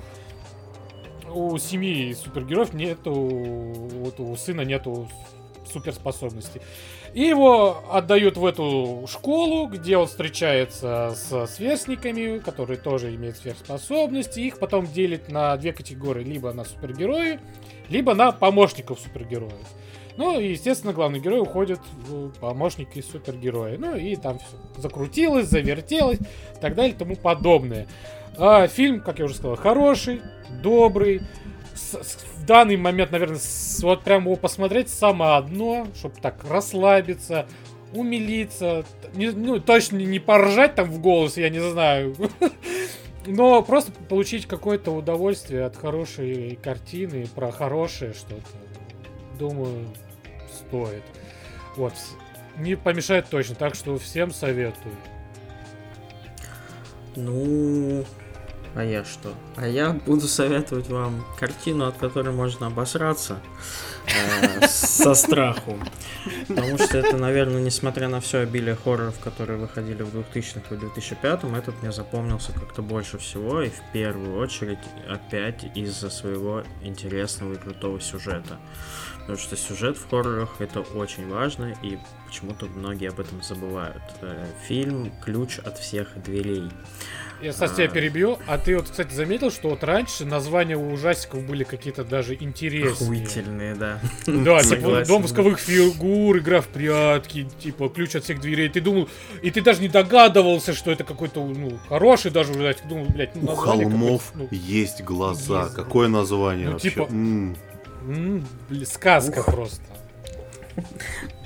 [1.30, 5.10] у семьи супергероев нету, вот у сына нету
[5.72, 6.62] суперспособностей.
[7.14, 14.40] И его отдают в эту школу, где он встречается с сверстниками, которые тоже имеют сверхспособности.
[14.40, 16.24] Их потом делят на две категории.
[16.24, 17.40] Либо на супергерои,
[17.90, 19.68] либо на помощников супергероев.
[20.18, 23.78] Ну, и, естественно, главный герой уходит в помощники супергероя.
[23.78, 27.88] Ну, и там все закрутилось, завертелось, и так далее, и тому подобное.
[28.38, 30.22] А, фильм, как я уже сказал, хороший,
[30.62, 31.22] добрый.
[31.74, 36.44] С- с- в данный момент, наверное, с- вот прям его посмотреть самое одно, чтобы так
[36.50, 37.48] расслабиться,
[37.94, 38.86] умилиться.
[39.14, 42.16] не- ну, точно не поржать там в голос, я не знаю.
[43.26, 48.42] Но просто получить какое-то удовольствие от хорошей картины, про хорошее что-то.
[49.40, 49.88] Думаю,
[50.54, 51.04] стоит.
[51.76, 51.94] Вот.
[52.58, 54.96] Не помешает точно, так что всем советую.
[57.16, 58.06] Ну,
[58.78, 59.34] а я что?
[59.56, 63.40] А я буду советовать вам картину, от которой можно обосраться
[64.06, 65.80] э, со страху.
[66.48, 71.44] Потому что это, наверное, несмотря на все обилие хорроров, которые выходили в 2000-х и 2005
[71.58, 73.64] этот мне запомнился как-то больше всего.
[73.64, 74.78] И в первую очередь
[75.10, 78.60] опять из-за своего интересного и крутого сюжета.
[79.22, 81.98] Потому что сюжет в хоррорах это очень важно, и
[82.28, 84.04] почему-то многие об этом забывают.
[84.22, 86.70] Э, Фильм «Ключ от всех дверей».
[87.42, 88.40] Я, кстати, тебя перебью.
[88.48, 92.94] А ты вот, кстати, заметил, что вот раньше названия у ужастиков были какие-то даже интереснее.
[92.94, 94.00] Охуительные, да.
[94.26, 98.70] Да, типа дом восковых фигур, игра в прятки, типа ключ от всех дверей.
[98.70, 99.08] Ты думал,
[99.42, 102.88] и ты даже не догадывался, что это какой-то, ну, хороший даже ужастик.
[102.88, 105.70] Думал, блядь, ну, У холмов ну, есть глаза.
[105.70, 106.90] Какое название Ну, вообще?
[106.90, 107.10] типа-
[108.86, 109.82] сказка просто.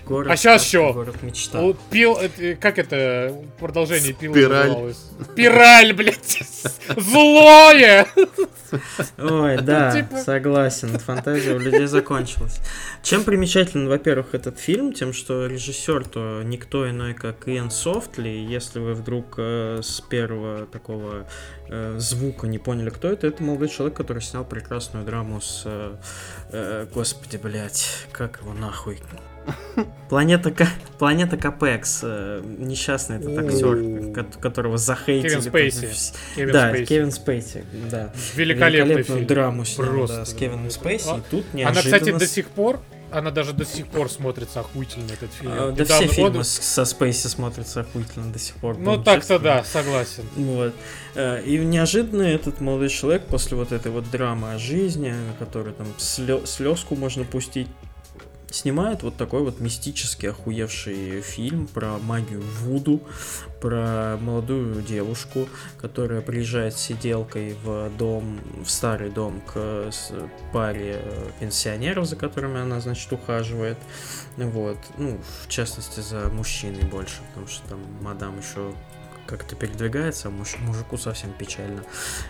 [0.06, 0.94] Город, А сказка, чё?
[0.94, 1.62] Город мечта.
[1.62, 4.68] Вот пил, это, как это продолжение пила Спираль.
[4.68, 5.06] называлось?
[5.32, 6.40] Спираль, блядь.
[6.98, 8.08] Злое.
[9.18, 12.60] Ой, да, типа- согласен, фантазия у людей закончилась.
[13.04, 18.30] Чем примечателен, во-первых, этот фильм, тем, что режиссер-то никто иной, как Иэн Софтли.
[18.30, 21.28] Если вы вдруг э, с первого такого
[21.70, 25.64] э, звука не поняли, кто это, это молодой человек, который снял прекрасную драму с...
[25.66, 25.96] э,
[26.52, 29.00] э, господи, блядь, как его нахуй?
[30.10, 30.68] Планета, К...
[31.00, 35.30] Планета Капекс, э, несчастный этот актер, ко- которого захейтили.
[35.30, 35.90] Кевин Спейси.
[36.36, 36.86] Кевин да, Спейси.
[36.90, 38.14] Кевин Спейси, да.
[38.36, 39.28] Великолепный Великолепную фильм.
[39.28, 40.18] драму снял, Просто.
[40.18, 41.08] да, с Кевином Спейси.
[41.10, 41.98] А- и тут Она, неожиданно...
[42.00, 45.52] кстати, до сих пор, она даже до сих пор смотрится охуительно, этот фильм.
[45.54, 48.78] а, Да все фильмы он- с- со Спейси смотрятся охуительно до сих пор.
[48.78, 50.24] Ну, так-то да, согласен.
[50.36, 50.74] Вот.
[51.16, 55.88] Э, И неожиданно этот молодой человек после вот этой вот драмы о жизни, которой там
[55.98, 57.68] слезку можно пустить,
[58.52, 63.02] снимает вот такой вот мистический охуевший фильм про магию Вуду,
[63.62, 65.48] про молодую девушку,
[65.80, 69.90] которая приезжает с сиделкой в дом, в старый дом к
[70.52, 73.78] паре э, пенсионеров, за которыми она, значит, ухаживает.
[74.38, 74.78] Вот.
[74.98, 78.74] Ну, в частности, за мужчиной больше, потому что там мадам еще
[79.32, 81.84] как-то передвигается, а муж- мужику совсем печально.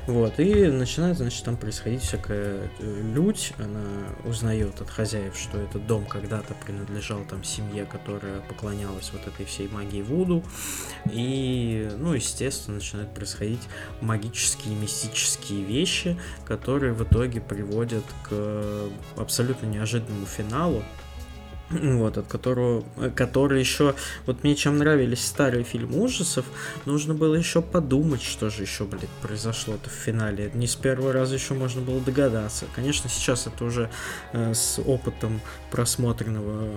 [0.05, 3.53] Вот, и начинает, значит, там происходить всякая э, лють.
[3.57, 9.47] Она узнает от хозяев, что этот дом когда-то принадлежал там семье, которая поклонялась вот этой
[9.47, 10.43] всей магии Вуду.
[11.11, 13.63] И, ну, естественно, начинают происходить
[14.01, 20.83] магические, мистические вещи, которые в итоге приводят к абсолютно неожиданному финалу.
[22.01, 23.95] Вот, от которого, э, который еще,
[24.25, 26.45] вот мне чем нравились старые фильмы ужасов,
[26.85, 30.51] нужно было еще подумать, что же еще, блядь, произошло-то в финале.
[30.53, 32.65] Не с первого раза еще можно было догадаться.
[32.75, 33.89] Конечно, сейчас это уже
[34.33, 35.41] э, с опытом
[35.71, 36.69] просмотренного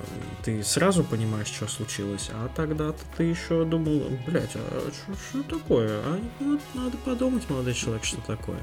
[0.44, 4.90] ты сразу понимаешь, что случилось, а тогда-то ты еще думал, блядь, а
[5.28, 6.00] что такое?
[6.00, 8.58] А вот надо подумать, молодой человек, что такое.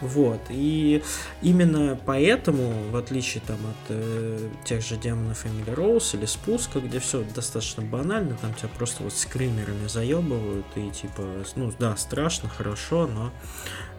[0.00, 1.02] Вот, и
[1.42, 6.98] именно поэтому, в отличие там от э, тех же демонов Эмили Роуз или Спуска, где
[6.98, 11.22] все достаточно банально, там тебя просто вот скримерами заебывают и типа,
[11.56, 13.32] ну да, страшно, хорошо, но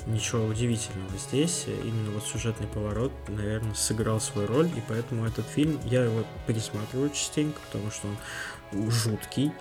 [0.07, 1.65] ничего удивительного здесь.
[1.67, 7.09] Именно вот сюжетный поворот, наверное, сыграл свою роль, и поэтому этот фильм, я его пересматриваю
[7.09, 9.51] частенько, потому что он жуткий.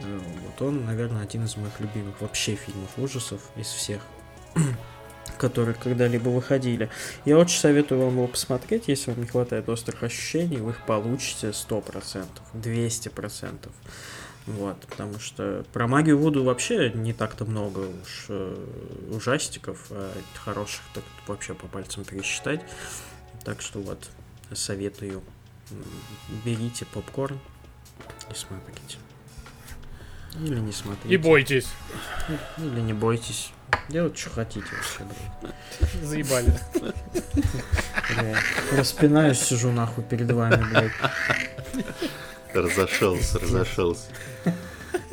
[0.00, 4.00] Э, Вот он, наверное, один из моих любимых вообще фильмов ужасов из всех
[5.38, 6.90] которые когда-либо выходили.
[7.24, 11.48] Я очень советую вам его посмотреть, если вам не хватает острых ощущений, вы их получите
[11.48, 13.70] 100%, 200%.
[14.46, 18.66] Вот, потому что про магию Вуду вообще не так-то много уж э,
[19.10, 22.60] ужастиков, а хороших так вообще по пальцам пересчитать.
[23.44, 24.10] Так что вот,
[24.52, 25.22] советую.
[26.44, 27.40] Берите попкорн
[28.30, 28.98] и смотрите.
[30.38, 31.14] Или не смотрите.
[31.14, 31.68] И бойтесь.
[32.58, 33.50] Или не бойтесь.
[33.88, 36.04] Делать, что хотите вообще, блядь.
[36.04, 36.58] Заебали.
[38.10, 38.36] Бля,
[38.72, 40.92] Распинаюсь, сижу нахуй перед вами, блядь.
[42.54, 44.06] Разошелся, разошелся.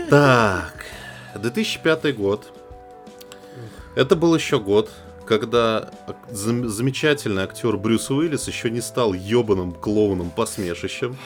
[0.10, 0.86] Так,
[1.36, 2.52] 2005 год.
[3.96, 4.90] Это был еще год,
[5.26, 5.92] когда
[6.30, 11.18] зам- замечательный актер Брюс Уиллис еще не стал ебаным клоуном посмешищем,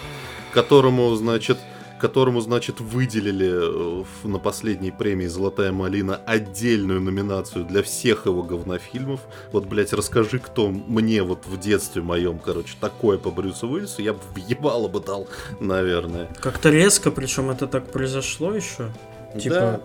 [0.54, 1.58] которому, значит,
[2.00, 9.22] которому, значит, выделили э, на последней премии «Золотая малина» отдельную номинацию для всех его говнофильмов.
[9.52, 14.14] Вот, блядь, расскажи, кто мне вот в детстве моем, короче, такое по Брюсу Уиллису, я
[14.14, 15.28] бы въебало бы дал,
[15.60, 16.30] наверное.
[16.42, 18.92] Как-то резко, причем это так произошло еще.
[19.40, 19.82] Типа, Да.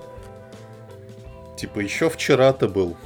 [1.56, 2.96] Типа, еще вчера ты был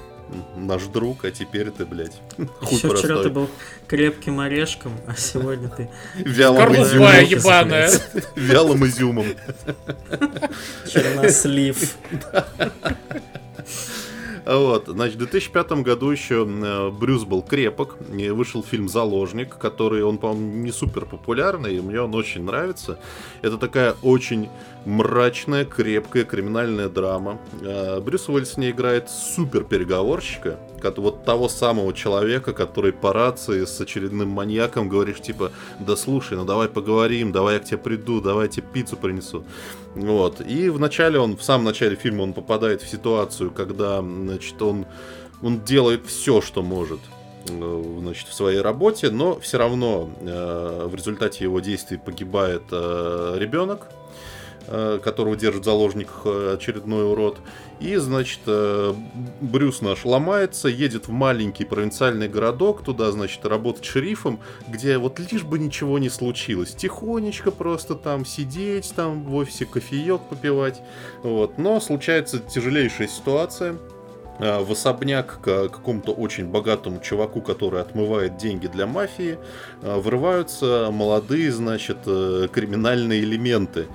[0.56, 3.22] наш друг, а теперь ты, блядь, хуй еще вчера простой.
[3.24, 3.50] ты был
[3.86, 7.24] крепким орешком, а сегодня ты Вялым изюмом.
[7.24, 7.90] ебаная.
[8.36, 9.26] Вялым изюмом.
[10.86, 11.96] чернослив.
[14.46, 20.18] Вот, значит, в 2005 году еще э, Брюс был крепок, вышел фильм «Заложник», который, он,
[20.18, 22.98] по-моему, не супер популярный, и мне он очень нравится.
[23.40, 24.50] Это такая очень
[24.84, 27.38] мрачная, крепкая криминальная драма.
[27.62, 30.58] Э, Брюс Уиллис в ней играет супер переговорщика,
[30.98, 36.44] вот того самого человека, который по рации с очередным маньяком говоришь, типа, да слушай, ну
[36.44, 39.44] давай поговорим, давай я к тебе приду, давай я тебе пиццу принесу.
[39.94, 40.40] Вот.
[40.40, 44.86] И вначале он, в самом начале фильма он попадает в ситуацию, когда, значит, он,
[45.42, 47.00] он делает все, что может
[47.48, 53.36] э, значит, в своей работе, но все равно э, в результате его действий погибает э,
[53.38, 53.88] ребенок,
[55.02, 57.38] которого держит в заложниках э, очередной урод.
[57.80, 58.94] И, значит, э,
[59.40, 65.42] Брюс наш ломается, едет в маленький провинциальный городок, туда, значит, работать шерифом, где вот лишь
[65.42, 66.74] бы ничего не случилось.
[66.74, 70.80] Тихонечко просто там сидеть, там в офисе кофеек попивать.
[71.22, 71.58] Вот.
[71.58, 73.93] Но случается тяжелейшая ситуация э,
[74.38, 79.38] в особняк к какому-то очень богатому чуваку, который отмывает деньги для мафии,
[79.82, 83.86] э, врываются молодые, значит, криминальные элементы.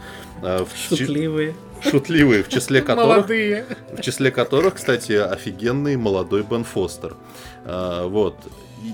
[0.89, 3.65] Шутливые шутливые, в числе которых, Молодые.
[3.93, 7.15] в числе которых, кстати, офигенный молодой Бен Фостер.
[7.65, 8.35] А, вот.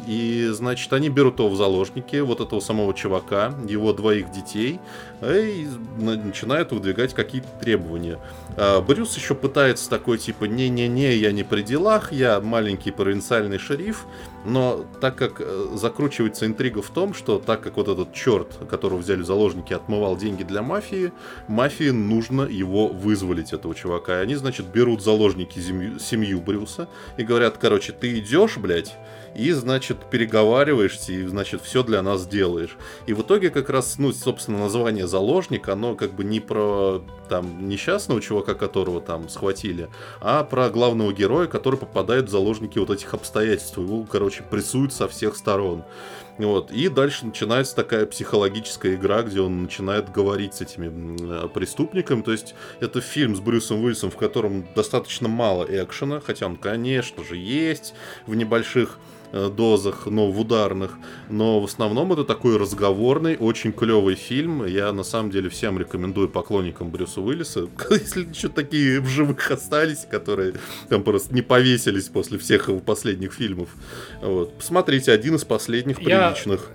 [0.08, 4.80] И, значит, они берут его в заложники, вот этого самого чувака, его двоих детей,
[5.22, 5.68] и
[6.00, 8.18] начинают выдвигать какие-то требования.
[8.58, 14.06] А Брюс еще пытается такой, типа, не-не-не, я не при делах, я маленький провинциальный шериф,
[14.46, 19.00] но так как э, закручивается интрига в том, что так как вот этот черт, которого
[19.00, 21.12] взяли в заложники, отмывал деньги для мафии,
[21.48, 24.20] мафии нужно его вызволить, этого чувака.
[24.20, 28.96] И они, значит, берут заложники семью, семью Брюса и говорят, короче, ты идешь, блядь,
[29.36, 32.78] и, значит, переговариваешься, и, значит, все для нас делаешь.
[33.06, 37.68] И в итоге как раз, ну, собственно, название «Заложник», оно как бы не про там
[37.68, 39.90] несчастного чувака, которого там схватили,
[40.22, 43.78] а про главного героя, который попадает в заложники вот этих обстоятельств.
[43.78, 45.84] Его, короче, прессуют со всех сторон.
[46.38, 46.72] Вот.
[46.72, 52.22] И дальше начинается такая психологическая игра, где он начинает говорить с этими преступниками.
[52.22, 57.24] То есть это фильм с Брюсом Уиллисом, в котором достаточно мало экшена, хотя он, конечно
[57.24, 57.94] же, есть
[58.28, 60.92] в небольших Э, дозах, но в ударных.
[61.30, 64.66] Но в основном это такой разговорный, очень клевый фильм.
[64.66, 70.06] Я на самом деле всем рекомендую поклонникам Брюса Уиллиса, если еще такие в живых остались,
[70.10, 70.54] которые
[70.90, 73.70] там просто не повесились после всех его последних фильмов.
[74.22, 74.58] Вот.
[74.58, 76.32] Посмотрите, один из последних я...
[76.32, 76.72] приличных.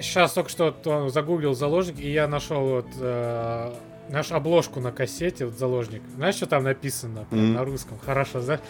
[0.00, 3.72] Сейчас только что загуглил заложник, и я нашел вот э,
[4.08, 6.02] Наш обложку на кассете, вот заложник.
[6.14, 7.54] Знаешь, что там написано mm-hmm.
[7.54, 7.98] на русском?
[7.98, 8.60] Хорошо, да?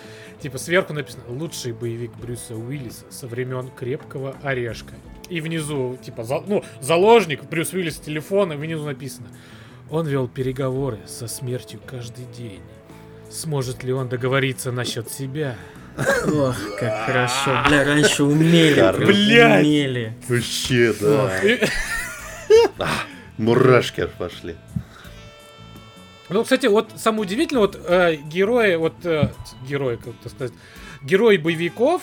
[0.41, 4.95] Типа сверху написано «Лучший боевик Брюса Уиллиса со времен крепкого орешка».
[5.29, 9.29] И внизу, типа, за, ну, заложник, Брюс Уиллис телефон, и внизу написано
[9.91, 12.63] «Он вел переговоры со смертью каждый день.
[13.31, 15.57] Сможет ли он договориться насчет себя?»
[15.99, 17.63] Ох, как хорошо.
[17.67, 18.93] Бля, раньше умели.
[18.99, 19.65] Блядь.
[19.65, 20.15] Умели.
[20.29, 20.95] Вообще,
[22.79, 22.89] да.
[23.39, 24.57] Мурашки пошли.
[26.29, 29.31] Ну, кстати, вот самое удивительное, вот э, герои, вот э,
[29.67, 30.53] герои, как то сказать,
[31.03, 32.03] герои боевиков,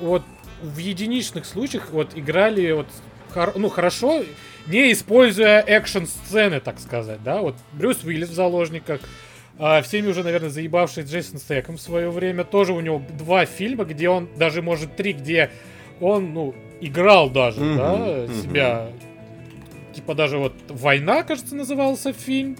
[0.00, 0.22] вот
[0.62, 2.86] в единичных случаях вот играли вот
[3.32, 4.24] хор, ну хорошо,
[4.66, 9.00] не используя экшн-сцены, так сказать, да, вот Брюс Уиллис в заложниках,
[9.58, 13.84] э, всеми уже, наверное, заебавший Джейсон Стэком в свое время, тоже у него два фильма,
[13.84, 15.50] где он, даже может три, где
[16.00, 18.42] он, ну, играл даже, mm-hmm, да, mm-hmm.
[18.42, 18.90] себя,
[19.94, 22.56] типа даже вот «Война», кажется, назывался фильм,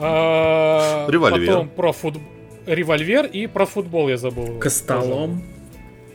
[0.00, 1.46] Револьвер.
[1.46, 2.22] Потом про футбол.
[2.66, 4.58] Револьвер и про футбол я забыл.
[4.58, 5.42] Костолом.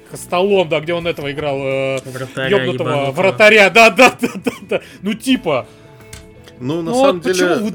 [0.10, 1.58] Костолом, да, где он этого играл.
[1.58, 3.70] Э, Вратаря вратаря.
[3.74, 4.82] Да, да, да, да, да.
[5.02, 5.66] Ну типа.
[6.60, 7.74] Ну, на ну, самом вот деле...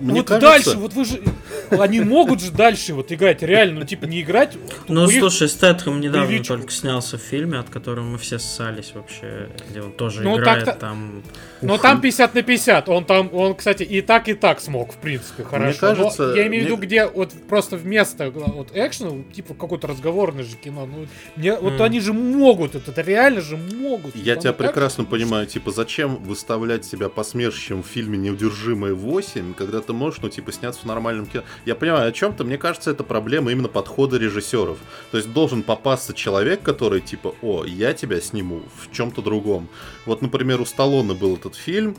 [0.00, 0.70] Мне вот кажется...
[0.70, 1.22] дальше, вот вы же...
[1.70, 4.56] Они могут же дальше вот играть, реально, ну типа не играть.
[4.88, 6.54] Ну слушай, Стэтхэм недавно боевичку.
[6.54, 10.64] только снялся в фильме, от которого мы все ссались вообще, где он тоже ну, играет
[10.64, 11.22] так там.
[11.62, 12.88] Но там 50 на 50.
[12.88, 15.86] Он там, он, кстати, и так, и так смог, в принципе, хорошо.
[15.86, 19.86] Мне кажется, Но я имею в виду, где вот просто вместо вот экшена, типа какой-то
[19.86, 20.86] разговорный же кино.
[20.86, 21.06] Ну,
[21.36, 21.60] мне, mm.
[21.60, 24.14] вот они же могут, это, это реально же могут.
[24.16, 29.91] Я тебя прекрасно понимаю, типа, зачем выставлять себя посмешищем в фильме «Неудержимые 8», когда ты
[29.92, 31.44] можешь, ну, типа, сняться в нормальном кино.
[31.64, 34.78] Я понимаю, о чем-то, мне кажется, это проблема именно подхода режиссеров.
[35.10, 39.68] То есть должен попасться человек, который, типа, о, я тебя сниму в чем-то другом.
[40.06, 41.96] Вот, например, у Сталлоне был этот фильм,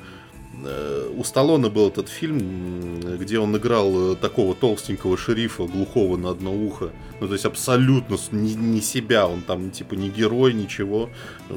[0.65, 6.30] э, у Сталлоне был этот фильм, где он играл э, такого толстенького шерифа, глухого на
[6.30, 6.91] одно ухо.
[7.20, 11.10] Ну, то есть абсолютно не, не себя, он там типа не герой, ничего.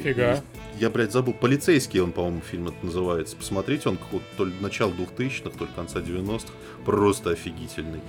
[0.03, 0.43] Фига.
[0.79, 1.33] Я, блядь, забыл.
[1.33, 3.37] Полицейский он, по-моему, фильм это называется.
[3.37, 6.53] Посмотрите, он какого-то то ли начало 2000-х, то ли конца 90-х.
[6.85, 8.01] Просто офигительный.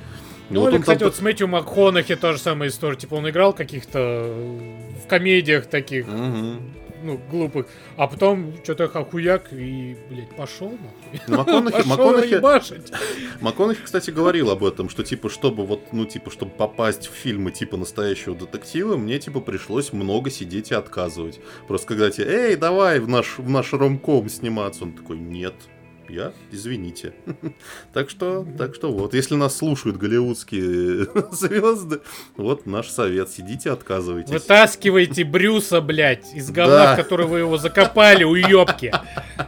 [0.49, 1.07] Ну, вот или, кстати, там...
[1.09, 2.97] вот с Мэтью МакХонахи та же самая история.
[2.97, 4.33] Типа он играл каких-то
[5.03, 6.07] в комедиях таких.
[6.07, 6.61] Угу
[7.07, 7.67] ну, глупых.
[7.95, 11.37] А потом что-то охуяк и, блядь, пошел нахуй.
[11.37, 12.41] МакКонахи, МакКонахи,
[13.41, 17.51] МакКонахи, кстати, говорил об этом, что, типа, чтобы вот, ну, типа, чтобы попасть в фильмы,
[17.51, 21.39] типа, настоящего детектива, мне, типа, пришлось много сидеть и отказывать.
[21.67, 25.55] Просто когда тебе, эй, давай в наш, в наш ромком сниматься, он такой, нет,
[26.09, 27.13] я, извините.
[27.93, 32.01] Так что, так что вот, если нас слушают голливудские звезды,
[32.35, 34.31] вот наш совет, сидите, отказывайтесь.
[34.31, 38.91] Вытаскивайте Брюса, блядь, из говна, в который вы его закопали, уёбки.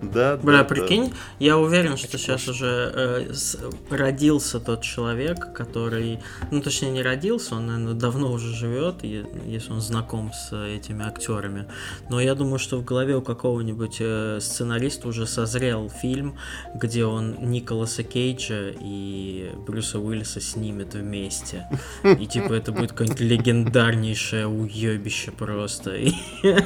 [0.00, 3.58] Да, Бля, да, прикинь, я уверен, что сейчас уже э, с-
[3.90, 6.20] родился тот человек, который,
[6.50, 11.04] ну точнее не родился, он, наверное, давно уже живет, если он знаком с э, этими
[11.04, 11.66] актерами.
[12.10, 16.36] Но я думаю, что в голове у какого-нибудь э, сценариста уже созрел фильм,
[16.74, 21.66] где он Николаса Кейджа и Брюса Уиллиса снимет вместе.
[22.04, 25.92] И типа это будет какое-нибудь легендарнейшее уебище просто.
[26.42, 26.64] Да.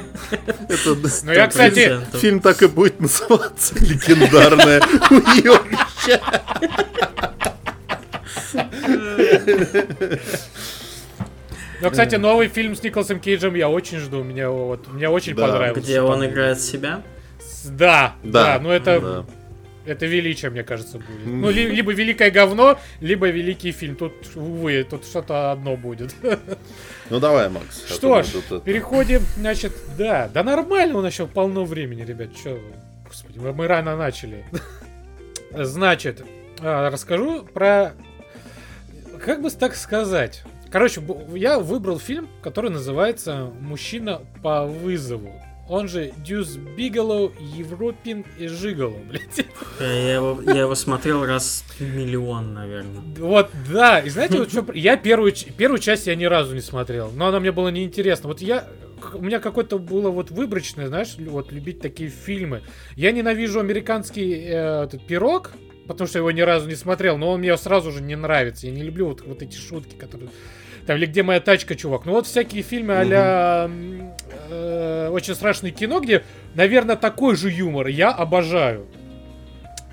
[1.23, 2.17] Ну я, кстати, 100%.
[2.19, 6.21] фильм так и будет называться «Легендарное уебище».
[11.79, 14.23] Но, кстати, новый фильм с Николасом Кейджем я очень жду.
[14.23, 15.47] Мне вот, мне очень Да.
[15.47, 15.81] понравился.
[15.81, 17.03] Где он играет себя?
[17.65, 19.25] Да, да, Да, ну это, да.
[19.85, 21.25] это величие, мне кажется, будет.
[21.25, 23.95] Ну, ли- либо великое говно, либо великий фильм.
[23.95, 26.15] Тут, увы, тут что-то одно будет.
[27.09, 27.83] Ну давай, Макс.
[27.85, 32.29] а то Что ж, переходим, значит, да, да нормально, у нас еще полно времени, ребят,
[32.43, 32.59] вы?
[33.07, 34.45] Господи, мы, рано начали.
[35.51, 36.23] Значит,
[36.59, 37.93] а, расскажу про,
[39.23, 41.01] как бы так сказать, короче,
[41.33, 45.33] я выбрал фильм, который называется «Мужчина по вызову».
[45.69, 49.45] Он же Дюс Бигелоу, Европин и Жиголо, блядь.
[49.81, 53.01] Я его, я его смотрел раз миллион, наверное.
[53.17, 57.11] Вот, да, и знаете, вот что, я первую, первую часть я ни разу не смотрел,
[57.11, 58.29] но она мне была неинтересна.
[58.29, 58.65] Вот я,
[59.13, 62.61] у меня какое-то было вот выборочное, знаешь, вот любить такие фильмы.
[62.95, 65.51] Я ненавижу американский э, этот пирог,
[65.87, 68.67] потому что я его ни разу не смотрел, но он мне сразу же не нравится.
[68.67, 70.29] Я не люблю вот, вот эти шутки, которые...
[70.85, 72.05] Там, или где моя тачка, чувак.
[72.05, 74.13] Ну вот всякие фильмы а-ля м,
[74.49, 76.23] э, очень страшное кино, где,
[76.55, 78.87] наверное, такой же юмор я обожаю.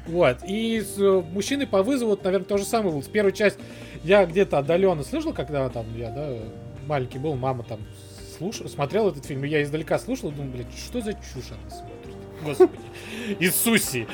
[0.07, 0.39] Вот.
[0.47, 3.03] И с э, мужчиной по вызову, вот, наверное, то же самое было.
[3.03, 3.59] С первой часть
[4.05, 6.29] я где-то отдаленно слышал, когда там я, да,
[6.87, 7.81] маленький был, мама там
[8.45, 12.15] слушал, смотрел этот фильм, и я издалека слушал, думал, блядь, что за чушь она смотрит?
[12.43, 12.85] Господи.
[13.41, 14.07] Иисусе.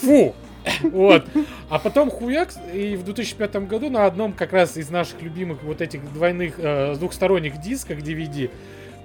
[0.00, 0.34] Фу.
[0.82, 1.26] Вот.
[1.68, 5.80] А потом хуяк, и в 2005 году на одном как раз из наших любимых вот
[5.80, 8.50] этих двойных, э, двухсторонних дисках DVD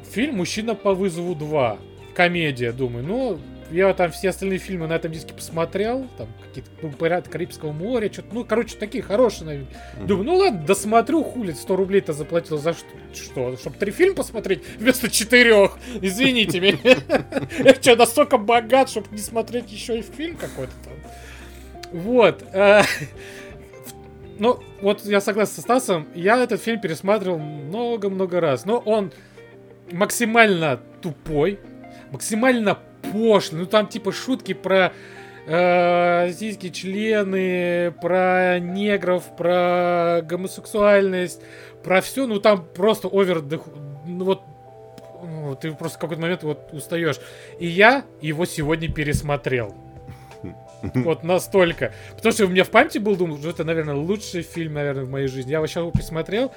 [0.10, 1.80] фильм «Мужчина по вызову 2».
[2.14, 3.06] Комедия, думаю.
[3.06, 3.40] Ну,
[3.72, 8.12] я там все остальные фильмы на этом диске посмотрел, там какие-то ну, «Пираты Карибского моря»,
[8.12, 9.70] что-то, ну, короче, такие хорошие, наверное.
[9.98, 10.08] Мгм.
[10.08, 12.88] Думаю, ну ладно, досмотрю, хули, 100 рублей-то заплатил за что?
[13.14, 15.78] Что, чтобы три фильма посмотреть вместо четырех?
[16.02, 16.78] Извините меня.
[17.60, 20.94] Я что, настолько богат, чтобы не смотреть еще и фильм какой-то там?
[21.91, 22.44] Вот.
[22.54, 22.82] э,
[24.40, 29.12] Ну, вот я согласен со Стасом, я этот фильм пересматривал много-много раз, но он
[29.91, 31.60] максимально тупой,
[32.12, 32.80] максимально
[33.13, 34.93] пошлый, ну там типа шутки про
[35.45, 41.41] э, сиськи, члены, про негров, про гомосексуальность,
[41.84, 43.43] про все, ну там просто овер,
[44.05, 44.41] ну вот
[45.21, 47.19] ну, ты просто в какой-то момент вот устаешь.
[47.59, 49.76] И я его сегодня пересмотрел.
[50.81, 51.93] Вот настолько.
[52.15, 55.09] Потому что у меня в памяти был, думал, что это, наверное, лучший фильм, наверное, в
[55.09, 55.51] моей жизни.
[55.51, 56.53] Я его сейчас пересмотрел.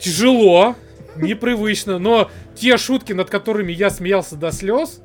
[0.00, 0.74] Тяжело,
[1.22, 5.00] непривычно, но те шутки, над которыми я смеялся до слез,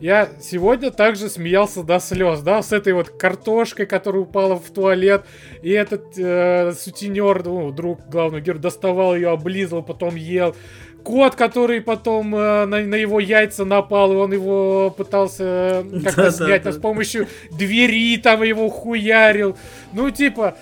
[0.00, 5.24] я сегодня также смеялся до слез, да, с этой вот картошкой, которая упала в туалет,
[5.62, 10.54] и этот э, сутенер, ну, друг главного героя, доставал ее, облизывал, потом ел.
[11.02, 16.22] Кот, который потом э, на, на его яйца напал, и он его пытался э, как-то
[16.22, 16.30] Да-да-да.
[16.30, 19.56] снять, но с помощью двери там его хуярил.
[19.92, 20.56] Ну, типа,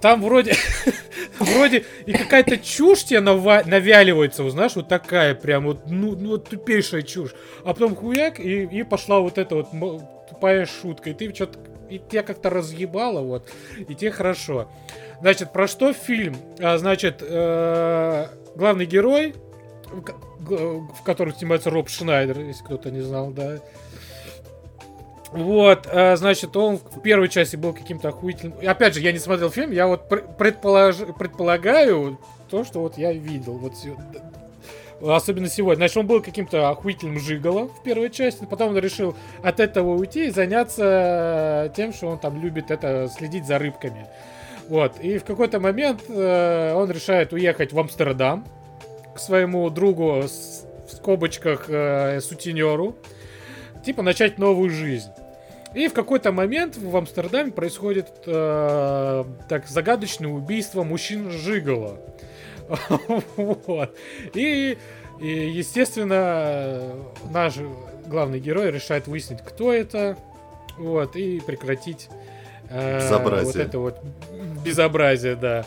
[0.00, 0.54] там вроде,
[1.38, 6.30] вроде и какая-то чушь тебе нава- навяливается, вот знаешь, вот такая прям вот, ну, ну,
[6.30, 7.34] вот тупейшая чушь.
[7.64, 9.68] А потом хуяк, и, и пошла вот эта вот
[10.28, 11.10] тупая шутка.
[11.10, 11.58] И ты что-то,
[11.88, 14.70] и тебя как-то разъебало, вот, и тебе хорошо.
[15.20, 16.36] Значит, про что фильм?
[16.60, 19.34] А, значит, э, главный герой,
[19.90, 20.02] в
[20.38, 23.58] в котором снимается Роб Шнайдер, если кто-то не знал, да.
[25.32, 28.54] Вот, э, значит, он в первой части был каким-то охуительным.
[28.66, 32.18] Опять же, я не смотрел фильм, я вот пр- предполож- предполагаю
[32.50, 33.58] то, что вот я видел.
[33.58, 34.22] Вот д-
[35.00, 35.76] Особенно сегодня.
[35.82, 38.44] Значит, он был каким-то охуительным жиголо в первой части.
[38.50, 43.46] Потом он решил от этого уйти и заняться тем, что он там любит это следить
[43.46, 44.06] за рыбками.
[44.68, 44.98] Вот.
[45.00, 48.44] И в какой-то момент э, он решает уехать в Амстердам
[49.14, 52.96] к своему другу с- в скобочках э, сутенеру.
[53.84, 55.10] Типа начать новую жизнь.
[55.74, 61.98] И в какой-то момент в Амстердаме происходит э, так загадочное убийство мужчин Жигала.
[63.36, 63.94] Вот.
[64.34, 64.76] И
[65.20, 66.80] И, естественно,
[67.30, 67.54] наш
[68.06, 70.16] главный герой решает выяснить, кто это,
[70.76, 72.08] вот, и прекратить
[72.70, 73.44] э, Безобразие.
[73.44, 73.98] вот это вот
[74.64, 75.66] безобразие, да.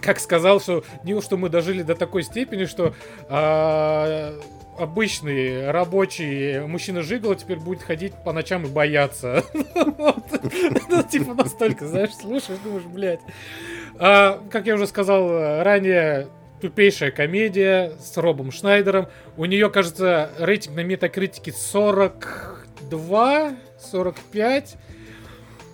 [0.00, 2.94] Как сказал, что не что мы дожили до такой степени, что
[3.28, 4.34] а,
[4.78, 9.44] обычный рабочий мужчина жигало теперь будет ходить по ночам и бояться.
[10.88, 13.20] Ну, типа настолько, знаешь, слушаешь, думаешь, блядь.
[13.98, 15.28] А, Как я уже сказал
[15.62, 16.28] ранее,
[16.60, 19.08] тупейшая комедия с Робом Шнайдером.
[19.36, 23.52] У нее, кажется, рейтинг на метакритике 42,
[23.90, 24.76] 45.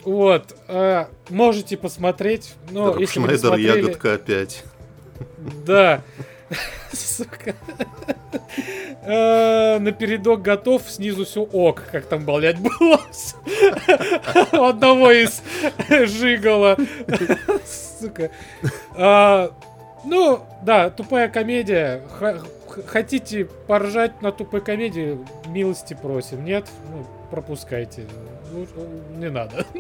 [0.05, 0.57] Вот.
[0.69, 2.55] э, Можете посмотреть.
[2.71, 4.65] Но Роб если вы не Шнайдер, ягодка опять.
[5.67, 6.03] да.
[6.93, 7.55] Сука.
[9.03, 13.01] Э, Напередок готов, снизу все ок, как там, блядь, было.
[14.53, 15.43] Одного из
[15.89, 16.77] жигала.
[18.01, 18.31] Сука.
[18.97, 19.51] А,
[20.05, 22.03] Ну, да, тупая комедия.
[22.87, 26.45] Хотите поржать на тупой комедии, милости просим.
[26.45, 28.07] Нет, ну, пропускайте.
[28.53, 28.67] Ну,
[29.17, 29.65] Не надо.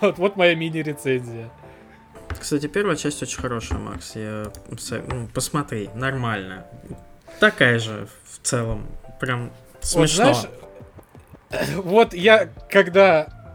[0.00, 1.50] Вот, вот моя мини-рецензия.
[2.40, 4.14] Кстати, первая часть очень хорошая, Макс.
[4.16, 4.52] Я
[5.08, 6.66] ну, посмотри, нормально.
[7.40, 8.86] Такая же в целом.
[9.20, 10.26] Прям смешно.
[10.26, 13.45] Вот знаешь, вот я когда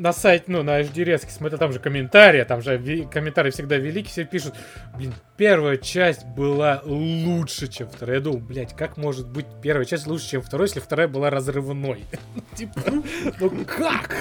[0.00, 2.78] на сайте, ну, на HDRS смотрю, там же комментарии, там же
[3.12, 4.54] комментарии всегда великие, все пишут,
[4.96, 8.16] блин, первая часть была лучше, чем вторая.
[8.16, 12.06] Я думал, блядь, как может быть первая часть лучше, чем вторая, если вторая была разрывной?
[12.56, 12.80] Типа,
[13.40, 14.16] ну как?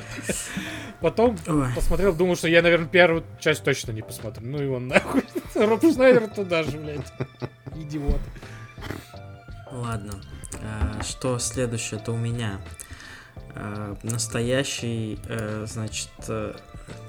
[1.02, 1.36] Потом
[1.74, 4.46] посмотрел, думал, что я, наверное, первую часть точно не посмотрю.
[4.46, 5.24] Ну его нахуй.
[5.54, 7.12] Роб Шнайдер туда же, блядь.
[7.74, 8.20] Идиот.
[9.72, 10.14] Ладно.
[10.62, 12.58] А, Что следующее-то у меня?
[13.58, 16.54] А, Настоящий, э, значит, э,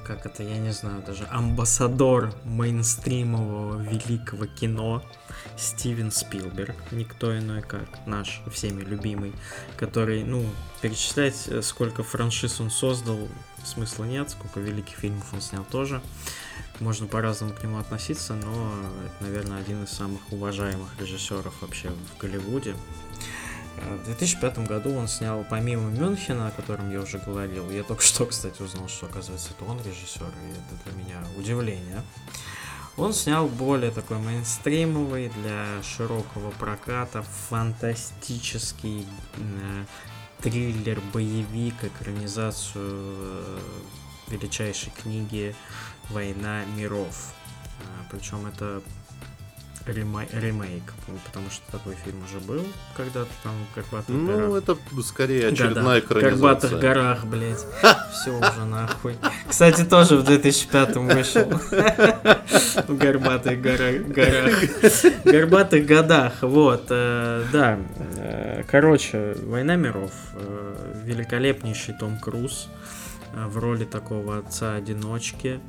[0.06, 5.04] как это, я не знаю даже, амбассадор мейнстримового великого кино
[5.58, 9.34] Стивен Спилберг, никто иной как наш всеми любимый,
[9.76, 10.46] который, ну,
[10.82, 13.20] перечислять, э, сколько франшиз он создал,
[13.66, 16.02] смысла нет, сколько великих фильмов он снял тоже.
[16.80, 18.72] Можно по-разному к нему относиться, но
[19.06, 22.76] это, наверное, один из самых уважаемых режиссеров вообще в Голливуде.
[23.78, 28.04] Э, В 2005 году он снял помимо Мюнхена, о котором я уже говорил, я только
[28.04, 32.02] что, кстати, узнал, что, оказывается, это он режиссер, и это для меня удивление.
[32.98, 39.06] Он снял более такой мейнстримовый для широкого проката фантастический
[39.36, 39.86] э,
[40.42, 43.60] триллер, боевик, экранизацию э,
[44.30, 45.56] величайшей книги
[46.10, 47.34] «Война миров».
[48.10, 48.82] Причем это
[49.88, 50.84] ремей- ремейк,
[51.26, 52.66] потому что такой фильм уже был
[52.96, 54.64] когда-то там в Карпатах Ну, горах.
[54.64, 56.80] это скорее очередная В Карпатах экранизация.
[56.80, 57.66] горах, блядь.
[58.14, 59.16] Все уже нахуй.
[59.50, 61.46] Кстати, тоже в 2005 вышел.
[62.88, 64.56] В Горбатых гора- горах.
[64.62, 67.78] В Горбатых годах, вот, э, да.
[68.18, 70.12] Э, Короче, «Война миров».
[70.34, 72.68] э, Великолепнейший Том Круз
[73.34, 75.60] в роли такого отца-одиночки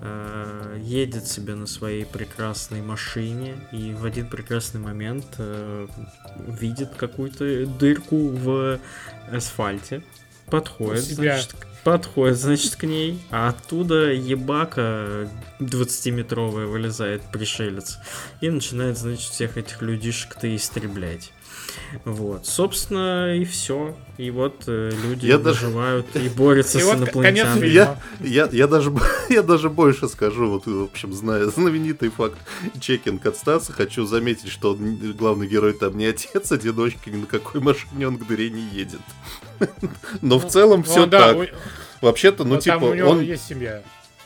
[0.00, 5.86] э, едет себе на своей прекрасной машине и в один прекрасный момент э,
[6.46, 8.78] видит какую-то дырку в
[9.30, 10.02] асфальте,
[10.46, 15.28] подходит, значит, подходит, значит, к ней, а оттуда ебака
[15.60, 17.98] 20-метровая вылезает пришелец
[18.40, 21.32] и начинает, значит, всех этих людишек-то истреблять.
[22.04, 23.96] Вот, собственно, и все.
[24.18, 27.66] И вот э, люди Я даже- выживают и борются И с вот инопланетянами.
[27.66, 28.92] Я, я, я, даже,
[29.28, 32.38] я даже больше скажу, вот, в общем, зная знаменитый факт
[32.80, 37.26] чекинг от Стаса, хочу заметить, что он- главный герой там не отец одиночки, ни на
[37.26, 39.00] какой машине он к дыре не едет.
[40.22, 41.36] Но в целом Ну, все так.
[41.36, 41.44] у-
[42.00, 43.80] Вообще-то, ну, но типа, там у него он, есть семья.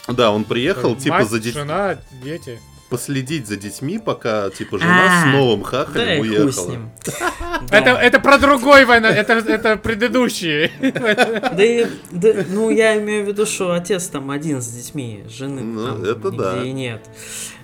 [0.08, 2.58] да, он приехал, типа, мать, за детьми, жена, дети.
[2.88, 6.70] Последить за детьми, пока, типа, жена А, с новым Да хахалем уехала.
[6.70, 6.90] ним.
[7.70, 10.70] Это, это про другой война, это, это предыдущие.
[10.80, 15.62] Да и, да, ну, я имею в виду, что отец там один с детьми, жены
[15.62, 16.62] Ну, там это нигде да.
[16.62, 17.02] и нет.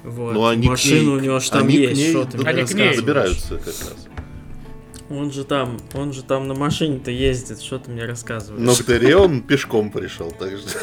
[0.03, 0.33] Вот.
[0.35, 2.39] Ну, они к Машина ней- у него ж там они к есть, ней что ты
[2.45, 2.95] Они к ней.
[2.97, 3.95] забираются как раз.
[5.13, 8.63] Он же там, он же там на машине-то ездит, что ты мне рассказываешь?
[8.65, 10.79] Но к дыре он пешком пришел, так что...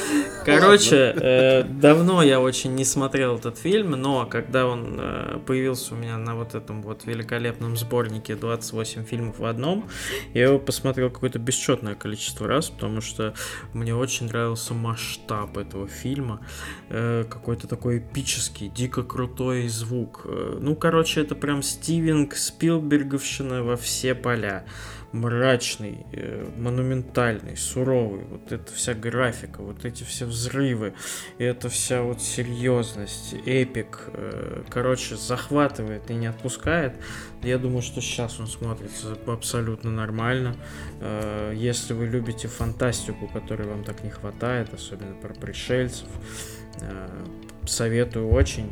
[0.45, 5.97] Короче, э, давно я очень не смотрел этот фильм, но когда он э, появился у
[5.97, 9.89] меня на вот этом вот великолепном сборнике 28 фильмов в одном,
[10.33, 13.33] я его посмотрел какое-то бесчетное количество раз, потому что
[13.73, 16.41] мне очень нравился масштаб этого фильма,
[16.89, 20.21] э, какой-то такой эпический, дико крутой звук.
[20.25, 24.63] Э, ну, короче, это прям Стивенг Спилберговщина во все поля.
[25.11, 28.23] мрачный, э, монументальный, суровый.
[28.25, 30.93] Вот эта вся графика, вот эти все взрывы,
[31.37, 36.93] и эта вся вот серьезность, эпик, э, короче, захватывает и не отпускает.
[37.41, 40.55] Я думаю, что сейчас он смотрится абсолютно нормально.
[40.99, 46.07] Э, если вы любите фантастику, которой вам так не хватает, особенно про пришельцев,
[47.65, 48.71] советую очень.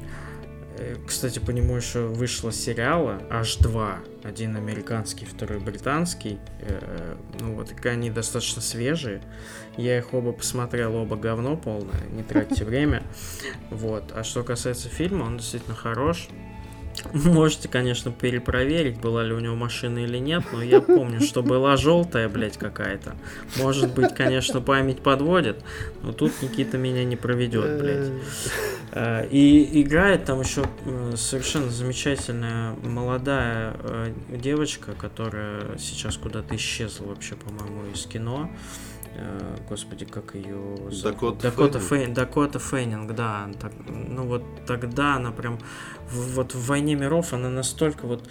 [0.77, 3.99] Э, кстати, по нему еще вышло сериала аж два.
[4.23, 6.39] Один американский, второй британский.
[6.61, 9.21] Э, ну вот, они достаточно свежие.
[9.77, 13.03] Я их оба посмотрел, оба говно полное, не тратьте время.
[13.69, 14.11] Вот.
[14.15, 16.29] А что касается фильма, он действительно хорош.
[17.13, 21.77] Можете, конечно, перепроверить, была ли у него машина или нет, но я помню, что была
[21.77, 23.15] желтая, блядь, какая-то.
[23.57, 25.63] Может быть, конечно, память подводит,
[26.01, 28.11] но тут Никита меня не проведет, блядь.
[28.91, 37.05] Э, и играет там еще э, совершенно замечательная молодая э, девочка, которая сейчас куда-то исчезла
[37.07, 38.49] вообще, по-моему, из кино.
[39.69, 42.13] Господи, как ее Дакота, Дакота, Фаннинг.
[42.13, 43.49] Дакота Фаннинг, да.
[43.59, 45.59] Так, ну вот тогда она прям
[46.11, 48.27] вот в Войне миров она настолько вот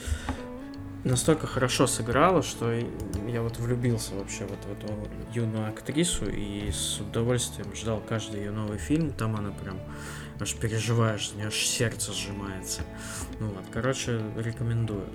[1.07, 4.93] настолько хорошо сыграла, что я вот влюбился вообще вот в эту
[5.33, 9.13] юную актрису и с удовольствием ждал каждый ее новый фильм.
[9.13, 9.79] Там она прям
[10.41, 12.83] аж переживаешь, аж сердце сжимается.
[13.41, 15.07] Ну вот, короче, рекомендую.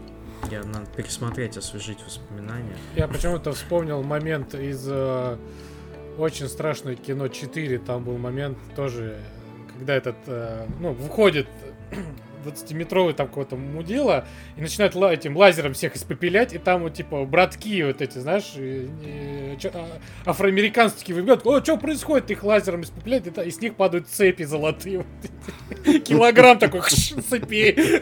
[0.50, 2.76] Я надо пересмотреть, освежить воспоминания.
[2.96, 5.38] Я почему-то вспомнил момент из э,
[6.18, 7.80] очень страшное кино 4.
[7.80, 9.20] Там был момент тоже,
[9.78, 11.48] когда этот, э, ну, выходит
[12.46, 14.26] 20-метровый там какого-то мудила
[14.58, 18.54] и начинает ла- этим лазером всех испепелять, и там вот типа братки вот эти, знаешь,
[18.56, 23.62] и, и, чё, а, афроамериканские выбегают, о, что происходит, их лазером испепеляют, и, и с
[23.62, 25.06] них падают цепи золотые.
[26.04, 28.02] Килограмм такой цепей.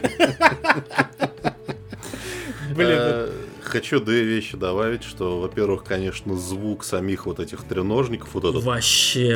[2.84, 2.98] Блин.
[2.98, 3.28] Э,
[3.62, 8.62] хочу две вещи добавить, что, во-первых, конечно, звук самих вот этих треножников, вот этот...
[8.62, 9.34] Вообще.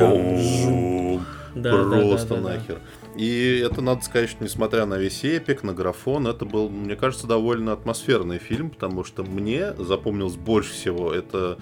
[1.55, 2.81] Просто нахер.
[3.16, 7.29] И это надо сказать, что несмотря на весь эпик, на графон, это был, мне кажется,
[7.29, 11.59] довольно атмосферный фильм, потому что мне запомнилось больше всего это,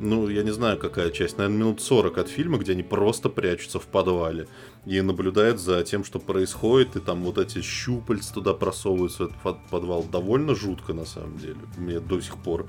[0.00, 3.78] ну, я не знаю, какая часть, наверное, минут 40 от фильма, где они просто прячутся
[3.78, 4.46] в подвале
[4.86, 9.64] и наблюдают за тем, что происходит, и там вот эти щупальца туда просовываются в этот
[9.70, 10.04] подвал.
[10.04, 12.66] Довольно жутко, на самом деле, мне до сих пор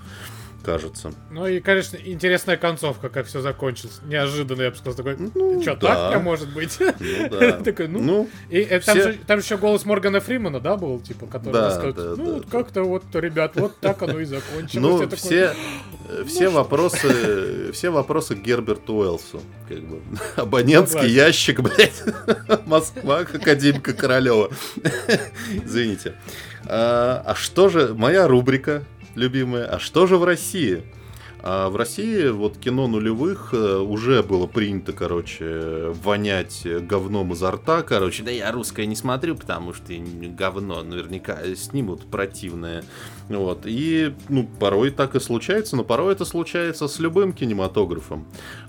[0.65, 1.13] кажется.
[1.29, 4.01] Ну и, конечно, интересная концовка, как все закончилось.
[4.05, 6.11] Неожиданно, я бы сказал, такой, ну, что, да.
[6.11, 6.77] так может быть?
[6.79, 7.51] Ну, да.
[7.63, 8.93] такой, ну, ну и э, все...
[8.93, 12.25] там, же, там еще голос Моргана Фримана, да, был, типа, который да, рассказывает, да, ну,
[12.25, 12.51] да, вот да.
[12.51, 14.73] как-то вот, ребят, вот так оно и закончилось.
[14.73, 15.53] Ну, все,
[16.09, 20.01] ну, все вопросы, все вопросы к Герберту Уэлсу, как бы,
[20.35, 22.03] абонентский ящик, блядь,
[22.65, 24.49] Москва, Академика Королева.
[25.63, 26.15] Извините.
[26.67, 28.83] А, а что же, моя рубрика
[29.15, 29.65] любимая.
[29.65, 30.83] А что же в России?
[31.47, 37.83] А в России вот кино нулевых э, уже было принято, короче, вонять говном изо рта,
[37.83, 38.23] короче.
[38.23, 42.83] Да я русское не смотрю, потому что говно наверняка снимут противное.
[43.29, 43.61] Вот.
[43.65, 48.25] И, ну, порой так и случается, но порой это случается с любым кинематографом.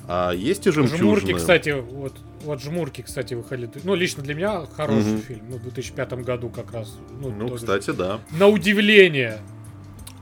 [0.07, 0.99] А есть и жемчужины.
[0.99, 2.13] Жмурки, кстати, вот
[2.45, 3.71] вот «Жмурки», кстати, выходили.
[3.83, 5.23] Ну, лично для меня хороший угу.
[5.23, 5.47] фильм.
[5.51, 6.97] Ну, в 2005 году как раз.
[7.21, 8.21] Ну, ну кстати, да.
[8.39, 9.41] На удивление.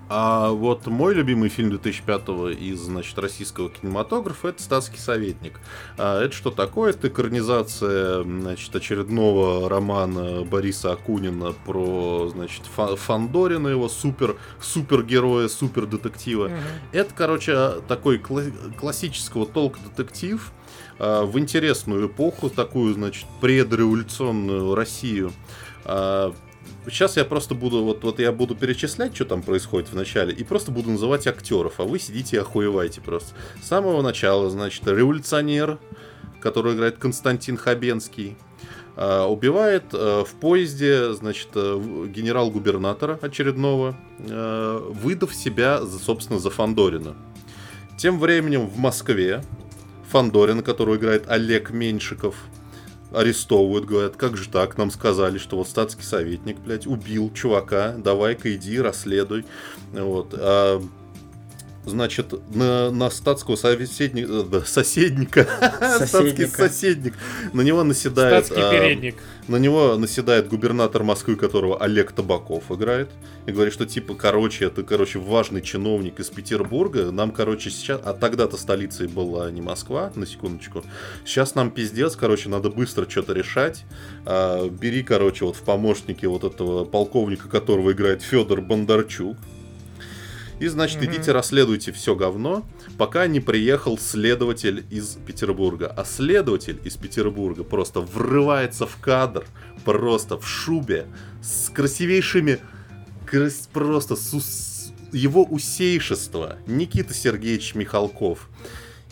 [0.08, 2.28] А вот мой любимый фильм 2005
[2.58, 5.58] из, значит, российского кинематографа это «Статский советник».
[5.96, 6.90] А это что такое?
[6.90, 16.46] Это экранизация, значит, очередного романа Бориса Акунина про, значит, Фандорина, его супер, супергероя, супер детектива.
[16.46, 16.54] Угу.
[16.92, 20.52] Это, короче, такой классического толка детектив
[20.98, 25.32] а, в интересную эпоху, такую, значит, предреволюционную Россию.
[26.86, 30.32] А, Сейчас я просто буду, вот, вот я буду перечислять, что там происходит в начале,
[30.32, 33.34] и просто буду называть актеров, а вы сидите и охуеваете просто.
[33.62, 35.78] С самого начала, значит, революционер,
[36.40, 38.36] который играет Константин Хабенский,
[38.96, 47.16] Uh, убивает uh, в поезде, значит, uh, генерал-губернатора очередного, выдав себя, собственно, за Фандорина.
[47.96, 49.42] Тем временем в Москве
[50.10, 52.36] Фандорин, которого играет Олег Меньшиков,
[53.14, 58.54] арестовывают, говорят, как же так, нам сказали, что вот статский советник, блядь, убил чувака, давай-ка
[58.54, 59.44] иди, расследуй.
[59.92, 60.34] Вот.
[60.36, 60.82] А,
[61.86, 65.46] значит, на, на статского соседника, э, соседника,
[66.06, 67.14] статский соседник,
[67.52, 68.46] на него наседает...
[68.46, 69.16] Статский а, передник.
[69.46, 73.10] На него наседает губернатор Москвы, которого Олег Табаков играет.
[73.46, 77.10] И говорит, что типа, короче, это, короче, важный чиновник из Петербурга.
[77.10, 78.00] Нам, короче, сейчас...
[78.04, 80.82] А тогда-то столицей была не Москва, на секундочку.
[81.26, 83.84] Сейчас нам пиздец, короче, надо быстро что-то решать.
[84.24, 89.36] А, бери, короче, вот в помощники вот этого полковника, которого играет Федор Бондарчук.
[90.60, 91.06] И, значит, Мгм.
[91.10, 92.64] идите расследуйте все говно,
[92.96, 95.86] пока не приехал следователь из Петербурга.
[95.96, 99.44] А следователь из Петербурга просто врывается в кадр,
[99.84, 101.06] просто в шубе,
[101.42, 102.60] с красивейшими,
[103.26, 108.48] крас- просто с его усейшество Никита Сергеевич Михалков.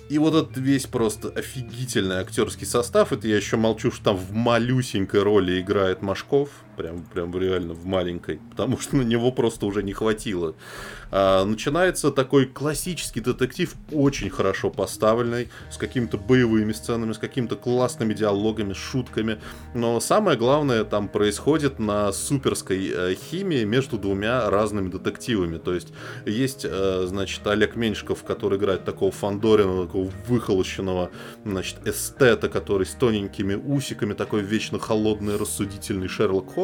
[0.09, 3.13] И вот этот весь просто офигительный актерский состав.
[3.13, 6.51] Это я еще молчу, что там в малюсенькой роли играет Машков.
[6.77, 8.41] Прям, прям реально в маленькой.
[8.51, 10.55] Потому что на него просто уже не хватило.
[11.11, 18.15] А, начинается такой классический детектив, очень хорошо поставленный, с какими-то боевыми сценами, с какими-то классными
[18.15, 19.39] диалогами, шутками.
[19.75, 25.59] Но самое главное там происходит на суперской э, химии между двумя разными детективами.
[25.59, 25.89] То есть
[26.25, 31.11] есть, э, значит, Олег Меньшиков, который играет такого Фандорина, такого выхолощенного,
[31.45, 36.62] значит, эстета, который с тоненькими усиками, такой вечно холодный, рассудительный Шерлок Холмс.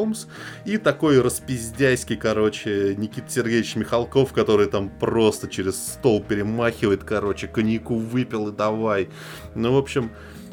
[0.64, 7.96] И такой распиздяйский, короче, Никита Сергеевич Михалков, который там просто через стол перемахивает, короче, коньяку
[7.96, 9.08] выпил и давай.
[9.54, 10.10] Ну, в общем,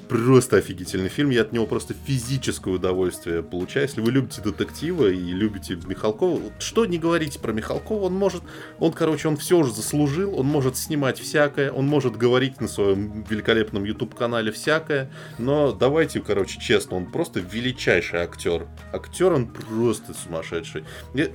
[0.08, 1.30] просто офигительный фильм.
[1.30, 3.86] Я от него просто физическое удовольствие получаю.
[3.88, 8.44] Если вы любите детективы и любите Михалкова, что не говорите про Михалкова, он может,
[8.80, 13.24] он, короче, он все уже заслужил, он может снимать всякое, он может говорить на своем
[13.30, 18.68] великолепном YouTube-канале всякое, но давайте, короче, честно, он просто величайший актер.
[18.94, 20.84] Актер он просто сумасшедший.
[21.14, 21.30] Я-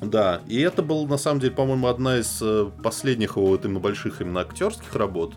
[0.00, 3.64] Ну, да, и это был, на самом деле, по-моему, одна из э, последних его вот
[3.64, 5.34] именно больших именно актерских работ.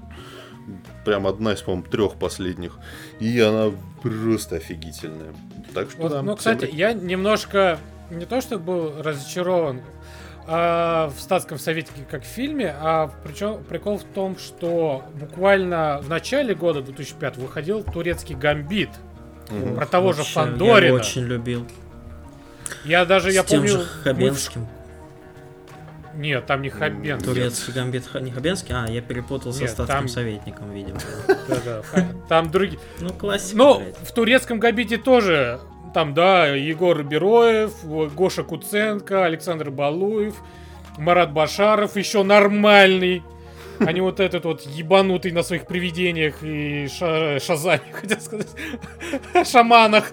[1.08, 2.78] Прям одна из, по-моему, трех последних.
[3.22, 3.72] И она
[4.02, 5.34] просто офигительная.
[5.74, 7.80] Так что, Вот, да, ну, всем кстати, я немножко
[8.12, 9.80] не то что был разочарован
[10.48, 16.10] а, в статском советнике как в фильме, а причем прикол в том, что буквально в
[16.10, 18.90] начале года 2005 выходил турецкий гамбит
[19.50, 19.76] Мгм.
[19.78, 20.86] про того же Вообще, Я Фандорина.
[20.88, 21.66] его очень любил.
[22.84, 23.78] Я даже, я С тем помню...
[23.78, 24.32] же мы.
[26.18, 27.20] Нет, там не Хабен.
[27.22, 28.74] Турецкий гамбит не Хабенский?
[28.76, 31.00] А, я перепутал со Нет, статским там- советником, видимо.
[32.28, 32.80] Там другие...
[33.00, 35.60] Ну, классика, Ну, в турецком гамбите тоже
[35.94, 37.72] там, да, Егор Бероев,
[38.14, 40.36] Гоша Куценко, Александр Балуев,
[40.98, 43.24] Марат Башаров, еще нормальный.
[43.80, 48.48] А не вот этот вот ебанутый на своих привидениях и ша- шазаме, хотел сказать,
[49.48, 50.12] шаманах.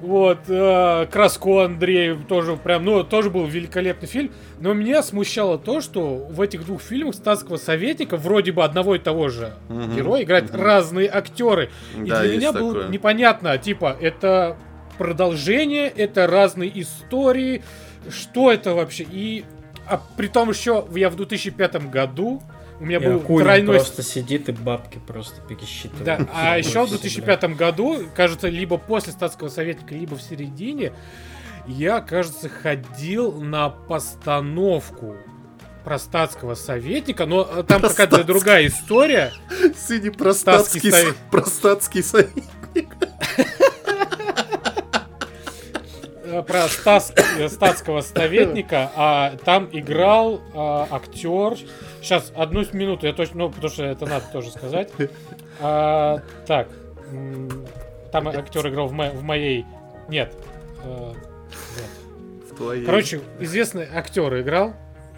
[0.00, 4.32] Вот, э, Краско Андрей тоже прям, ну, тоже был великолепный фильм.
[4.60, 8.98] Но меня смущало то, что в этих двух фильмах статского советника вроде бы одного и
[8.98, 9.96] того же Мгм.
[9.96, 10.60] героя играют Мгм.
[10.62, 11.70] разные актеры.
[11.96, 12.72] И Да, для меня такое.
[12.74, 14.56] было непонятно, типа, это
[14.98, 17.62] продолжение, это разные истории,
[18.10, 19.06] что это вообще?
[19.10, 19.44] И
[19.86, 22.42] а при том еще я в 2005 году
[22.80, 26.04] у меня И был Акунин тройной просто сидит и бабки просто пересчитывает.
[26.04, 26.98] да, а еще в Всегда.
[27.36, 30.92] 2005 году, кажется, либо после статского советника, либо в середине,
[31.66, 35.16] я, кажется, ходил на постановку
[35.84, 39.32] про статского советника, но э, там Про какая-то другая история.
[39.76, 41.16] Сиди простатский, Статский совет.
[41.30, 42.30] простатский совет.
[46.24, 51.58] э, про э, статского советника, а там играл актер.
[52.04, 54.92] Сейчас, одну минуту, я точно, ну, потому что это надо тоже сказать.
[55.58, 56.68] А, так,
[58.12, 59.64] там актер играл в, мо- в моей...
[60.08, 60.36] Нет.
[60.84, 62.50] э, нет.
[62.50, 62.84] В твоей.
[62.84, 64.74] Короче, известный актер играл,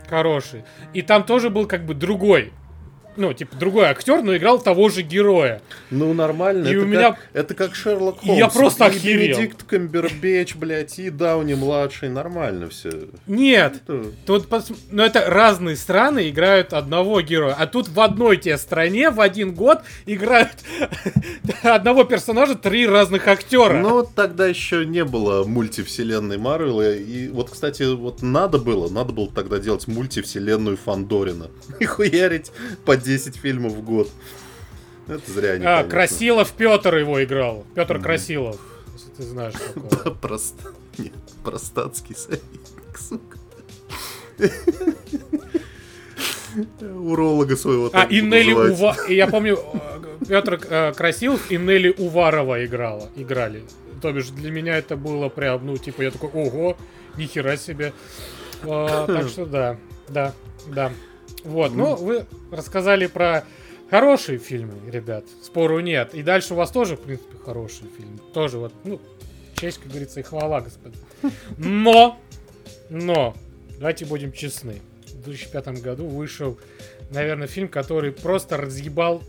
[0.08, 0.64] хороший.
[0.92, 2.52] И там тоже был как бы другой.
[3.16, 5.62] Ну, типа, другой актер, но играл того же героя.
[5.90, 6.66] Ну, нормально.
[6.68, 8.38] И это, у как, меня- это как Шерлок И Холмс.
[8.38, 9.38] я просто и охерел.
[9.38, 12.08] Бенедикт Камбербэтч, блядь, и Дауни-младший.
[12.08, 12.90] Нормально все.
[13.26, 13.82] Нет,
[14.26, 19.10] Тут, пос- ну это разные страны играют одного героя, а тут в одной те стране
[19.10, 20.50] в один год играют
[21.62, 23.80] одного персонажа три разных актера.
[23.80, 26.94] Ну, вот тогда еще не было мультивселенной Марвела.
[26.94, 31.48] И вот, кстати, вот надо было, надо было тогда делать мультивселенную Фандорина.
[31.80, 32.52] И хуярить
[32.84, 34.10] по 10 фильмов в год.
[35.08, 35.90] Это зря они, а, конечно.
[35.90, 37.64] Красилов Петр его играл.
[37.74, 38.02] Петр Мгм.
[38.02, 38.60] Красилов.
[38.94, 40.14] Если ты знаешь Да, такого.
[40.14, 40.54] прост...
[40.98, 41.12] Нет,
[41.44, 43.38] простатский советник, сука.
[46.80, 48.52] Уролога своего А, и Нелли.
[48.52, 48.96] Ува...
[49.08, 49.58] Я помню,
[50.26, 50.58] Петр
[50.94, 53.64] Красилов и Нелли Уварова играла, играли.
[54.02, 56.76] То бишь, для меня это было прям, ну, типа, я такой, ого,
[57.16, 57.92] нихера себе.
[58.62, 59.76] А, так что да,
[60.08, 60.32] да,
[60.66, 60.92] да.
[61.46, 63.44] Вот, ну, вы рассказали про
[63.88, 66.12] хорошие фильмы, ребят, спору нет.
[66.12, 68.18] И дальше у вас тоже, в принципе, хороший фильм.
[68.34, 69.00] Тоже вот, ну,
[69.54, 70.98] честь, как говорится, и хвала, господин.
[71.56, 72.18] Но,
[72.90, 73.36] но,
[73.78, 74.82] давайте будем честны.
[75.06, 76.58] В 2005 году вышел,
[77.10, 79.22] наверное, фильм, который просто разъебал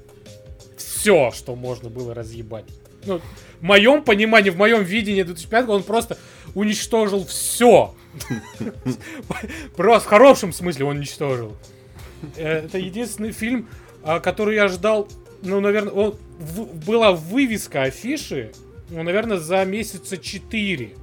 [0.76, 2.66] все, что можно было разъебать.
[3.06, 3.22] Ну,
[3.60, 6.18] в моем понимании, в моем видении 2005 он просто
[6.56, 7.94] уничтожил все.
[9.76, 11.56] Просто в хорошем смысле он уничтожил.
[12.36, 13.68] Э, это единственный фильм,
[14.04, 15.08] а, который я ждал,
[15.42, 18.52] ну, наверное, он, в, была вывеска афиши,
[18.90, 20.94] ну, наверное, за месяца 4.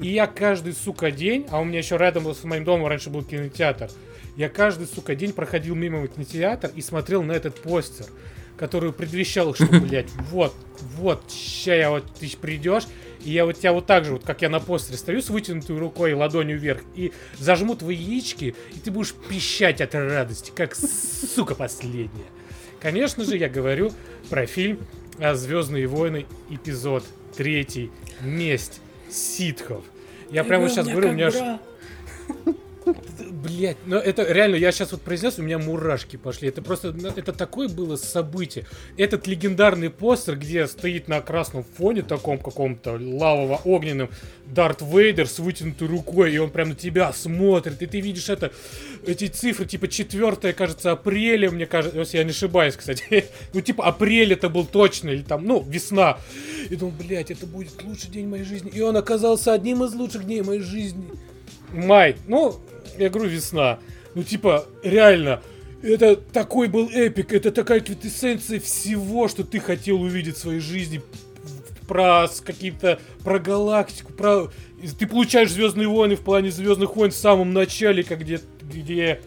[0.00, 3.22] И я каждый, сука, день, а у меня еще рядом с моим домом раньше был
[3.22, 3.90] кинотеатр,
[4.36, 8.06] я каждый, сука, день проходил мимо кинотеатр и смотрел на этот постер,
[8.56, 10.54] который предвещал, что, блядь, вот,
[10.96, 12.84] вот, ща я вот, ты придешь,
[13.24, 15.78] и я вот тебя вот так же, вот как я на постере стою с вытянутой
[15.78, 21.54] рукой ладонью вверх, и зажму твои яички, и ты будешь пищать от радости, как сука
[21.54, 22.26] последняя.
[22.80, 23.92] Конечно же, я говорю
[24.28, 24.78] про фильм
[25.34, 27.04] «Звездные войны», эпизод
[27.36, 27.90] третий,
[28.20, 28.80] «Месть
[29.10, 29.84] ситхов».
[30.30, 31.34] Я прямо сейчас говорю, у меня аж...
[32.84, 36.48] Блять, но это реально, я сейчас вот произнес, у меня мурашки пошли.
[36.48, 38.66] Это просто, ну, это такое было событие.
[38.96, 44.10] Этот легендарный постер, где стоит на красном фоне таком каком-то лавово-огненном
[44.46, 48.52] Дарт Вейдер с вытянутой рукой, и он прям на тебя смотрит, и ты видишь это,
[49.06, 53.26] эти цифры, типа 4, кажется, апреля, мне кажется, если я не ошибаюсь, кстати.
[53.52, 56.18] ну, типа, апрель это был точно, или там, ну, весна.
[56.68, 58.70] И думал, блядь, это будет лучший день моей жизни.
[58.74, 61.04] И он оказался одним из лучших дней моей жизни.
[61.72, 62.16] Май.
[62.26, 62.60] Ну,
[62.98, 63.78] я говорю, весна.
[64.14, 65.42] Ну, типа, реально,
[65.82, 71.02] это такой был эпик, это такая квитэссенция всего, что ты хотел увидеть в своей жизни.
[71.88, 74.50] Про какие-то, про галактику, про...
[74.98, 79.20] Ты получаешь Звездные войны в плане Звездных войн в самом начале, как где, где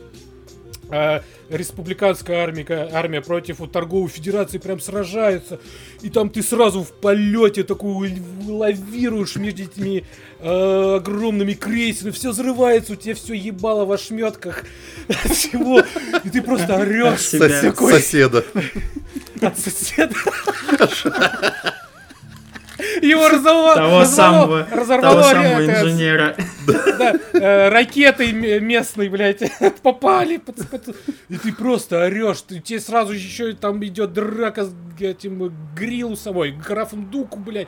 [0.89, 5.59] э, республиканская армия, армия против вот, торговой федерации прям сражается,
[6.01, 10.03] и там ты сразу в полете такой лавируешь между этими
[10.39, 14.63] э, огромными крейсерами, все взрывается, у тебя все ебало в ошметках
[15.25, 15.81] всего,
[16.23, 17.21] и ты просто орешь.
[17.21, 18.45] Соседа.
[19.41, 20.15] От соседа.
[23.01, 26.35] Его разорвало, того разорвало, самого, разорвало того самого инженера.
[26.67, 29.43] Да, э, ракетой местной, блядь,
[29.81, 30.37] попали.
[30.37, 30.95] Под, под,
[31.29, 32.41] и ты просто орешь.
[32.41, 37.67] Ты, тебе сразу еще там идет драка с этим Грилусовой, графом Дуку, блядь.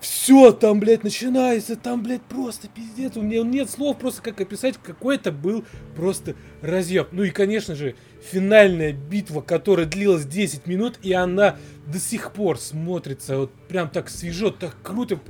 [0.00, 1.76] Все там, блядь, начинается.
[1.76, 3.16] Там, блядь, просто пиздец.
[3.16, 4.76] У меня нет слов просто как описать.
[4.82, 5.64] Какой это был
[5.96, 7.08] просто разъеб.
[7.12, 7.94] Ну и, конечно же,
[8.30, 14.08] финальная битва, которая длилась 10 минут, и она до сих пор смотрится вот прям так
[14.10, 15.20] свежо, так круто.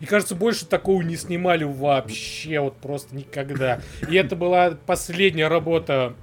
[0.00, 3.80] И кажется, больше такого не снимали вообще, вот просто никогда.
[4.08, 6.14] И это была последняя работа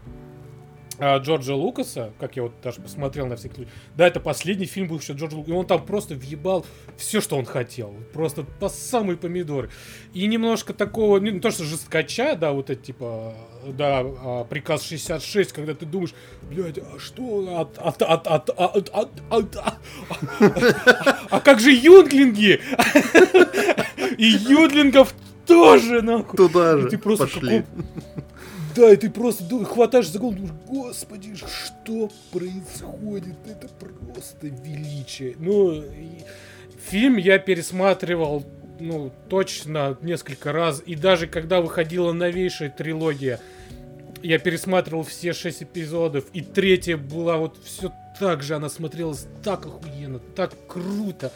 [0.99, 3.51] а, Джорджа Лукаса, как я вот даже посмотрел на всех
[3.95, 5.53] Да, это последний фильм был еще Джорджа Лукаса.
[5.53, 6.65] И он там просто въебал
[6.97, 7.93] все, что он хотел.
[8.13, 9.69] Просто по самые помидоры.
[10.13, 13.33] И немножко такого, не то что жесткача, да, вот это типа,
[13.67, 16.13] да, а, приказ 66, когда ты думаешь,
[16.43, 19.57] блядь, а что, от, от, от, от, от, от, от,
[21.29, 22.59] а как же юнглинги?
[24.17, 25.13] И юнглингов
[25.45, 26.37] тоже, нахуй.
[26.37, 27.63] Туда же, пошли.
[28.75, 33.35] Да, и ты просто хватаешь за голову, думаешь, господи, что происходит?
[33.45, 35.35] Это просто величие.
[35.37, 35.83] Ну,
[36.89, 38.43] фильм я пересматривал,
[38.79, 40.81] ну, точно несколько раз.
[40.85, 43.39] И даже когда выходила новейшая трилогия,
[44.21, 46.25] я пересматривал все шесть эпизодов.
[46.33, 51.31] И третья была вот все так же, она смотрелась так охуенно, так круто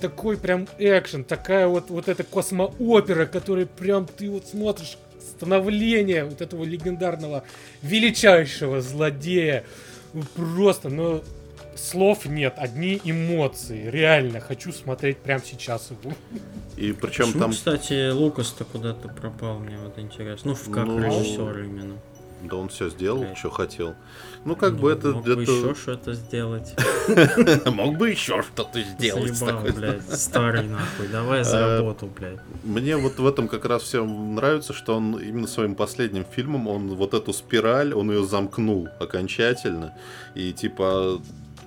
[0.00, 4.98] такой прям экшен, такая вот, вот эта космоопера, которая прям ты вот смотришь,
[5.36, 7.44] становление вот этого легендарного
[7.82, 9.64] величайшего злодея.
[10.36, 11.22] Просто, ну,
[11.76, 13.88] слов нет, одни эмоции.
[13.90, 16.14] Реально, хочу смотреть прямо сейчас его.
[16.76, 17.50] И причем Почему, там...
[17.52, 20.50] кстати, Лукас-то куда-то пропал, мне вот интересно.
[20.50, 20.98] Ну, в как ну...
[20.98, 21.98] режиссер именно.
[22.48, 23.38] Да он все сделал, Блядь.
[23.38, 23.94] что хотел.
[24.44, 25.12] Ну, как ну, бы это...
[25.12, 25.36] Мог это...
[25.36, 26.74] бы еще что-то сделать.
[27.66, 29.34] Мог бы еще что-то сделать.
[29.34, 32.38] Заебал, блядь, старый нахуй, давай за э, работу, блядь.
[32.62, 36.94] Мне вот в этом как раз все нравится, что он именно своим последним фильмом, он
[36.94, 39.94] вот эту спираль, он ее замкнул окончательно.
[40.34, 41.20] И типа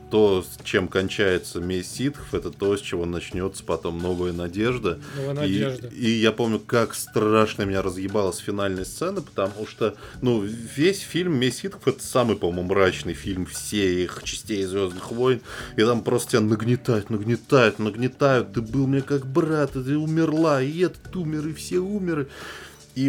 [0.09, 4.99] то, с чем кончается месть ситхов, это то, с чего начнется потом новая надежда.
[5.15, 5.88] Новая надежда.
[5.88, 11.35] И, и я помню, как страшно меня разъебалась финальная сцена, потому что, ну, весь фильм
[11.35, 15.41] «Месть ситхов» это самый, по-моему, мрачный фильм всех частей «Звездных войн».
[15.75, 18.53] И там просто тебя нагнетают, нагнетают, нагнетают.
[18.53, 22.23] Ты был мне как брат, и ты умерла, и этот умер, и все умерли.
[22.23, 22.27] И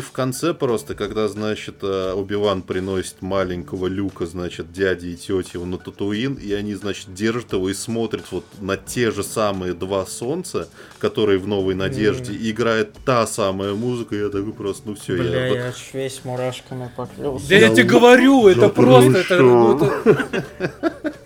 [0.01, 5.65] в конце просто, когда, значит, э, Убиван приносит маленького Люка, значит, дяди и тети его
[5.65, 10.05] на Татуин, и они, значит, держат его и смотрят вот на те же самые два
[10.05, 12.51] солнца, которые в Новой Надежде, mm.
[12.51, 15.67] играет та самая музыка, и я такой просто, ну все, Бля, я...
[15.69, 17.49] я весь мурашками покрылся.
[17.49, 19.19] Да я, я тебе говорю, это просто...
[19.19, 20.95] Это, ну, это...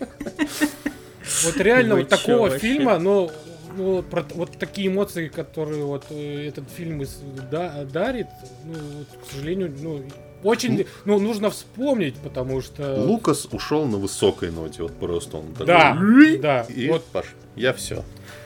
[1.44, 3.30] Вот реально вот такого фильма, ну,
[3.76, 7.20] ну, вот, про, вот такие эмоции, которые вот э, этот фильм из,
[7.50, 8.26] да, дарит,
[8.64, 10.02] ну, вот, к сожалению, ну,
[10.42, 12.96] очень, ну, нужно вспомнить, потому что...
[13.04, 15.66] Лукас ушел на высокой ноте, вот просто он такой...
[15.66, 15.98] Да,
[16.40, 16.66] да.
[16.68, 18.04] И вот Паш, я все.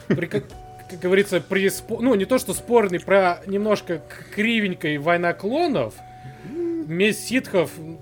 [0.09, 0.45] при, как,
[0.91, 4.03] как говорится, при ну не то что спорный, про немножко
[4.35, 5.95] кривенькой война клонов,
[6.87, 7.99] месть ситхов, ну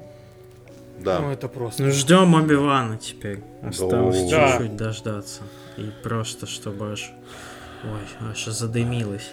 [0.99, 1.33] Да.
[1.33, 1.85] это просто.
[1.85, 3.41] Ну, ждем Оби-Вана теперь.
[3.63, 4.53] Осталось Да.
[4.59, 5.43] чуть-чуть дождаться.
[5.77, 7.13] И просто, чтобы аж...
[7.85, 9.31] Ой, аж задымилось.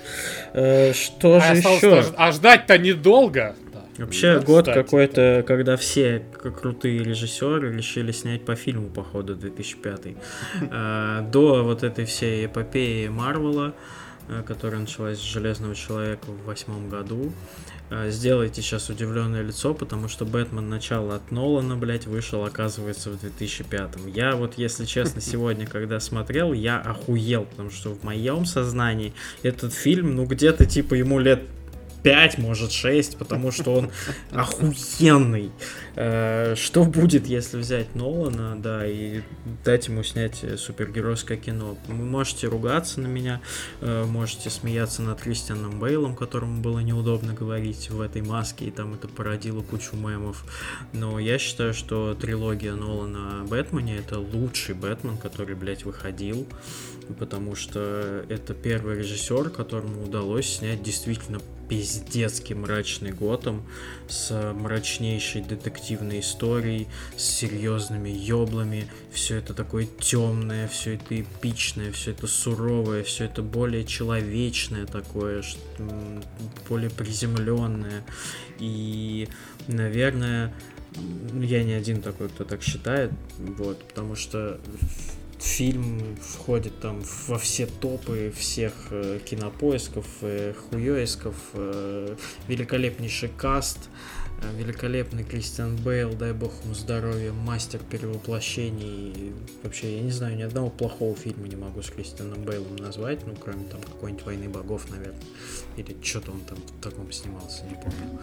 [0.54, 2.14] Э, что а, же еще?
[2.18, 3.56] а ждать-то недолго.
[3.74, 3.86] Да.
[3.98, 4.84] Вообще Да, год кстати.
[4.84, 10.02] какой-то, когда все крутые режиссеры решили снять по фильму, походу, 2005.
[10.72, 13.74] Э, До вот этой всей эпопеи Марвела,
[14.28, 17.32] э, которая началась с Железного Человека в восьмом году.
[17.92, 23.20] Э, Сделайте сейчас удивленное лицо, потому что Бэтмен начало от Нолана, блять, вышел, оказывается, в
[23.20, 23.98] 2005.
[24.16, 29.14] Я вот, если честно, сегодня, когда смотрел, я охуел, потому что в моем сознании
[29.44, 31.42] этот фильм, ну, где-то типа ему лет
[32.04, 33.92] 5, может 6, потому что он
[34.32, 35.52] охуенный.
[35.96, 39.22] Э, Что будет, если взять Нолана, да, и
[39.64, 41.78] дать ему снять э, супергеройское кино?
[41.88, 43.42] Вы можете ругаться на меня,
[43.82, 48.94] э, можете смеяться над Кристианом Бейлом, которому было неудобно говорить в этой маске, и там
[48.94, 50.44] это породило кучу мемов.
[50.94, 56.48] Но я считаю, что трилогия Нолана о Бэтмене это лучший Бэтмен, который, блядь, выходил
[57.20, 61.40] потому что это первый режиссер, которому удалось снять действительно
[61.72, 63.64] пиздецкий мрачный Готэм
[64.10, 68.90] с мрачнейшей детективной историей, с серьезными ёблами.
[69.14, 75.44] Все это такое темное, все это эпичное, все это суровое, все это более человечное такое,
[76.68, 78.04] более приземленное.
[78.60, 79.30] И,
[79.70, 80.54] наверное,
[81.40, 84.60] я не один такой, кто так считает, вот, потому что
[85.42, 92.16] фильм входит там во все топы всех э, кинопоисков, э, хуёисков, э,
[92.48, 93.90] великолепнейший каст,
[94.58, 99.34] великолепный Кристиан Бейл, дай бог ему здоровья, мастер перевоплощений.
[99.64, 103.36] Вообще, я не знаю, ни одного плохого фильма не могу с Кристианом Бейлом назвать, ну,
[103.36, 105.22] кроме там какой-нибудь «Войны богов», наверное.
[105.78, 108.20] Или что-то он там в таком снимался, не помню.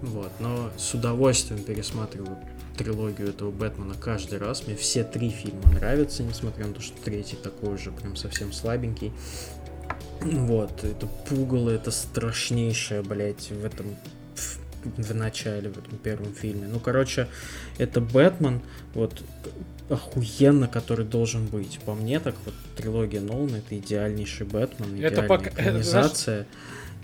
[0.00, 2.38] Вот, но с удовольствием пересматриваю
[2.76, 4.66] трилогию этого Бэтмена каждый раз.
[4.66, 9.12] Мне все три фильма нравятся, несмотря на то, что третий такой уже прям совсем слабенький.
[10.20, 13.86] Вот, это пугало, это страшнейшее, блядь, в этом
[14.84, 16.66] в, начале, в этом первом фильме.
[16.66, 17.28] Ну, короче,
[17.78, 18.60] это Бэтмен,
[18.94, 19.22] вот,
[19.88, 21.78] охуенно, который должен быть.
[21.84, 26.46] По мне, так вот, трилогия Нолана это идеальнейший Бэтмен, идеальная пока- это, знаешь- экранизация.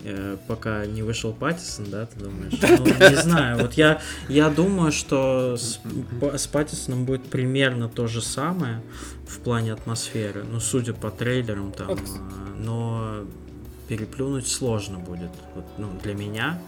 [0.01, 2.53] Э, пока не вышел Паттисон, да, ты думаешь?
[2.61, 5.81] Ну, не знаю, вот я, я думаю, что с,
[6.37, 8.81] с Паттисоном будет примерно то же самое
[9.27, 11.97] в плане атмосферы, ну, судя по трейлерам там, э,
[12.57, 13.25] но
[13.89, 16.61] переплюнуть сложно будет, вот, ну, для меня,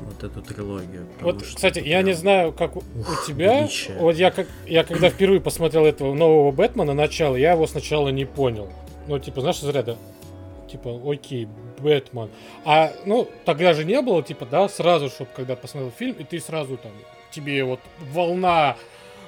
[0.00, 1.06] вот эту трилогию.
[1.20, 3.60] Вот, что кстати, я не знаю, как у, у Ух, тебя.
[3.60, 3.96] величие.
[3.98, 8.24] Вот я как я когда впервые посмотрел этого нового Бэтмена начало, я его сначала не
[8.24, 8.68] понял.
[9.06, 9.96] Ну, типа, знаешь, из ряда.
[10.70, 11.46] Типа, окей,
[11.78, 12.30] Бэтмен.
[12.64, 16.40] А, ну, тогда же не было, типа, да, сразу, чтобы когда посмотрел фильм, и ты
[16.40, 16.92] сразу там,
[17.30, 17.80] тебе вот
[18.12, 18.76] волна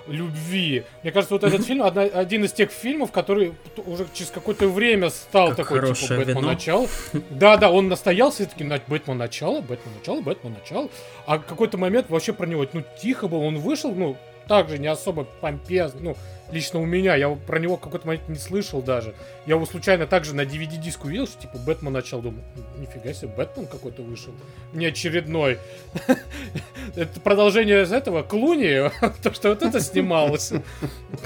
[0.09, 0.85] любви.
[1.03, 3.55] Мне кажется, вот этот фильм одна- один из тех фильмов, который
[3.87, 6.41] уже через какое-то время стал Как такой, типа, Бэтмен вино.
[6.53, 6.87] начало.
[7.31, 10.89] Да, да, он настоялся и таки, «На- Бэтмен начало, Бэтмен начало, Бэтмен начало.
[11.27, 14.16] А какой-то момент вообще про него, ну, тихо был, он вышел, ну,
[14.49, 16.16] также не особо помпезно, ну,
[16.51, 19.14] лично у меня, я про него какой-то момент не слышал даже.
[19.47, 22.44] Я его случайно также на DVD-диск увидел, что типа Бэтмен начал, думаю,
[22.78, 24.32] нифига себе, Бэтмен какой-то вышел.
[24.73, 25.59] Не очередной.
[26.97, 28.90] Это продолжение из этого, Клуни,
[29.23, 30.52] то, что вот это снималось.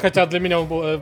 [0.00, 1.00] Хотя для меня он был, э,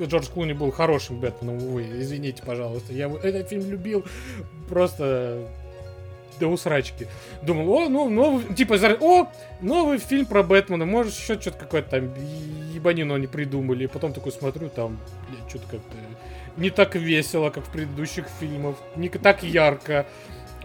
[0.00, 2.92] Джордж Клуни был хорошим Бэтменом, увы, извините, пожалуйста.
[2.92, 4.04] Я этот фильм любил
[4.68, 5.46] просто
[6.42, 7.06] до усрачки.
[7.42, 9.28] Думал, о, ну, новый, типа, о,
[9.60, 12.12] новый фильм про Бэтмена, может, еще что-то какое-то там
[12.74, 13.84] ебанину они придумали.
[13.84, 14.98] И потом такой смотрю, там,
[15.48, 15.96] что-то как-то
[16.56, 20.06] не так весело, как в предыдущих фильмах, не так ярко.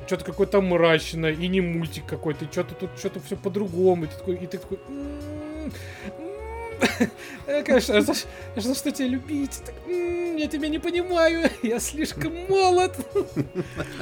[0.08, 4.06] Что-то какое-то мрачное, и не мультик какой-то, что-то тут что-то все по-другому.
[4.06, 5.72] И ты такой, и ты такой «М, м,
[6.20, 6.27] э,
[7.66, 8.14] Конечно, за,
[8.56, 9.62] за что тебя любить?
[9.66, 12.94] Так, «М, я тебя не понимаю, я слишком молод.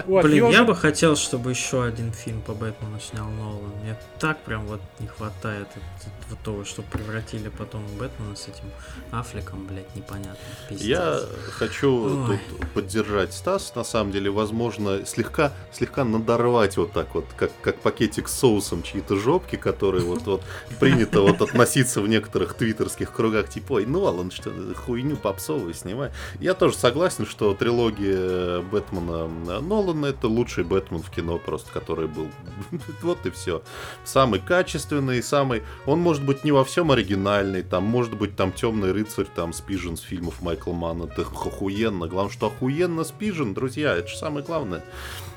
[0.05, 3.71] Вот, Блин, я бы хотел, чтобы еще один фильм по Бэтмену снял Нолан.
[3.83, 8.47] Мне так прям вот не хватает от- от вот того, что превратили потом Бэтмена с
[8.47, 8.65] этим
[9.11, 10.37] Аффлеком, блядь, непонятно.
[10.69, 10.87] Пиздец.
[10.87, 11.19] Я
[11.51, 12.39] хочу Ой.
[12.49, 13.73] тут поддержать Стас.
[13.75, 18.83] На самом деле, возможно, слегка, слегка надорвать вот так вот, как, как пакетик с соусом
[18.83, 20.41] чьи-то жопки, которые вот, вот
[20.79, 26.11] принято вот относиться в некоторых твиттерских кругах, типа, ой, Нолан, что хуйню попсовую снимай.
[26.39, 29.27] Я тоже согласен, что трилогия Бэтмена
[29.61, 32.29] Нолана это лучший Бэтмен в кино просто, который был.
[33.01, 33.61] вот и все.
[34.03, 35.63] Самый качественный, самый...
[35.85, 39.97] Он может быть не во всем оригинальный, там может быть там Темный рыцарь, там Спижен
[39.97, 41.03] с фильмов Майкла Мана.
[41.03, 42.07] Это охуенно.
[42.07, 44.83] Главное, что охуенно Спижен, друзья, это же самое главное.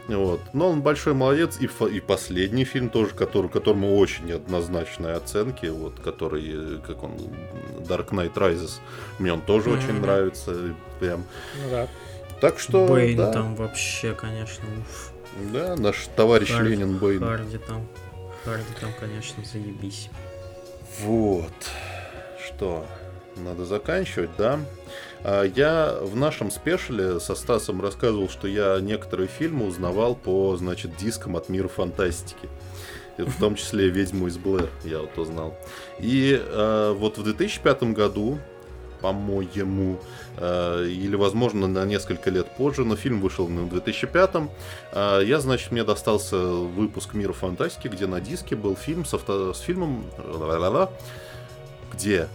[0.09, 0.41] Вот.
[0.55, 1.59] Но он большой молодец.
[1.61, 5.67] И, и последний фильм тоже, который, которому очень неоднозначные оценки.
[5.67, 7.13] Вот, который, как он,
[7.81, 8.81] Dark Knight Rises.
[9.19, 9.79] Мне он тоже mm-hmm.
[9.79, 10.75] очень нравится.
[10.99, 11.25] Прям.
[11.63, 11.89] Ну, да.
[12.41, 12.87] Так что.
[12.87, 13.33] Бэйн да.
[13.33, 15.13] там вообще, конечно, уф.
[15.53, 17.21] Да, наш товарищ Харди, Ленин Бэйн.
[17.21, 17.87] Харди там.
[18.45, 20.09] Харди там, конечно, заебись.
[21.01, 21.53] Вот.
[22.45, 22.87] Что?
[23.37, 24.59] Надо заканчивать, да?
[25.25, 30.97] А, я в нашем спешле со Стасом рассказывал, что я некоторые фильмы узнавал по, значит,
[30.97, 32.49] дискам от мира фантастики.
[33.19, 35.59] В том числе «Ведьму из Блэр» я вот узнал.
[35.99, 38.39] И э, вот в 2005 году,
[39.01, 39.99] по-моему,
[40.37, 44.31] э, или, возможно, на несколько лет позже, но фильм вышел в 2005
[44.93, 49.53] э, я, значит, мне достался выпуск «Мира фантастики», где на диске был фильм с, авто...
[49.53, 50.05] с фильмом...
[51.93, 52.29] Где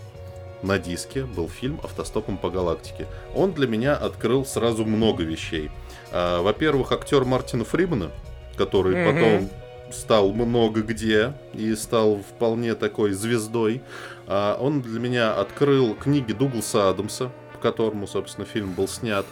[0.64, 3.08] на диске был фильм «Автостопом по галактике».
[3.36, 5.70] Он для меня открыл сразу много вещей.
[6.12, 8.12] А, во-первых, актер Мартина Фримана,
[8.56, 9.14] который mm-hmm.
[9.14, 9.50] потом
[9.92, 13.82] стал много где и стал вполне такой звездой.
[14.28, 19.26] А, он для меня открыл книги Дугласа Адамса, по которому, собственно, фильм был снят.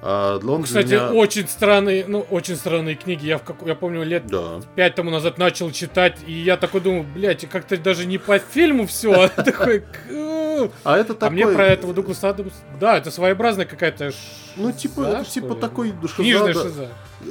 [0.00, 1.12] А, он Кстати, меня...
[1.12, 3.26] очень странные, ну, очень странные книги.
[3.26, 3.56] Я, в как...
[3.66, 4.60] я помню, лет да.
[4.76, 8.86] пять тому назад начал читать, и я такой думаю, блядь, как-то даже не по фильму
[8.86, 9.84] все, а такой...
[10.84, 11.28] А это такой...
[11.28, 12.52] А мне про этого Дугласа Адамс...
[12.80, 14.12] Да, это своеобразная какая-то
[14.56, 16.88] Ну, типа, типа такой Книжная шиза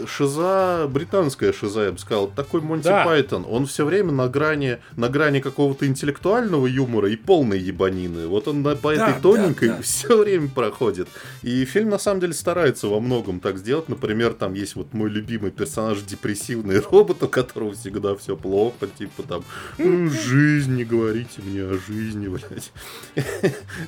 [0.08, 3.06] шиза, британская шиза, я бы сказал, такой Монти да.
[3.06, 8.28] Пайтон, он все время на грани, на грани какого-то интеллектуального юмора и полной ебанины.
[8.28, 9.82] Вот он по да, этой тоненькой да, да.
[9.82, 11.08] все время проходит.
[11.44, 13.90] И фильм на самом деле старается во многом так сделать.
[13.90, 19.24] Например, там есть вот мой любимый персонаж депрессивный робот, у которого всегда все плохо, типа
[19.24, 19.44] там
[19.78, 22.72] жизнь, не говорите мне о жизни, блядь.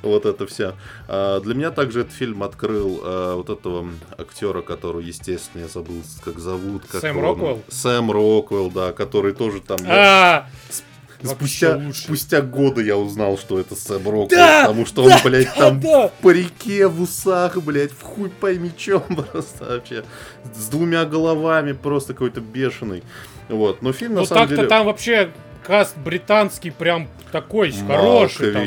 [0.01, 0.76] вот это все.
[1.07, 5.88] А, для меня также этот фильм открыл а, вот этого актера, которого, естественно, я забыл
[5.89, 6.83] забыл, как зовут.
[6.89, 7.23] Как Сэм он...
[7.23, 7.63] Роквелл?
[7.69, 9.77] Сэм Роквелл, да, который тоже там...
[9.87, 10.47] А
[11.21, 15.53] Спустя, спустя годы я узнал, что это Сэм Роквелл, да, потому что он, да, блядь,
[15.53, 16.07] там да.
[16.07, 19.01] в парике, в усах, блядь, в хуй пойми чем
[19.31, 20.05] просто вообще.
[20.55, 23.03] С двумя головами, просто какой-то бешеный.
[23.49, 24.61] Вот, но фильм ну, на самом деле...
[24.61, 25.31] так-то там вообще
[25.65, 28.53] каст британский прям такой хороший.
[28.53, 28.63] Там.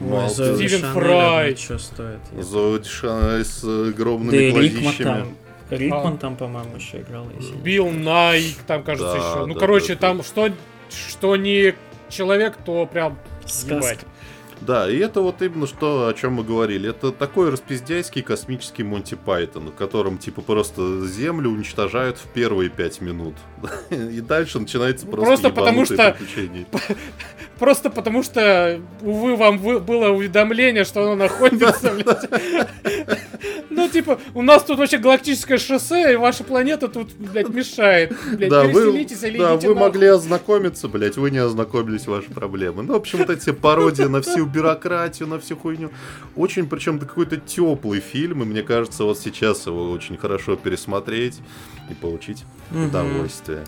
[0.00, 1.56] Ой, Стивен Фрай.
[1.56, 2.20] Что стоит?
[2.40, 5.34] Зои с огромными да глазищами.
[5.70, 7.26] Рикман а, там, по-моему, еще играл.
[7.38, 9.46] Если Билл Найк там, кажется, да, еще.
[9.46, 10.22] Ну, да, короче, да, там да.
[10.22, 10.52] что,
[10.90, 11.74] что не
[12.08, 13.18] человек, то прям
[13.64, 14.00] ебать.
[14.60, 16.88] Да, и это вот именно что, о чем мы говорили.
[16.88, 23.00] Это такой распиздяйский космический Монти Пайтон, в котором типа просто Землю уничтожают в первые пять
[23.00, 23.34] минут.
[23.90, 26.16] И дальше начинается просто Просто потому что...
[27.58, 31.92] Просто потому что, увы, вам было уведомление, что оно находится,
[33.70, 38.12] Ну, типа, у нас тут вообще галактическое шоссе, и ваша планета тут, блядь, мешает.
[38.32, 42.82] Блядь, да, переселитесь вы, или Да, вы могли ознакомиться, блядь, вы не ознакомились, ваши проблемы.
[42.82, 45.90] Ну, в общем, вот эти пародии на всю бюрократию, на всю хуйню.
[46.36, 51.40] Очень, причем, какой-то теплый фильм, и мне кажется, вот сейчас его очень хорошо пересмотреть
[51.90, 53.64] и получить удовольствие.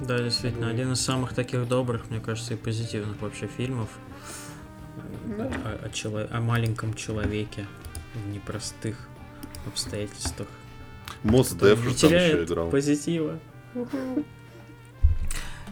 [0.00, 3.88] Да, действительно, один из самых таких добрых, мне кажется, и позитивных вообще фильмов
[5.26, 5.44] да.
[5.64, 6.26] о, о, чело...
[6.30, 7.66] о маленьком человеке
[8.14, 9.08] в непростых
[9.66, 10.48] обстоятельствах.
[11.24, 12.70] Мосс Деф же там еще играл.
[12.70, 13.38] позитива.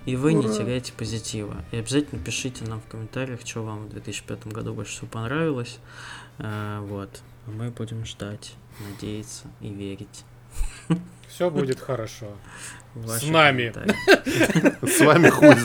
[0.07, 0.49] И вы Ура.
[0.49, 1.65] не теряете позитива.
[1.73, 5.79] И обязательно пишите нам в комментариях, что вам в 2005 году больше всего понравилось.
[6.39, 7.23] А, вот.
[7.47, 8.55] Мы будем ждать,
[8.89, 10.25] надеяться и верить.
[11.29, 12.33] Все будет хорошо.
[13.05, 13.73] С нами.
[14.83, 15.57] С вами хуй.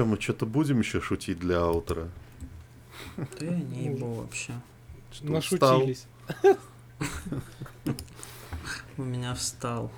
[0.00, 2.08] Че, мы что-то будем еще шутить для аутера?
[3.18, 4.54] Да я не ебу вообще.
[5.12, 6.06] Что, Нашутились.
[8.96, 9.92] У меня встал.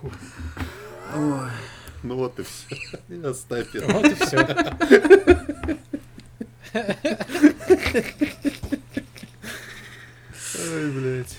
[1.14, 1.50] Ой.
[2.02, 2.98] Ну вот и все.
[3.08, 3.92] И оставь это.
[3.92, 4.38] Вот и все.
[10.68, 11.38] Ой, блядь.